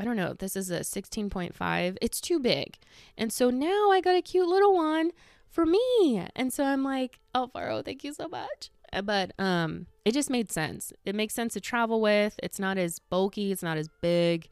I 0.00 0.04
don't 0.04 0.16
know, 0.16 0.32
this 0.32 0.56
is 0.56 0.70
a 0.70 0.80
16.5. 0.80 1.98
It's 2.00 2.22
too 2.22 2.40
big. 2.40 2.78
And 3.18 3.30
so 3.30 3.50
now 3.50 3.90
I 3.90 4.00
got 4.00 4.16
a 4.16 4.22
cute 4.22 4.48
little 4.48 4.74
one 4.74 5.10
for 5.50 5.66
me. 5.66 6.26
And 6.34 6.50
so 6.50 6.64
I'm 6.64 6.82
like, 6.82 7.20
Alvaro, 7.34 7.82
thank 7.82 8.02
you 8.02 8.14
so 8.14 8.26
much. 8.26 8.70
Uh, 8.92 9.02
but 9.02 9.32
um 9.38 9.86
it 10.04 10.12
just 10.12 10.30
made 10.30 10.50
sense. 10.50 10.92
It 11.04 11.14
makes 11.14 11.34
sense 11.34 11.52
to 11.54 11.60
travel 11.60 12.00
with. 12.00 12.38
It's 12.42 12.58
not 12.58 12.78
as 12.78 12.98
bulky, 12.98 13.52
it's 13.52 13.62
not 13.62 13.78
as 13.78 13.88
big. 14.00 14.48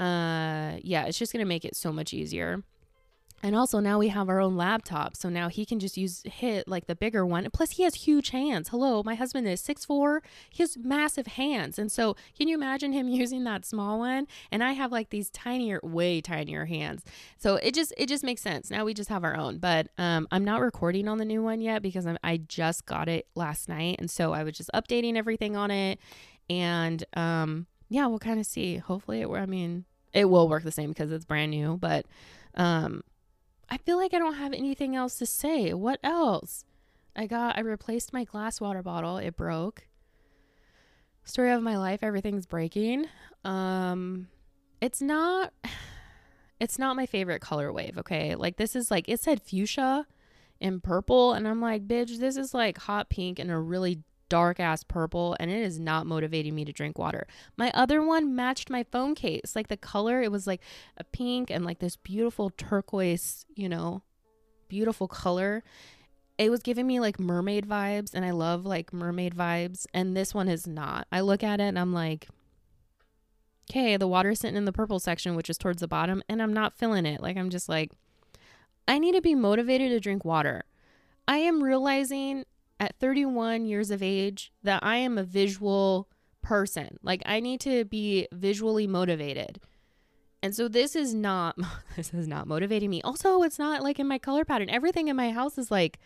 Uh 0.00 0.78
yeah, 0.82 1.04
it's 1.04 1.18
just 1.18 1.32
to 1.44 1.48
make 1.48 1.64
it 1.64 1.76
so 1.76 1.92
much 1.92 2.12
easier. 2.12 2.62
And 3.42 3.54
also 3.54 3.78
now 3.78 3.98
we 3.98 4.08
have 4.08 4.30
our 4.30 4.40
own 4.40 4.56
laptop. 4.56 5.16
So 5.16 5.28
now 5.28 5.48
he 5.48 5.66
can 5.66 5.78
just 5.78 5.98
use 5.98 6.22
hit 6.24 6.66
like 6.66 6.86
the 6.86 6.94
bigger 6.94 7.26
one. 7.26 7.46
Plus 7.52 7.72
he 7.72 7.82
has 7.82 7.94
huge 7.94 8.30
hands. 8.30 8.70
Hello, 8.70 9.02
my 9.02 9.14
husband 9.14 9.46
is 9.46 9.60
six 9.60 9.84
four. 9.84 10.22
He 10.48 10.62
has 10.62 10.78
massive 10.78 11.26
hands. 11.26 11.78
And 11.78 11.92
so 11.92 12.16
can 12.38 12.48
you 12.48 12.54
imagine 12.56 12.92
him 12.92 13.06
using 13.22 13.44
that 13.44 13.66
small 13.66 13.98
one? 13.98 14.26
And 14.50 14.64
I 14.64 14.72
have 14.72 14.90
like 14.90 15.10
these 15.10 15.28
tinier, 15.28 15.78
way 15.82 16.22
tinier 16.22 16.64
hands. 16.64 17.02
So 17.36 17.56
it 17.56 17.74
just 17.74 17.92
it 17.98 18.08
just 18.08 18.24
makes 18.24 18.40
sense. 18.40 18.70
Now 18.70 18.86
we 18.86 18.94
just 18.94 19.10
have 19.10 19.24
our 19.24 19.36
own. 19.36 19.58
But 19.58 19.88
um 19.98 20.26
I'm 20.30 20.44
not 20.44 20.62
recording 20.62 21.06
on 21.06 21.18
the 21.18 21.26
new 21.26 21.42
one 21.42 21.60
yet 21.60 21.82
because 21.82 22.06
I'm, 22.06 22.16
I 22.24 22.38
just 22.38 22.86
got 22.86 23.10
it 23.10 23.26
last 23.34 23.68
night. 23.68 23.96
And 23.98 24.10
so 24.10 24.32
I 24.32 24.42
was 24.42 24.56
just 24.56 24.70
updating 24.74 25.16
everything 25.16 25.54
on 25.54 25.70
it. 25.70 25.98
And 26.48 27.04
um 27.14 27.66
yeah, 27.90 28.06
we'll 28.06 28.18
kind 28.18 28.40
of 28.40 28.46
see. 28.46 28.78
Hopefully 28.78 29.20
it 29.20 29.28
I 29.28 29.44
mean 29.44 29.84
it 30.14 30.26
will 30.26 30.48
work 30.48 30.62
the 30.62 30.72
same 30.72 30.90
because 30.90 31.12
it's 31.12 31.26
brand 31.26 31.50
new, 31.50 31.76
but 31.76 32.06
um 32.54 33.02
I 33.74 33.78
feel 33.78 33.96
like 33.96 34.14
I 34.14 34.20
don't 34.20 34.36
have 34.36 34.52
anything 34.52 34.94
else 34.94 35.18
to 35.18 35.26
say. 35.26 35.74
What 35.74 35.98
else? 36.04 36.64
I 37.16 37.26
got 37.26 37.58
I 37.58 37.60
replaced 37.62 38.12
my 38.12 38.22
glass 38.22 38.60
water 38.60 38.84
bottle. 38.84 39.16
It 39.16 39.36
broke. 39.36 39.88
Story 41.24 41.50
of 41.50 41.60
my 41.60 41.76
life, 41.76 42.04
everything's 42.04 42.46
breaking. 42.46 43.06
Um 43.44 44.28
it's 44.80 45.02
not 45.02 45.52
it's 46.60 46.78
not 46.78 46.94
my 46.94 47.04
favorite 47.04 47.40
color 47.40 47.72
wave, 47.72 47.98
okay? 47.98 48.36
Like 48.36 48.58
this 48.58 48.76
is 48.76 48.92
like 48.92 49.08
it 49.08 49.18
said 49.18 49.42
fuchsia 49.42 50.06
and 50.60 50.80
purple 50.80 51.32
and 51.32 51.48
I'm 51.48 51.60
like, 51.60 51.88
"Bitch, 51.88 52.20
this 52.20 52.36
is 52.36 52.54
like 52.54 52.78
hot 52.78 53.10
pink 53.10 53.40
and 53.40 53.50
a 53.50 53.58
really 53.58 54.04
dark 54.34 54.58
ass 54.58 54.82
purple 54.82 55.36
and 55.38 55.48
it 55.48 55.62
is 55.62 55.78
not 55.78 56.08
motivating 56.08 56.56
me 56.56 56.64
to 56.64 56.72
drink 56.72 56.98
water. 56.98 57.24
My 57.56 57.70
other 57.72 58.02
one 58.02 58.34
matched 58.34 58.68
my 58.68 58.82
phone 58.82 59.14
case. 59.14 59.54
Like 59.54 59.68
the 59.68 59.76
color, 59.76 60.20
it 60.22 60.32
was 60.32 60.44
like 60.44 60.60
a 60.96 61.04
pink 61.04 61.50
and 61.50 61.64
like 61.64 61.78
this 61.78 61.94
beautiful 61.94 62.50
turquoise, 62.50 63.46
you 63.54 63.68
know, 63.68 64.02
beautiful 64.66 65.06
color. 65.06 65.62
It 66.36 66.50
was 66.50 66.64
giving 66.64 66.84
me 66.84 66.98
like 66.98 67.20
mermaid 67.20 67.64
vibes 67.64 68.12
and 68.12 68.24
I 68.24 68.32
love 68.32 68.66
like 68.66 68.92
mermaid 68.92 69.36
vibes 69.36 69.86
and 69.94 70.16
this 70.16 70.34
one 70.34 70.48
is 70.48 70.66
not. 70.66 71.06
I 71.12 71.20
look 71.20 71.44
at 71.44 71.60
it 71.60 71.68
and 71.68 71.78
I'm 71.78 71.92
like 71.92 72.26
okay, 73.70 73.96
the 73.96 74.08
water's 74.08 74.40
sitting 74.40 74.56
in 74.56 74.64
the 74.64 74.72
purple 74.72 74.98
section 74.98 75.36
which 75.36 75.48
is 75.48 75.58
towards 75.58 75.80
the 75.80 75.86
bottom 75.86 76.24
and 76.28 76.42
I'm 76.42 76.52
not 76.52 76.76
feeling 76.76 77.06
it. 77.06 77.22
Like 77.22 77.36
I'm 77.36 77.50
just 77.50 77.68
like 77.68 77.92
I 78.88 78.98
need 78.98 79.14
to 79.14 79.22
be 79.22 79.36
motivated 79.36 79.90
to 79.90 80.00
drink 80.00 80.24
water. 80.24 80.64
I 81.28 81.36
am 81.36 81.62
realizing 81.62 82.46
at 82.80 82.96
31 82.98 83.66
years 83.66 83.90
of 83.90 84.02
age 84.02 84.52
that 84.62 84.82
I 84.82 84.96
am 84.96 85.18
a 85.18 85.24
visual 85.24 86.08
person. 86.42 86.98
Like 87.02 87.22
I 87.26 87.40
need 87.40 87.60
to 87.60 87.84
be 87.84 88.28
visually 88.32 88.86
motivated. 88.86 89.60
And 90.42 90.54
so 90.54 90.68
this 90.68 90.94
is 90.94 91.14
not 91.14 91.56
this 91.96 92.12
is 92.12 92.28
not 92.28 92.46
motivating 92.46 92.90
me. 92.90 93.02
Also, 93.02 93.42
it's 93.42 93.58
not 93.58 93.82
like 93.82 93.98
in 93.98 94.06
my 94.06 94.18
color 94.18 94.44
pattern. 94.44 94.68
Everything 94.68 95.08
in 95.08 95.16
my 95.16 95.30
house 95.30 95.58
is 95.58 95.70
like 95.70 95.98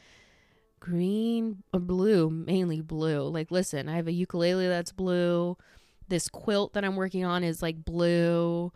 green 0.80 1.62
or 1.74 1.80
blue, 1.80 2.30
mainly 2.30 2.80
blue. 2.80 3.28
Like 3.28 3.50
listen, 3.50 3.88
I 3.88 3.96
have 3.96 4.06
a 4.06 4.12
ukulele 4.12 4.68
that's 4.68 4.92
blue. 4.92 5.56
This 6.08 6.28
quilt 6.28 6.72
that 6.74 6.84
I'm 6.84 6.96
working 6.96 7.24
on 7.24 7.44
is 7.44 7.60
like 7.60 7.84
blue. 7.84 8.72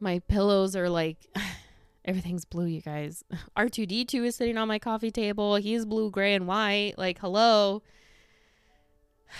My 0.00 0.20
pillows 0.20 0.74
are 0.74 0.88
like 0.88 1.18
Everything's 2.06 2.44
blue, 2.44 2.66
you 2.66 2.80
guys. 2.80 3.24
R2D2 3.56 4.26
is 4.26 4.36
sitting 4.36 4.56
on 4.56 4.68
my 4.68 4.78
coffee 4.78 5.10
table. 5.10 5.56
He's 5.56 5.84
blue, 5.84 6.10
gray, 6.10 6.34
and 6.34 6.46
white. 6.46 6.94
Like, 6.96 7.18
hello. 7.18 7.82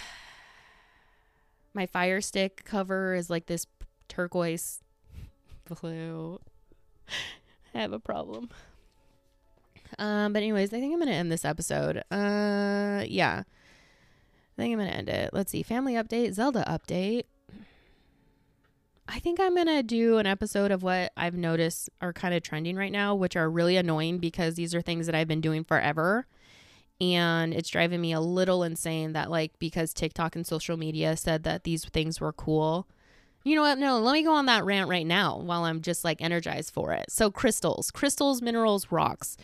My 1.75 1.87
fire 1.87 2.21
stick 2.21 2.65
cover 2.65 3.15
is 3.15 3.31
like 3.31 3.47
this 3.47 3.67
turquoise 4.09 4.81
blue. 5.81 6.41
I 7.75 7.79
have 7.79 7.93
a 7.93 8.01
problem. 8.01 8.51
Um, 9.99 10.33
but 10.33 10.43
anyways, 10.43 10.73
I 10.73 10.81
think 10.81 10.93
I'm 10.93 10.99
gonna 10.99 11.13
end 11.13 11.31
this 11.31 11.45
episode. 11.45 11.99
Uh 12.11 13.05
yeah. 13.07 13.43
I 13.45 14.63
think 14.63 14.73
I'm 14.73 14.79
gonna 14.79 14.91
end 14.91 15.09
it. 15.09 15.31
Let's 15.33 15.53
see. 15.53 15.63
Family 15.63 15.95
update, 15.95 16.33
Zelda 16.33 16.65
update. 16.67 17.25
I 19.09 19.21
think 19.21 19.39
I'm 19.39 19.55
going 19.55 19.69
to 19.69 19.83
do 19.83 20.19
an 20.19 20.27
episode 20.27 20.71
of 20.73 20.83
what 20.83 21.13
I've 21.17 21.37
noticed 21.37 21.89
are 22.01 22.13
kind 22.13 22.35
of 22.35 22.43
trending 22.43 22.77
right 22.77 22.91
now, 22.91 23.15
which 23.15 23.37
are 23.37 23.49
really 23.49 23.77
annoying 23.77 24.19
because 24.19 24.57
these 24.57 24.75
are 24.75 24.83
things 24.83 25.07
that 25.07 25.15
I've 25.15 25.29
been 25.29 25.41
doing 25.41 25.65
forever. 25.65 26.27
and 27.01 27.53
it's 27.55 27.69
driving 27.69 28.01
me 28.01 28.13
a 28.13 28.21
little 28.21 28.63
insane 28.63 29.13
that 29.13 29.31
like 29.31 29.53
because 29.59 29.93
TikTok 29.93 30.35
and 30.37 30.47
social 30.47 30.77
media 30.79 31.17
said 31.17 31.43
that 31.45 31.65
these 31.65 31.85
things 31.87 32.21
were 32.21 32.33
cool. 32.33 32.89
You 33.45 33.55
know 33.55 33.63
what? 33.63 33.79
No, 33.79 33.99
let 34.01 34.13
me 34.15 34.23
go 34.25 34.33
on 34.35 34.47
that 34.47 34.65
rant 34.65 34.89
right 34.89 35.07
now 35.07 35.39
while 35.39 35.65
I'm 35.65 35.83
just 35.83 36.05
like 36.05 36.23
energized 36.23 36.73
for 36.73 36.93
it. 36.93 37.11
So 37.11 37.31
crystals, 37.31 37.91
crystals, 37.91 38.43
minerals, 38.43 38.91
rocks. 38.91 39.37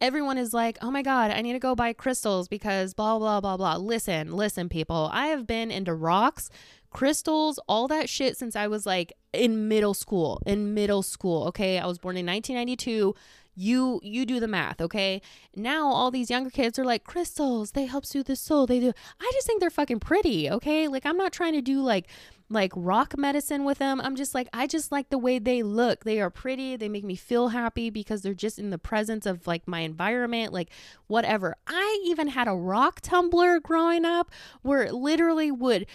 Everyone 0.00 0.38
is 0.38 0.54
like, 0.54 0.78
"Oh 0.82 0.90
my 0.92 1.02
god, 1.02 1.32
I 1.32 1.40
need 1.42 1.54
to 1.54 1.58
go 1.58 1.74
buy 1.74 1.92
crystals 1.92 2.46
because 2.46 2.94
blah 2.94 3.18
blah 3.18 3.40
blah 3.40 3.56
blah." 3.56 3.76
Listen, 3.76 4.32
listen 4.32 4.68
people. 4.68 5.10
I 5.12 5.26
have 5.28 5.46
been 5.46 5.70
into 5.72 5.94
rocks, 5.94 6.50
crystals, 6.90 7.58
all 7.68 7.88
that 7.88 8.08
shit 8.08 8.36
since 8.36 8.56
I 8.56 8.66
was 8.66 8.86
like 8.86 9.12
in 9.32 9.68
middle 9.68 9.94
school. 9.94 10.40
In 10.46 10.74
middle 10.74 11.02
school, 11.02 11.44
okay? 11.48 11.78
I 11.78 11.86
was 11.86 11.98
born 11.98 12.16
in 12.16 12.26
1992 12.26 13.14
you 13.58 13.98
you 14.04 14.24
do 14.24 14.38
the 14.38 14.46
math 14.46 14.80
okay? 14.80 15.20
Now 15.56 15.88
all 15.88 16.12
these 16.12 16.30
younger 16.30 16.50
kids 16.50 16.78
are 16.78 16.84
like 16.84 17.02
crystals 17.02 17.72
they 17.72 17.86
help 17.86 18.06
soothe 18.06 18.26
the 18.26 18.36
soul 18.36 18.66
they 18.66 18.78
do. 18.78 18.92
I 19.20 19.30
just 19.34 19.46
think 19.46 19.60
they're 19.60 19.68
fucking 19.68 19.98
pretty 19.98 20.48
okay? 20.48 20.86
Like 20.86 21.04
i'm 21.04 21.16
not 21.16 21.32
trying 21.32 21.54
to 21.54 21.60
do 21.60 21.80
like 21.80 22.06
like 22.50 22.72
rock 22.76 23.18
medicine 23.18 23.64
with 23.64 23.78
them. 23.78 24.00
I'm 24.00 24.14
just 24.14 24.32
like 24.32 24.48
i 24.52 24.66
just 24.66 24.92
like 24.92 25.10
the 25.10 25.18
way 25.18 25.40
they 25.40 25.64
look. 25.64 26.04
They 26.04 26.20
are 26.20 26.30
pretty. 26.30 26.76
They 26.76 26.88
make 26.88 27.04
me 27.04 27.16
feel 27.16 27.48
happy 27.48 27.90
because 27.90 28.22
they're 28.22 28.32
just 28.32 28.60
in 28.60 28.70
the 28.70 28.78
presence 28.78 29.26
of 29.26 29.46
like 29.46 29.66
my 29.66 29.80
environment 29.80 30.52
like 30.52 30.70
whatever. 31.08 31.56
I 31.66 32.00
even 32.06 32.28
had 32.28 32.46
a 32.46 32.54
rock 32.54 33.00
tumbler 33.00 33.58
growing 33.58 34.04
up 34.04 34.30
where 34.62 34.82
it 34.82 34.94
literally 34.94 35.50
would 35.50 35.86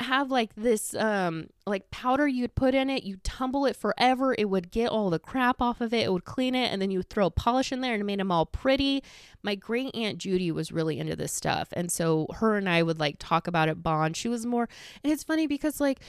have 0.00 0.30
like 0.30 0.54
this 0.56 0.94
um 0.94 1.46
like 1.66 1.90
powder 1.90 2.26
you'd 2.26 2.54
put 2.54 2.74
in 2.74 2.90
it 2.90 3.02
you 3.02 3.16
tumble 3.22 3.66
it 3.66 3.74
forever 3.76 4.34
it 4.38 4.46
would 4.46 4.70
get 4.70 4.88
all 4.88 5.10
the 5.10 5.18
crap 5.18 5.60
off 5.60 5.80
of 5.80 5.94
it 5.94 6.04
it 6.04 6.12
would 6.12 6.24
clean 6.24 6.54
it 6.54 6.70
and 6.72 6.82
then 6.82 6.90
you 6.90 7.02
throw 7.02 7.30
polish 7.30 7.72
in 7.72 7.80
there 7.80 7.94
and 7.94 8.02
it 8.02 8.04
made 8.04 8.18
them 8.20 8.30
all 8.30 8.46
pretty. 8.46 9.02
My 9.42 9.54
great 9.54 9.94
aunt 9.94 10.18
judy 10.18 10.50
was 10.50 10.72
really 10.72 10.98
into 10.98 11.16
this 11.16 11.32
stuff 11.32 11.68
and 11.72 11.90
so 11.90 12.26
her 12.34 12.56
and 12.56 12.68
i 12.68 12.82
would 12.82 12.98
like 12.98 13.16
talk 13.18 13.46
about 13.46 13.68
it 13.68 13.82
bond. 13.82 14.16
She 14.16 14.28
was 14.28 14.44
more 14.44 14.68
and 15.02 15.12
it's 15.12 15.24
funny 15.24 15.46
because 15.46 15.80
like 15.80 16.00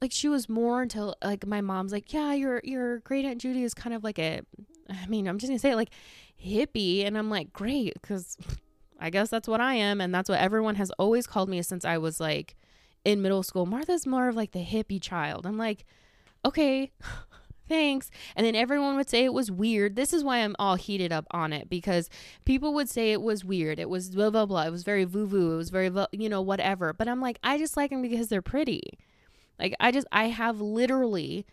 like 0.00 0.12
she 0.12 0.28
was 0.28 0.48
more 0.48 0.82
until 0.82 1.14
like 1.22 1.46
my 1.46 1.60
mom's 1.60 1.92
like 1.92 2.12
yeah 2.12 2.32
your 2.32 2.60
your 2.64 2.98
great 3.00 3.24
aunt 3.24 3.40
judy 3.40 3.64
is 3.64 3.74
kind 3.74 3.94
of 3.94 4.04
like 4.04 4.18
a 4.18 4.40
i 4.90 5.06
mean 5.06 5.26
i'm 5.26 5.38
just 5.38 5.50
gonna 5.50 5.58
say 5.58 5.70
it 5.70 5.76
like 5.76 5.90
hippie 6.44 7.06
and 7.06 7.16
i'm 7.16 7.30
like 7.30 7.52
great 7.52 7.94
because 7.94 8.36
i 9.00 9.10
guess 9.10 9.30
that's 9.30 9.48
what 9.48 9.60
i 9.60 9.74
am 9.74 10.00
and 10.00 10.14
that's 10.14 10.28
what 10.28 10.38
everyone 10.38 10.74
has 10.74 10.90
always 10.92 11.26
called 11.26 11.48
me 11.48 11.62
since 11.62 11.84
i 11.84 11.96
was 11.96 12.20
like 12.20 12.56
in 13.06 13.22
middle 13.22 13.44
school, 13.44 13.66
Martha's 13.66 14.04
more 14.04 14.28
of 14.28 14.34
like 14.34 14.50
the 14.50 14.64
hippie 14.64 15.00
child. 15.00 15.46
I'm 15.46 15.56
like, 15.56 15.84
okay, 16.44 16.90
thanks. 17.68 18.10
And 18.34 18.44
then 18.44 18.56
everyone 18.56 18.96
would 18.96 19.08
say 19.08 19.24
it 19.24 19.32
was 19.32 19.48
weird. 19.48 19.94
This 19.94 20.12
is 20.12 20.24
why 20.24 20.38
I'm 20.38 20.56
all 20.58 20.74
heated 20.74 21.12
up 21.12 21.24
on 21.30 21.52
it 21.52 21.70
because 21.70 22.10
people 22.44 22.74
would 22.74 22.88
say 22.88 23.12
it 23.12 23.22
was 23.22 23.44
weird. 23.44 23.78
It 23.78 23.88
was 23.88 24.10
blah, 24.10 24.30
blah, 24.30 24.44
blah. 24.44 24.64
It 24.64 24.72
was 24.72 24.82
very 24.82 25.04
voo 25.04 25.24
voo. 25.24 25.52
It 25.52 25.56
was 25.56 25.70
very, 25.70 25.90
you 26.10 26.28
know, 26.28 26.42
whatever. 26.42 26.92
But 26.92 27.06
I'm 27.06 27.20
like, 27.20 27.38
I 27.44 27.58
just 27.58 27.76
like 27.76 27.90
them 27.90 28.02
because 28.02 28.26
they're 28.26 28.42
pretty. 28.42 28.82
Like, 29.56 29.76
I 29.78 29.92
just, 29.92 30.08
I 30.10 30.24
have 30.24 30.60
literally, 30.60 31.46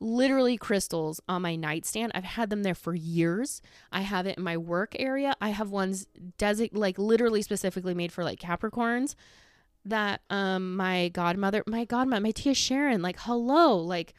literally 0.00 0.58
crystals 0.58 1.18
on 1.30 1.40
my 1.40 1.56
nightstand. 1.56 2.12
I've 2.14 2.24
had 2.24 2.50
them 2.50 2.62
there 2.62 2.74
for 2.74 2.94
years. 2.94 3.62
I 3.90 4.02
have 4.02 4.26
it 4.26 4.36
in 4.36 4.44
my 4.44 4.58
work 4.58 4.94
area. 4.98 5.34
I 5.40 5.48
have 5.48 5.70
ones 5.70 6.06
designated, 6.36 6.76
like 6.76 6.98
literally 6.98 7.40
specifically 7.40 7.94
made 7.94 8.12
for 8.12 8.22
like 8.22 8.38
Capricorns 8.38 9.14
that 9.84 10.20
um 10.30 10.76
my 10.76 11.08
godmother 11.08 11.62
my 11.66 11.84
godmother 11.84 12.22
my 12.22 12.30
tia 12.30 12.54
sharon 12.54 13.02
like 13.02 13.18
hello 13.20 13.76
like 13.78 14.14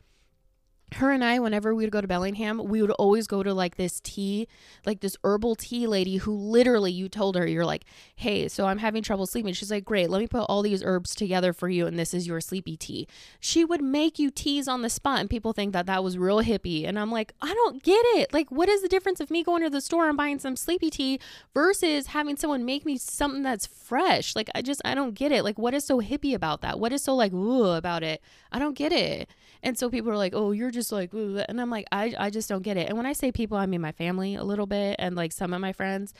her 0.95 1.11
and 1.11 1.23
I, 1.23 1.39
whenever 1.39 1.73
we 1.73 1.83
would 1.83 1.91
go 1.91 2.01
to 2.01 2.07
Bellingham, 2.07 2.61
we 2.63 2.81
would 2.81 2.91
always 2.91 3.25
go 3.25 3.43
to 3.43 3.53
like 3.53 3.77
this 3.77 4.01
tea, 4.01 4.47
like 4.85 4.99
this 4.99 5.15
herbal 5.23 5.55
tea 5.55 5.87
lady 5.87 6.17
who 6.17 6.33
literally 6.33 6.91
you 6.91 7.07
told 7.07 7.35
her, 7.35 7.47
you're 7.47 7.65
like, 7.65 7.85
hey, 8.15 8.47
so 8.47 8.65
I'm 8.65 8.79
having 8.79 9.01
trouble 9.01 9.25
sleeping. 9.25 9.53
She's 9.53 9.71
like, 9.71 9.85
great, 9.85 10.09
let 10.09 10.19
me 10.19 10.27
put 10.27 10.41
all 10.49 10.61
these 10.61 10.83
herbs 10.83 11.15
together 11.15 11.53
for 11.53 11.69
you, 11.69 11.87
and 11.87 11.97
this 11.97 12.13
is 12.13 12.27
your 12.27 12.41
sleepy 12.41 12.75
tea. 12.75 13.07
She 13.39 13.63
would 13.63 13.81
make 13.81 14.19
you 14.19 14.29
teas 14.29 14.67
on 14.67 14.81
the 14.81 14.89
spot, 14.89 15.21
and 15.21 15.29
people 15.29 15.53
think 15.53 15.71
that 15.73 15.85
that 15.85 16.03
was 16.03 16.17
real 16.17 16.43
hippie. 16.43 16.87
And 16.87 16.99
I'm 16.99 17.11
like, 17.11 17.33
I 17.41 17.53
don't 17.53 17.81
get 17.81 18.03
it. 18.17 18.33
Like, 18.33 18.51
what 18.51 18.67
is 18.67 18.81
the 18.81 18.89
difference 18.89 19.21
of 19.21 19.31
me 19.31 19.43
going 19.43 19.63
to 19.63 19.69
the 19.69 19.81
store 19.81 20.09
and 20.09 20.17
buying 20.17 20.39
some 20.39 20.57
sleepy 20.57 20.89
tea 20.89 21.19
versus 21.53 22.07
having 22.07 22.35
someone 22.35 22.65
make 22.65 22.85
me 22.85 22.97
something 22.97 23.43
that's 23.43 23.65
fresh? 23.65 24.35
Like, 24.35 24.49
I 24.53 24.61
just, 24.61 24.81
I 24.83 24.93
don't 24.93 25.13
get 25.13 25.31
it. 25.31 25.43
Like, 25.43 25.57
what 25.57 25.73
is 25.73 25.85
so 25.85 26.01
hippie 26.01 26.33
about 26.33 26.61
that? 26.61 26.79
What 26.79 26.91
is 26.91 27.03
so 27.03 27.15
like, 27.15 27.31
ooh, 27.31 27.69
about 27.69 28.03
it? 28.03 28.21
I 28.51 28.59
don't 28.59 28.77
get 28.77 28.91
it. 28.91 29.29
And 29.63 29.77
so 29.77 29.89
people 29.89 30.11
are 30.11 30.17
like, 30.17 30.33
oh, 30.35 30.51
you're 30.51 30.71
just 30.71 30.91
like, 30.91 31.13
and 31.13 31.61
I'm 31.61 31.69
like, 31.69 31.85
I, 31.91 32.13
I 32.17 32.29
just 32.29 32.49
don't 32.49 32.63
get 32.63 32.77
it. 32.77 32.87
And 32.87 32.97
when 32.97 33.05
I 33.05 33.13
say 33.13 33.31
people, 33.31 33.57
I 33.57 33.65
mean 33.65 33.81
my 33.81 33.91
family 33.91 34.35
a 34.35 34.43
little 34.43 34.65
bit 34.65 34.95
and 34.99 35.15
like 35.15 35.31
some 35.31 35.53
of 35.53 35.61
my 35.61 35.73
friends. 35.73 36.13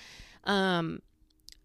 Um, 0.44 1.02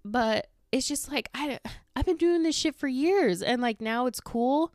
but 0.05 0.49
it's 0.73 0.89
just 0.89 1.11
like, 1.11 1.29
I, 1.35 1.59
I've 1.95 2.07
been 2.07 2.17
doing 2.17 2.43
this 2.43 2.55
shit 2.55 2.75
for 2.75 2.89
years 2.89 3.43
and 3.43 3.61
like 3.61 3.81
now 3.81 4.07
it's 4.07 4.21
cool. 4.21 4.73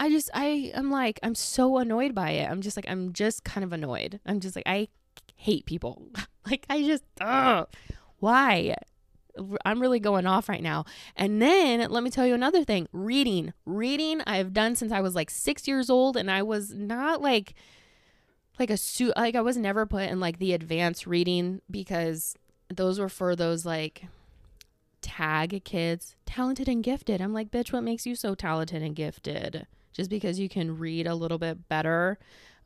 I 0.00 0.10
just, 0.10 0.30
I, 0.32 0.72
I'm 0.76 0.90
like, 0.90 1.18
I'm 1.22 1.34
so 1.34 1.78
annoyed 1.78 2.14
by 2.14 2.30
it. 2.30 2.48
I'm 2.48 2.60
just 2.60 2.76
like, 2.76 2.88
I'm 2.88 3.12
just 3.12 3.42
kind 3.42 3.64
of 3.64 3.72
annoyed. 3.72 4.20
I'm 4.24 4.38
just 4.38 4.54
like, 4.54 4.66
I 4.66 4.88
hate 5.34 5.66
people. 5.66 6.08
like, 6.46 6.64
I 6.70 6.82
just, 6.82 7.04
ugh, 7.20 7.68
why? 8.18 8.76
I'm 9.64 9.80
really 9.80 10.00
going 10.00 10.26
off 10.26 10.48
right 10.48 10.62
now. 10.62 10.84
And 11.16 11.40
then 11.40 11.88
let 11.90 12.02
me 12.02 12.10
tell 12.10 12.26
you 12.26 12.34
another 12.34 12.64
thing 12.64 12.88
reading. 12.92 13.52
Reading 13.66 14.22
I've 14.26 14.52
done 14.52 14.76
since 14.76 14.92
I 14.92 15.00
was 15.00 15.14
like 15.14 15.30
six 15.30 15.66
years 15.68 15.90
old, 15.90 16.16
and 16.16 16.30
I 16.30 16.42
was 16.42 16.72
not 16.72 17.22
like, 17.22 17.54
like 18.58 18.70
a 18.70 18.76
suit, 18.76 19.12
like 19.16 19.34
I 19.34 19.40
was 19.40 19.56
never 19.56 19.86
put 19.86 20.08
in 20.08 20.20
like 20.20 20.38
the 20.38 20.52
advanced 20.52 21.06
reading 21.06 21.60
because 21.70 22.36
those 22.68 22.98
were 22.98 23.08
for 23.08 23.34
those 23.36 23.64
like 23.64 24.04
tag 25.00 25.62
kids, 25.64 26.16
talented 26.26 26.68
and 26.68 26.82
gifted. 26.82 27.20
I'm 27.20 27.32
like, 27.32 27.50
bitch, 27.50 27.72
what 27.72 27.84
makes 27.84 28.06
you 28.06 28.14
so 28.14 28.34
talented 28.34 28.82
and 28.82 28.94
gifted? 28.94 29.66
Just 29.92 30.10
because 30.10 30.38
you 30.38 30.48
can 30.48 30.78
read 30.78 31.06
a 31.06 31.14
little 31.14 31.38
bit 31.38 31.68
better 31.68 32.18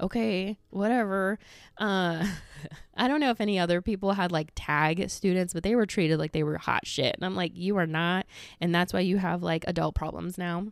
okay, 0.02 0.58
whatever. 0.70 1.38
Uh, 1.78 2.26
I 2.96 3.08
don't 3.08 3.20
know 3.20 3.30
if 3.30 3.40
any 3.40 3.58
other 3.58 3.80
people 3.80 4.12
had 4.12 4.32
like 4.32 4.50
tag 4.54 5.08
students, 5.08 5.54
but 5.54 5.62
they 5.62 5.74
were 5.76 5.86
treated 5.86 6.18
like 6.18 6.32
they 6.32 6.42
were 6.42 6.58
hot 6.58 6.86
shit. 6.86 7.14
And 7.14 7.24
I'm 7.24 7.36
like, 7.36 7.52
you 7.54 7.76
are 7.78 7.86
not. 7.86 8.26
And 8.60 8.74
that's 8.74 8.92
why 8.92 9.00
you 9.00 9.16
have 9.18 9.42
like 9.42 9.64
adult 9.66 9.94
problems 9.94 10.36
now. 10.36 10.66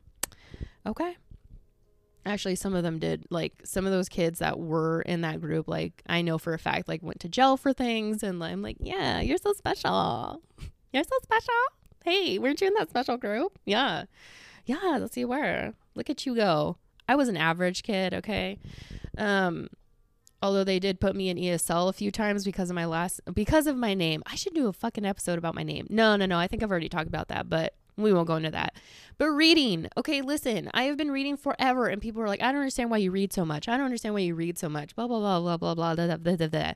Okay. 0.86 1.16
Actually, 2.26 2.56
some 2.56 2.74
of 2.74 2.82
them 2.82 2.98
did. 2.98 3.24
Like 3.30 3.54
some 3.64 3.86
of 3.86 3.92
those 3.92 4.08
kids 4.08 4.40
that 4.40 4.58
were 4.58 5.02
in 5.02 5.22
that 5.22 5.40
group, 5.40 5.68
like 5.68 6.02
I 6.06 6.20
know 6.20 6.36
for 6.36 6.52
a 6.52 6.58
fact, 6.58 6.88
like 6.88 7.02
went 7.02 7.20
to 7.20 7.28
jail 7.28 7.56
for 7.56 7.72
things. 7.72 8.22
And 8.22 8.42
I'm 8.42 8.62
like, 8.62 8.76
yeah, 8.80 9.20
you're 9.20 9.38
so 9.38 9.52
special. 9.52 10.42
You're 10.92 11.04
so 11.04 11.16
special. 11.22 11.54
Hey, 12.04 12.40
weren't 12.40 12.60
you 12.60 12.66
in 12.66 12.74
that 12.74 12.90
special 12.90 13.16
group? 13.16 13.60
Yeah. 13.64 14.06
Yeah, 14.64 14.98
that's 14.98 15.16
you 15.16 15.28
were. 15.28 15.72
Look 15.94 16.10
at 16.10 16.26
you 16.26 16.34
go. 16.34 16.78
I 17.10 17.16
was 17.16 17.28
an 17.28 17.36
average 17.36 17.82
kid, 17.82 18.14
okay? 18.14 18.56
Um, 19.18 19.66
although 20.40 20.62
they 20.62 20.78
did 20.78 21.00
put 21.00 21.16
me 21.16 21.28
in 21.28 21.38
ESL 21.38 21.88
a 21.88 21.92
few 21.92 22.12
times 22.12 22.44
because 22.44 22.70
of 22.70 22.76
my 22.76 22.84
last 22.84 23.20
because 23.34 23.66
of 23.66 23.76
my 23.76 23.94
name. 23.94 24.22
I 24.26 24.36
should 24.36 24.54
do 24.54 24.68
a 24.68 24.72
fucking 24.72 25.04
episode 25.04 25.36
about 25.36 25.56
my 25.56 25.64
name. 25.64 25.88
No, 25.90 26.14
no, 26.14 26.24
no. 26.24 26.38
I 26.38 26.46
think 26.46 26.62
I've 26.62 26.70
already 26.70 26.88
talked 26.88 27.08
about 27.08 27.26
that, 27.26 27.48
but 27.48 27.74
we 27.96 28.12
won't 28.12 28.28
go 28.28 28.36
into 28.36 28.52
that. 28.52 28.74
But 29.18 29.30
reading. 29.30 29.88
Okay, 29.96 30.22
listen. 30.22 30.70
I 30.72 30.84
have 30.84 30.96
been 30.96 31.10
reading 31.10 31.36
forever 31.36 31.88
and 31.88 32.00
people 32.00 32.22
are 32.22 32.28
like, 32.28 32.42
"I 32.42 32.52
don't 32.52 32.60
understand 32.60 32.92
why 32.92 32.98
you 32.98 33.10
read 33.10 33.32
so 33.32 33.44
much. 33.44 33.68
I 33.68 33.76
don't 33.76 33.86
understand 33.86 34.14
why 34.14 34.20
you 34.20 34.36
read 34.36 34.56
so 34.56 34.68
much." 34.68 34.94
blah 34.94 35.08
blah 35.08 35.18
blah 35.18 35.40
blah 35.40 35.56
blah 35.56 35.74
blah 35.74 36.06
blah 36.06 36.16
blah 36.16 36.36
blah. 36.36 36.46
blah. 36.46 36.72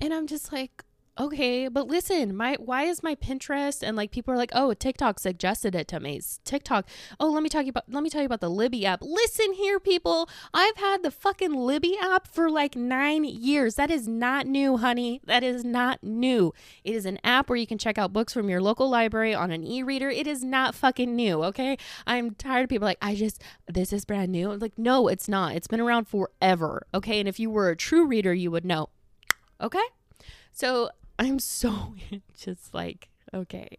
And 0.00 0.14
I'm 0.14 0.26
just 0.26 0.50
like, 0.50 0.82
okay 1.18 1.68
but 1.68 1.88
listen 1.88 2.34
my 2.34 2.56
why 2.58 2.84
is 2.84 3.02
my 3.02 3.14
pinterest 3.14 3.82
and 3.82 3.98
like 3.98 4.10
people 4.10 4.32
are 4.32 4.36
like 4.36 4.50
oh 4.54 4.72
tiktok 4.72 5.18
suggested 5.18 5.74
it 5.74 5.86
to 5.86 6.00
me. 6.00 6.16
It's 6.16 6.40
tiktok 6.44 6.88
oh 7.20 7.30
let 7.30 7.42
me 7.42 7.50
talk 7.50 7.66
you 7.66 7.70
about 7.70 7.84
let 7.86 8.02
me 8.02 8.08
tell 8.08 8.22
you 8.22 8.26
about 8.26 8.40
the 8.40 8.48
libby 8.48 8.86
app. 8.86 9.00
Listen 9.02 9.52
here 9.52 9.78
people 9.78 10.28
i've 10.54 10.76
had 10.76 11.02
the 11.02 11.10
fucking 11.10 11.52
libby 11.52 11.98
app 12.00 12.26
for 12.26 12.50
like 12.50 12.76
nine 12.76 13.24
years. 13.24 13.74
That 13.74 13.90
is 13.90 14.08
not 14.08 14.46
new 14.46 14.78
honey. 14.78 15.20
That 15.24 15.44
is 15.44 15.64
not 15.64 16.02
new. 16.02 16.54
It 16.82 16.94
is 16.94 17.04
an 17.04 17.18
app 17.22 17.50
where 17.50 17.58
you 17.58 17.66
can 17.66 17.78
check 17.78 17.98
out 17.98 18.14
books 18.14 18.32
from 18.32 18.48
your 18.48 18.62
local 18.62 18.88
library 18.88 19.34
on 19.34 19.50
an 19.50 19.64
e-reader. 19.64 20.08
It 20.08 20.26
is 20.26 20.42
not 20.42 20.74
fucking 20.74 21.14
new 21.14 21.44
okay? 21.44 21.76
I'm 22.06 22.34
tired 22.36 22.64
of 22.64 22.70
people 22.70 22.86
like 22.86 22.98
i 23.02 23.14
just 23.14 23.42
this 23.68 23.92
is 23.92 24.06
brand 24.06 24.32
new. 24.32 24.50
I'm 24.50 24.60
like 24.60 24.78
no 24.78 25.08
it's 25.08 25.28
not. 25.28 25.56
It's 25.56 25.66
been 25.66 25.80
around 25.80 26.08
forever 26.08 26.86
okay? 26.94 27.20
And 27.20 27.28
if 27.28 27.38
you 27.38 27.50
were 27.50 27.68
a 27.68 27.76
true 27.76 28.06
reader 28.06 28.32
you 28.32 28.50
would 28.50 28.64
know. 28.64 28.88
Okay? 29.60 29.84
So 30.52 30.90
I'm 31.22 31.38
so 31.38 31.94
just 32.36 32.74
like, 32.74 33.08
okay. 33.32 33.78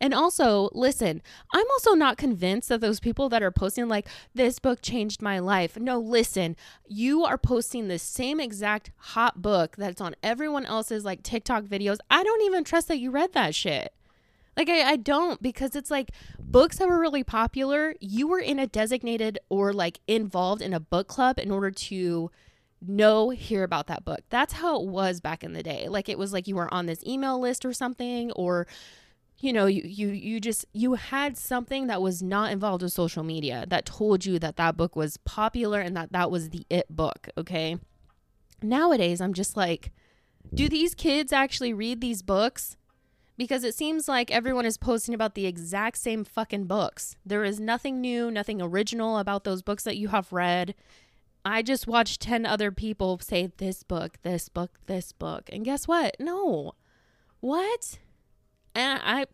And 0.00 0.14
also, 0.14 0.70
listen, 0.72 1.22
I'm 1.52 1.66
also 1.72 1.92
not 1.92 2.16
convinced 2.16 2.68
that 2.68 2.80
those 2.80 3.00
people 3.00 3.28
that 3.28 3.42
are 3.42 3.50
posting, 3.50 3.88
like, 3.88 4.06
this 4.34 4.58
book 4.58 4.80
changed 4.80 5.20
my 5.20 5.38
life. 5.38 5.78
No, 5.78 5.98
listen, 5.98 6.56
you 6.86 7.24
are 7.24 7.36
posting 7.36 7.88
the 7.88 7.98
same 7.98 8.40
exact 8.40 8.90
hot 8.96 9.42
book 9.42 9.76
that's 9.76 10.00
on 10.00 10.16
everyone 10.22 10.64
else's, 10.64 11.04
like, 11.04 11.22
TikTok 11.22 11.64
videos. 11.64 11.98
I 12.10 12.22
don't 12.22 12.42
even 12.42 12.64
trust 12.64 12.88
that 12.88 12.98
you 12.98 13.10
read 13.10 13.32
that 13.34 13.54
shit. 13.54 13.92
Like, 14.56 14.68
I, 14.68 14.92
I 14.92 14.96
don't 14.96 15.40
because 15.40 15.76
it's 15.76 15.90
like 15.90 16.10
books 16.38 16.78
that 16.78 16.88
were 16.88 16.98
really 16.98 17.22
popular, 17.22 17.94
you 18.00 18.26
were 18.26 18.40
in 18.40 18.58
a 18.58 18.66
designated 18.66 19.38
or 19.48 19.72
like 19.72 20.00
involved 20.08 20.62
in 20.62 20.74
a 20.74 20.80
book 20.80 21.06
club 21.06 21.38
in 21.38 21.52
order 21.52 21.70
to 21.70 22.32
know 22.80 23.30
hear 23.30 23.64
about 23.64 23.86
that 23.88 24.04
book. 24.04 24.20
That's 24.30 24.54
how 24.54 24.80
it 24.80 24.88
was 24.88 25.20
back 25.20 25.42
in 25.42 25.52
the 25.52 25.62
day. 25.62 25.88
Like 25.88 26.08
it 26.08 26.18
was 26.18 26.32
like 26.32 26.46
you 26.46 26.56
were 26.56 26.72
on 26.72 26.86
this 26.86 27.04
email 27.04 27.40
list 27.40 27.64
or 27.64 27.72
something 27.72 28.30
or 28.32 28.66
you 29.40 29.52
know 29.52 29.66
you 29.66 29.82
you 29.84 30.08
you 30.08 30.40
just 30.40 30.64
you 30.72 30.94
had 30.94 31.36
something 31.36 31.86
that 31.86 32.02
was 32.02 32.22
not 32.22 32.50
involved 32.50 32.82
with 32.82 32.92
social 32.92 33.22
media 33.22 33.64
that 33.68 33.84
told 33.84 34.24
you 34.24 34.38
that 34.38 34.56
that 34.56 34.76
book 34.76 34.96
was 34.96 35.16
popular 35.18 35.80
and 35.80 35.96
that 35.96 36.12
that 36.12 36.30
was 36.30 36.50
the 36.50 36.66
it 36.70 36.86
book 36.88 37.28
okay? 37.36 37.78
Nowadays 38.62 39.20
i'm 39.20 39.32
just 39.34 39.56
like 39.56 39.92
do 40.54 40.68
these 40.68 40.94
kids 40.94 41.32
actually 41.32 41.72
read 41.72 42.00
these 42.00 42.22
books? 42.22 42.76
Because 43.36 43.62
it 43.62 43.74
seems 43.74 44.08
like 44.08 44.32
everyone 44.32 44.66
is 44.66 44.76
posting 44.76 45.14
about 45.14 45.34
the 45.34 45.46
exact 45.46 45.98
same 45.98 46.24
fucking 46.24 46.64
books. 46.64 47.16
There 47.24 47.44
is 47.44 47.60
nothing 47.60 48.00
new 48.00 48.30
nothing 48.30 48.60
original 48.60 49.18
about 49.18 49.44
those 49.44 49.62
books 49.62 49.84
that 49.84 49.96
you 49.96 50.08
have 50.08 50.32
read 50.32 50.74
I 51.44 51.62
just 51.62 51.86
watched 51.86 52.20
10 52.20 52.44
other 52.44 52.70
people 52.70 53.18
say 53.20 53.50
this 53.56 53.82
book, 53.82 54.18
this 54.22 54.48
book, 54.48 54.72
this 54.86 55.12
book. 55.12 55.48
And 55.52 55.64
guess 55.64 55.88
what? 55.88 56.16
No. 56.18 56.72
What? 57.40 57.98
And 58.74 59.00
I 59.02 59.26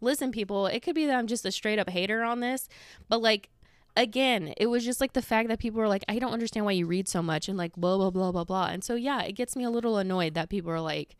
listen, 0.00 0.30
people, 0.30 0.66
it 0.66 0.80
could 0.80 0.94
be 0.94 1.06
that 1.06 1.16
I'm 1.16 1.26
just 1.26 1.44
a 1.44 1.52
straight 1.52 1.78
up 1.78 1.90
hater 1.90 2.22
on 2.22 2.40
this, 2.40 2.68
but 3.08 3.20
like 3.20 3.50
again, 3.96 4.54
it 4.56 4.66
was 4.66 4.84
just 4.84 5.00
like 5.00 5.12
the 5.12 5.22
fact 5.22 5.48
that 5.48 5.58
people 5.58 5.80
were 5.80 5.88
like, 5.88 6.04
I 6.08 6.18
don't 6.18 6.32
understand 6.32 6.64
why 6.64 6.72
you 6.72 6.86
read 6.86 7.08
so 7.08 7.20
much 7.20 7.48
and 7.48 7.58
like 7.58 7.72
blah 7.76 7.96
blah 7.96 8.10
blah 8.10 8.32
blah 8.32 8.44
blah. 8.44 8.66
And 8.66 8.82
so 8.82 8.94
yeah, 8.94 9.22
it 9.22 9.32
gets 9.32 9.56
me 9.56 9.64
a 9.64 9.70
little 9.70 9.98
annoyed 9.98 10.34
that 10.34 10.48
people 10.48 10.70
are 10.70 10.80
like, 10.80 11.16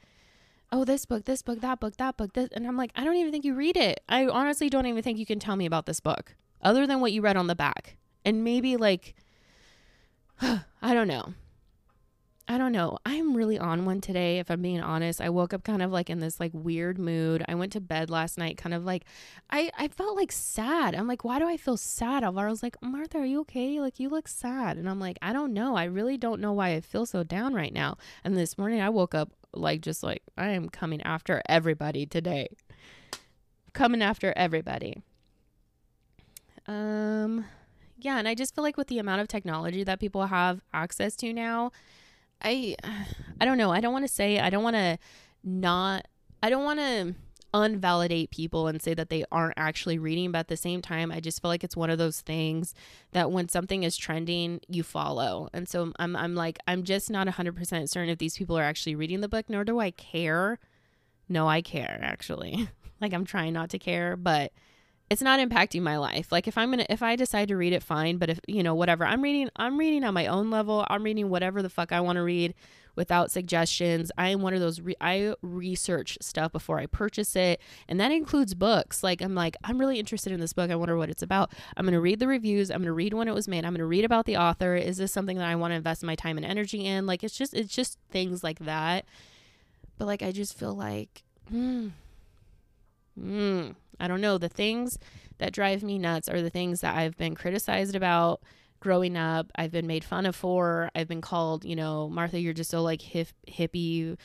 Oh, 0.71 0.85
this 0.85 1.07
book, 1.07 1.25
this 1.25 1.41
book, 1.41 1.61
that 1.61 1.81
book, 1.81 1.97
that 1.97 2.17
book, 2.17 2.35
this 2.35 2.51
and 2.53 2.67
I'm 2.67 2.77
like, 2.77 2.93
I 2.95 3.03
don't 3.05 3.17
even 3.17 3.33
think 3.33 3.45
you 3.45 3.55
read 3.55 3.77
it. 3.77 4.01
I 4.09 4.27
honestly 4.27 4.69
don't 4.69 4.87
even 4.87 5.03
think 5.03 5.19
you 5.19 5.27
can 5.27 5.39
tell 5.39 5.57
me 5.57 5.67
about 5.67 5.87
this 5.87 6.01
book. 6.01 6.37
Other 6.63 6.87
than 6.87 7.01
what 7.01 7.13
you 7.13 7.23
read 7.23 7.37
on 7.37 7.47
the 7.47 7.55
back. 7.55 7.97
And 8.25 8.45
maybe 8.45 8.77
like 8.77 9.15
I 10.83 10.95
don't 10.95 11.09
know. 11.09 11.35
I 12.51 12.57
don't 12.57 12.73
know. 12.73 12.99
I'm 13.05 13.37
really 13.37 13.59
on 13.59 13.85
one 13.85 14.01
today, 14.01 14.39
if 14.39 14.51
I'm 14.51 14.63
being 14.63 14.81
honest. 14.81 15.21
I 15.21 15.29
woke 15.29 15.53
up 15.53 15.65
kind 15.65 15.83
of 15.83 15.93
like 15.93 16.09
in 16.09 16.19
this 16.19 16.41
like 16.41 16.53
weird 16.55 16.99
mood. 16.99 17.45
I 17.47 17.55
went 17.55 17.73
to 17.73 17.81
bed 17.81 18.09
last 18.09 18.39
night 18.39 18.57
kind 18.57 18.73
of 18.73 18.87
like 18.87 19.05
I, 19.51 19.71
I 19.77 19.89
felt 19.89 20.17
like 20.17 20.33
sad. 20.33 20.95
I'm 20.95 21.07
like, 21.07 21.25
why 21.25 21.39
do 21.39 21.47
I 21.47 21.59
feel 21.59 21.77
sad? 21.77 22.25
Alvaro 22.25 22.49
was 22.49 22.63
like, 22.63 22.81
Martha, 22.81 23.19
are 23.19 23.27
you 23.27 23.41
okay? 23.41 23.81
Like 23.81 24.01
you 24.01 24.09
look 24.09 24.29
sad. 24.29 24.79
And 24.79 24.89
I'm 24.89 24.99
like, 24.99 25.19
I 25.21 25.35
don't 25.35 25.53
know. 25.53 25.77
I 25.77 25.85
really 25.85 26.17
don't 26.17 26.41
know 26.41 26.55
why 26.55 26.71
I 26.71 26.81
feel 26.81 27.05
so 27.05 27.23
down 27.23 27.53
right 27.53 27.73
now. 27.73 27.99
And 28.25 28.35
this 28.35 28.57
morning 28.57 28.81
I 28.81 28.89
woke 28.89 29.15
up 29.15 29.31
like 29.53 29.83
just 29.83 30.03
like 30.03 30.23
I 30.39 30.49
am 30.49 30.71
coming 30.71 31.03
after 31.03 31.43
everybody 31.51 32.07
today. 32.07 32.49
Coming 33.75 34.01
after 34.01 34.33
everybody. 34.37 35.03
Um 36.67 37.45
yeah, 38.01 38.19
and 38.19 38.29
I 38.29 38.35
just 38.35 38.55
feel 38.55 38.63
like 38.63 38.77
with 38.77 38.87
the 38.87 38.99
amount 38.99 39.21
of 39.21 39.29
technology 39.29 39.83
that 39.85 39.99
people 39.99 40.27
have 40.27 40.63
access 40.73 41.17
to 41.17 41.33
now, 41.33 41.73
I 42.43 42.77
I 43.41 43.45
don't 43.45 43.59
know. 43.59 43.73
I 43.73 43.81
don't 43.81 43.93
want 43.93 44.07
to 44.07 44.13
say 44.13 44.39
I 44.39 44.51
don't 44.51 44.63
want 44.63 44.77
to 44.77 44.99
not 45.43 46.07
I 46.43 46.51
don't 46.51 46.65
want 46.65 46.79
to 46.79 47.15
unvalidate 47.55 48.31
people 48.31 48.69
and 48.69 48.83
say 48.83 48.93
that 48.93 49.09
they 49.09 49.25
aren't 49.33 49.55
actually 49.57 49.99
reading 49.99 50.31
but 50.31 50.41
at 50.41 50.49
the 50.49 50.57
same 50.57 50.83
time 50.83 51.11
I 51.11 51.19
just 51.19 51.41
feel 51.41 51.49
like 51.49 51.65
it's 51.65 51.79
one 51.79 51.89
of 51.89 51.97
those 51.97 52.21
things 52.21 52.75
that 53.13 53.31
when 53.31 53.49
something 53.49 53.85
is 53.85 53.97
trending 53.97 54.61
you 54.69 54.83
follow. 54.83 55.49
And 55.53 55.69
so 55.69 55.93
I'm 55.99 56.15
I'm 56.15 56.35
like 56.35 56.59
I'm 56.69 56.85
just 56.85 57.11
not 57.11 57.27
100% 57.27 57.89
certain 57.89 58.11
if 58.11 58.19
these 58.19 58.37
people 58.37 58.57
are 58.59 58.63
actually 58.63 58.95
reading 58.95 59.21
the 59.21 59.29
book 59.29 59.47
nor 59.49 59.65
do 59.65 59.81
I 59.81 59.91
care. 59.91 60.59
No 61.29 61.49
I 61.49 61.63
care 61.63 61.99
actually. 62.03 62.69
Like 63.01 63.15
I'm 63.15 63.25
trying 63.25 63.53
not 63.53 63.71
to 63.71 63.79
care 63.79 64.17
but 64.17 64.53
it's 65.11 65.23
not 65.23 65.41
impacting 65.41 65.83
my 65.83 65.97
life. 65.97 66.31
Like 66.31 66.47
if 66.47 66.59
I'm 66.59 66.71
gonna 66.71 66.87
if 66.89 67.03
I 67.03 67.17
decide 67.17 67.49
to 67.49 67.57
read 67.57 67.73
it, 67.73 67.83
fine. 67.83 68.19
But 68.19 68.31
if 68.31 68.41
you 68.47 68.63
know 68.63 68.75
whatever, 68.75 69.05
I'm 69.05 69.23
reading 69.23 69.51
I'm 69.57 69.79
reading 69.79 70.05
on 70.05 70.15
my 70.15 70.27
own 70.27 70.51
level. 70.51 70.87
I'm 70.89 71.03
reading 71.03 71.31
whatever 71.31 71.63
the 71.63 71.71
fuck 71.71 71.93
I 71.93 72.01
want 72.01 72.17
to 72.17 72.23
read 72.23 72.55
without 72.95 73.31
suggestions. 73.31 74.11
I 74.19 74.29
am 74.31 74.43
one 74.43 74.55
of 74.55 74.61
those 74.61 74.81
re- 74.81 74.97
I 75.01 75.35
research 75.41 76.19
stuff 76.21 76.53
before 76.53 76.79
I 76.79 76.87
purchase 76.87 77.37
it, 77.37 77.61
and 77.89 77.99
that 78.01 78.11
includes 78.11 78.55
books. 78.55 79.03
Like 79.03 79.23
I'm 79.23 79.35
like 79.35 79.57
I'm 79.65 79.79
really 79.79 79.99
interested 79.99 80.33
in 80.33 80.41
this 80.41 80.53
book. 80.53 80.71
I 80.71 80.77
wonder 80.77 80.97
what 80.97 81.09
it's 81.09 81.23
about. 81.23 81.53
I'm 81.77 81.87
gonna 81.87 82.01
read 82.01 82.19
the 82.19 82.27
reviews. 82.27 82.71
I'm 82.71 82.83
gonna 82.83 82.93
read 82.93 83.15
when 83.15 83.29
it 83.29 83.35
was 83.35 83.49
made. 83.49 83.65
I'm 83.65 83.73
gonna 83.73 83.87
read 83.87 84.05
about 84.05 84.27
the 84.27 84.37
author. 84.37 84.77
Is 84.77 84.99
this 84.99 85.13
something 85.13 85.39
that 85.39 85.49
I 85.49 85.57
want 85.57 85.71
to 85.71 85.77
invest 85.77 86.03
my 86.03 86.17
time 86.17 86.37
and 86.37 86.45
energy 86.45 86.85
in? 86.85 87.07
Like 87.07 87.25
it's 87.25 87.39
just 87.39 87.55
it's 87.55 87.75
just 87.75 87.99
things 88.11 88.45
like 88.45 88.59
that. 88.61 89.07
But 89.97 90.07
like 90.07 90.23
I 90.23 90.33
just 90.33 90.59
feel 90.59 90.75
like. 90.75 91.23
Hmm, 91.49 91.89
hmm 93.19 93.71
I 94.01 94.07
don't 94.07 94.21
know. 94.21 94.39
The 94.39 94.49
things 94.49 94.99
that 95.39 95.53
drive 95.53 95.83
me 95.83 95.99
nuts 95.99 96.29
are 96.29 96.41
the 96.41 96.51
things 96.51 96.83
that 96.83 96.97
I've 96.97 97.17
been 97.17 97.35
criticized 97.35 97.97
about 97.97 98.41
growing 98.81 99.17
up. 99.17 99.51
I've 99.57 99.73
been 99.73 99.87
made 99.87 100.05
fun 100.05 100.25
of 100.27 100.37
for. 100.37 100.89
I've 100.95 101.09
been 101.09 101.21
called, 101.21 101.65
you 101.65 101.75
know, 101.75 102.09
Martha, 102.09 102.39
you're 102.39 102.53
just 102.53 102.71
so 102.71 102.83
like 102.83 103.03
hip, 103.03 103.29
hippie, 103.49 104.17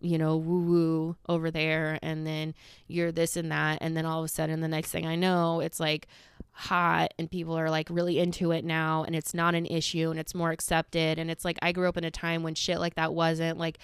you 0.00 0.18
know, 0.18 0.36
woo 0.36 0.62
woo 0.62 1.16
over 1.28 1.50
there. 1.50 1.98
And 2.02 2.26
then 2.26 2.54
you're 2.88 3.12
this 3.12 3.36
and 3.36 3.52
that. 3.52 3.78
And 3.80 3.96
then 3.96 4.06
all 4.06 4.18
of 4.18 4.24
a 4.24 4.28
sudden, 4.28 4.60
the 4.60 4.68
next 4.68 4.90
thing 4.90 5.06
I 5.06 5.14
know, 5.14 5.60
it's 5.60 5.78
like 5.78 6.08
hot 6.54 7.14
and 7.18 7.30
people 7.30 7.56
are 7.56 7.70
like 7.70 7.88
really 7.90 8.18
into 8.18 8.50
it 8.52 8.62
now 8.64 9.04
and 9.04 9.16
it's 9.16 9.32
not 9.32 9.54
an 9.54 9.64
issue 9.66 10.10
and 10.10 10.18
it's 10.18 10.34
more 10.34 10.50
accepted. 10.50 11.18
And 11.18 11.30
it's 11.30 11.44
like 11.44 11.58
I 11.62 11.72
grew 11.72 11.88
up 11.88 11.96
in 11.96 12.04
a 12.04 12.10
time 12.10 12.42
when 12.42 12.54
shit 12.54 12.78
like 12.78 12.96
that 12.96 13.14
wasn't 13.14 13.58
like 13.58 13.78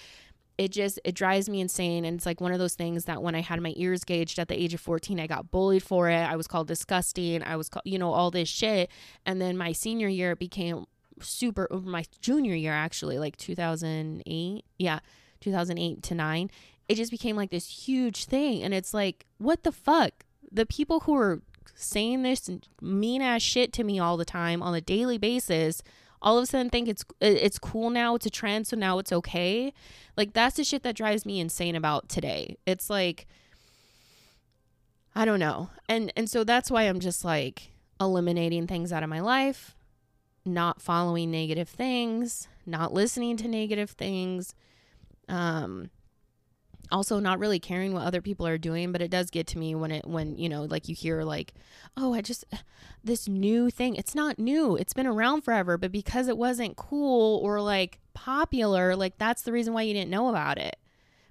it 0.59 0.73
just 0.73 0.99
it 1.05 1.15
drives 1.15 1.47
me 1.47 1.61
insane. 1.61 2.03
And 2.03 2.17
it's 2.17 2.25
like 2.25 2.41
one 2.41 2.51
of 2.51 2.59
those 2.59 2.75
things 2.75 3.05
that 3.05 3.23
when 3.23 3.33
i 3.33 3.39
had 3.39 3.61
my 3.61 3.73
ears 3.77 4.03
gauged 4.03 4.37
at 4.37 4.49
the 4.49 4.61
age 4.61 4.73
of 4.73 4.81
14 4.81 5.17
i 5.19 5.25
got 5.25 5.49
bullied 5.49 5.81
for 5.81 6.09
it. 6.09 6.19
I 6.19 6.35
was 6.35 6.47
called 6.47 6.67
disgusting. 6.67 7.41
I 7.41 7.55
was 7.55 7.69
called 7.69 7.83
you 7.85 7.97
know 7.97 8.11
all 8.11 8.29
this 8.29 8.49
shit. 8.49 8.91
And 9.25 9.41
then 9.41 9.57
my 9.57 9.71
senior 9.71 10.09
year 10.09 10.33
it 10.33 10.39
became 10.39 10.85
super 11.21 11.65
over 11.71 11.89
my 11.89 12.03
junior 12.21 12.55
year 12.55 12.73
actually 12.73 13.19
like 13.19 13.35
2008 13.37 14.63
yeah 14.77 14.99
2008 15.41 16.01
to 16.03 16.15
9 16.15 16.51
it 16.87 16.95
just 16.95 17.11
became 17.11 17.37
like 17.37 17.51
this 17.51 17.87
huge 17.87 18.25
thing. 18.25 18.61
And 18.61 18.73
it's 18.73 18.93
like 18.93 19.25
what 19.37 19.63
the 19.63 19.71
fuck? 19.71 20.25
The 20.51 20.65
people 20.65 21.01
who 21.01 21.15
are 21.15 21.41
saying 21.73 22.23
this 22.23 22.49
mean 22.81 23.21
ass 23.21 23.41
shit 23.41 23.71
to 23.71 23.85
me 23.85 23.97
all 23.97 24.17
the 24.17 24.25
time 24.25 24.61
on 24.61 24.75
a 24.75 24.81
daily 24.81 25.17
basis 25.17 25.81
all 26.21 26.37
of 26.37 26.43
a 26.43 26.45
sudden 26.45 26.69
think 26.69 26.87
it's 26.89 27.05
it's 27.21 27.59
cool 27.59 27.89
now 27.89 28.15
it's 28.15 28.25
a 28.25 28.29
trend 28.29 28.67
so 28.67 28.75
now 28.75 28.99
it's 28.99 29.11
okay. 29.11 29.73
Like 30.17 30.33
that's 30.33 30.57
the 30.57 30.63
shit 30.63 30.83
that 30.83 30.95
drives 30.95 31.25
me 31.25 31.39
insane 31.39 31.75
about 31.75 32.09
today. 32.09 32.57
It's 32.65 32.89
like 32.89 33.27
i 35.15 35.25
don't 35.25 35.39
know. 35.39 35.69
And 35.87 36.11
and 36.15 36.29
so 36.29 36.43
that's 36.43 36.69
why 36.69 36.83
i'm 36.83 36.99
just 36.99 37.25
like 37.25 37.71
eliminating 37.99 38.67
things 38.67 38.93
out 38.93 39.03
of 39.03 39.09
my 39.09 39.19
life 39.19 39.75
not 40.45 40.81
following 40.81 41.29
negative 41.31 41.67
things 41.67 42.47
not 42.65 42.93
listening 42.93 43.35
to 43.37 43.47
negative 43.47 43.91
things 43.91 44.55
um 45.27 45.89
also 46.91 47.19
not 47.19 47.39
really 47.39 47.59
caring 47.59 47.93
what 47.93 48.05
other 48.05 48.21
people 48.21 48.47
are 48.47 48.57
doing 48.57 48.91
but 48.91 49.01
it 49.01 49.11
does 49.11 49.29
get 49.29 49.45
to 49.47 49.57
me 49.57 49.75
when 49.75 49.91
it 49.91 50.07
when 50.07 50.37
you 50.37 50.49
know 50.49 50.63
like 50.63 50.89
you 50.89 50.95
hear 50.95 51.23
like 51.23 51.53
oh 51.97 52.13
i 52.13 52.21
just 52.21 52.45
this 53.03 53.27
new 53.27 53.69
thing 53.69 53.95
it's 53.95 54.15
not 54.15 54.39
new 54.39 54.75
it's 54.75 54.93
been 54.93 55.07
around 55.07 55.41
forever 55.41 55.77
but 55.77 55.91
because 55.91 56.27
it 56.27 56.37
wasn't 56.37 56.75
cool 56.75 57.39
or 57.43 57.61
like 57.61 57.99
popular 58.19 58.97
like 58.97 59.17
that's 59.17 59.43
the 59.43 59.51
reason 59.51 59.73
why 59.73 59.81
you 59.81 59.93
didn't 59.93 60.11
know 60.11 60.27
about 60.27 60.57
it. 60.57 60.77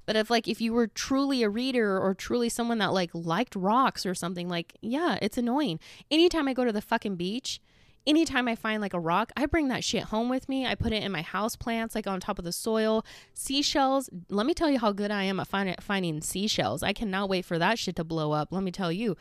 But 0.07 0.17
if 0.17 0.31
like 0.31 0.49
if 0.49 0.59
you 0.59 0.73
were 0.73 0.87
truly 0.87 1.43
a 1.43 1.51
reader 1.51 1.99
or 1.99 2.15
truly 2.15 2.49
someone 2.49 2.79
that 2.79 2.95
like 2.95 3.11
liked 3.13 3.55
rocks 3.55 4.07
or 4.07 4.15
something 4.15 4.49
like 4.49 4.75
yeah 4.81 5.19
it's 5.21 5.37
annoying. 5.37 5.81
Anytime 6.11 6.49
i 6.49 6.55
go 6.55 6.65
to 6.65 6.73
the 6.73 6.81
fucking 6.81 7.17
beach 7.17 7.61
anytime 8.09 8.49
I 8.49 8.57
find 8.57 8.81
like 8.81 8.95
a 8.95 8.99
rock, 8.99 9.31
I 9.37 9.47
bring 9.47 9.69
that 9.69 9.85
shit 9.85 10.05
home 10.05 10.31
with 10.31 10.49
me. 10.49 10.67
I 10.67 10.75
put 10.75 10.93
it 10.93 11.03
in 11.03 11.13
my 11.13 11.21
house 11.21 11.55
plants, 11.55 11.95
like 11.95 12.07
on 12.07 12.19
top 12.19 12.39
of 12.39 12.45
the 12.45 12.53
soil. 12.53 13.05
Seashells, 13.35 14.09
let 14.31 14.47
me 14.47 14.55
tell 14.55 14.71
you 14.71 14.79
how 14.79 14.93
good 14.93 15.11
I 15.11 15.25
am 15.25 15.39
at 15.39 15.47
find, 15.47 15.77
finding 15.81 16.23
seashells. 16.23 16.83
I 16.83 16.95
cannot 16.95 17.29
wait 17.29 17.45
for 17.45 17.59
that 17.59 17.79
shit 17.79 17.97
to 17.97 18.05
blow 18.05 18.33
up. 18.33 18.49
Let 18.51 18.63
me 18.63 18.73
tell 18.73 18.91
you. 18.91 19.17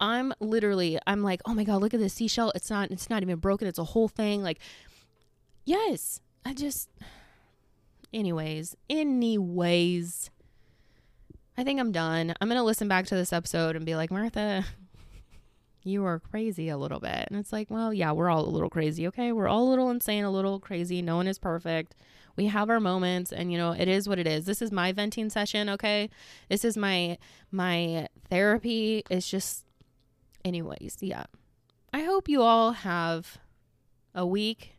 I'm 0.00 0.34
literally, 0.40 0.98
I'm 1.06 1.22
like, 1.22 1.40
oh 1.46 1.54
my 1.54 1.62
God, 1.62 1.80
look 1.80 1.94
at 1.94 2.00
this 2.00 2.14
seashell. 2.14 2.50
It's 2.56 2.68
not, 2.68 2.90
it's 2.90 3.08
not 3.08 3.22
even 3.22 3.38
broken. 3.38 3.68
It's 3.68 3.78
a 3.78 3.84
whole 3.84 4.08
thing. 4.08 4.42
Like, 4.42 4.58
yes, 5.64 6.20
I 6.44 6.54
just, 6.54 6.90
anyways, 8.12 8.76
anyways, 8.90 10.30
I 11.56 11.62
think 11.62 11.78
I'm 11.78 11.92
done. 11.92 12.34
I'm 12.40 12.48
going 12.48 12.58
to 12.58 12.64
listen 12.64 12.88
back 12.88 13.06
to 13.06 13.14
this 13.14 13.32
episode 13.32 13.76
and 13.76 13.86
be 13.86 13.94
like, 13.94 14.10
Martha, 14.10 14.64
you 15.84 16.04
are 16.04 16.18
crazy 16.18 16.68
a 16.68 16.76
little 16.76 17.00
bit. 17.00 17.26
And 17.28 17.38
it's 17.38 17.52
like, 17.52 17.70
well, 17.70 17.92
yeah, 17.92 18.12
we're 18.12 18.30
all 18.30 18.44
a 18.44 18.50
little 18.50 18.70
crazy, 18.70 19.06
okay? 19.08 19.32
We're 19.32 19.48
all 19.48 19.68
a 19.68 19.70
little 19.70 19.90
insane, 19.90 20.24
a 20.24 20.30
little 20.30 20.60
crazy. 20.60 21.02
No 21.02 21.16
one 21.16 21.26
is 21.26 21.38
perfect. 21.38 21.94
We 22.36 22.46
have 22.46 22.70
our 22.70 22.80
moments 22.80 23.32
and 23.32 23.52
you 23.52 23.58
know, 23.58 23.72
it 23.72 23.88
is 23.88 24.08
what 24.08 24.18
it 24.18 24.26
is. 24.26 24.46
This 24.46 24.62
is 24.62 24.72
my 24.72 24.92
venting 24.92 25.28
session, 25.30 25.68
okay? 25.68 26.08
This 26.48 26.64
is 26.64 26.76
my 26.76 27.18
my 27.50 28.08
therapy. 28.30 29.02
It's 29.10 29.28
just 29.28 29.64
anyways, 30.44 30.96
yeah. 31.00 31.24
I 31.92 32.02
hope 32.02 32.28
you 32.28 32.42
all 32.42 32.72
have 32.72 33.38
a 34.14 34.26
week 34.26 34.76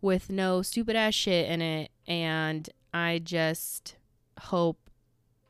with 0.00 0.30
no 0.30 0.62
stupid 0.62 0.94
ass 0.96 1.14
shit 1.14 1.48
in 1.48 1.62
it 1.62 1.90
and 2.06 2.68
I 2.94 3.18
just 3.18 3.96
hope 4.38 4.78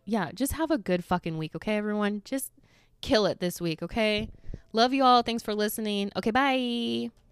yeah, 0.04 0.30
just 0.32 0.54
have 0.54 0.70
a 0.70 0.78
good 0.78 1.04
fucking 1.04 1.38
week, 1.38 1.54
okay 1.54 1.76
everyone? 1.76 2.22
Just 2.24 2.52
kill 3.02 3.26
it 3.26 3.40
this 3.40 3.60
week, 3.60 3.82
okay? 3.82 4.30
Love 4.72 4.92
you 4.94 5.04
all. 5.04 5.22
Thanks 5.22 5.42
for 5.42 5.54
listening. 5.54 6.10
Okay, 6.16 6.30
bye. 6.30 7.12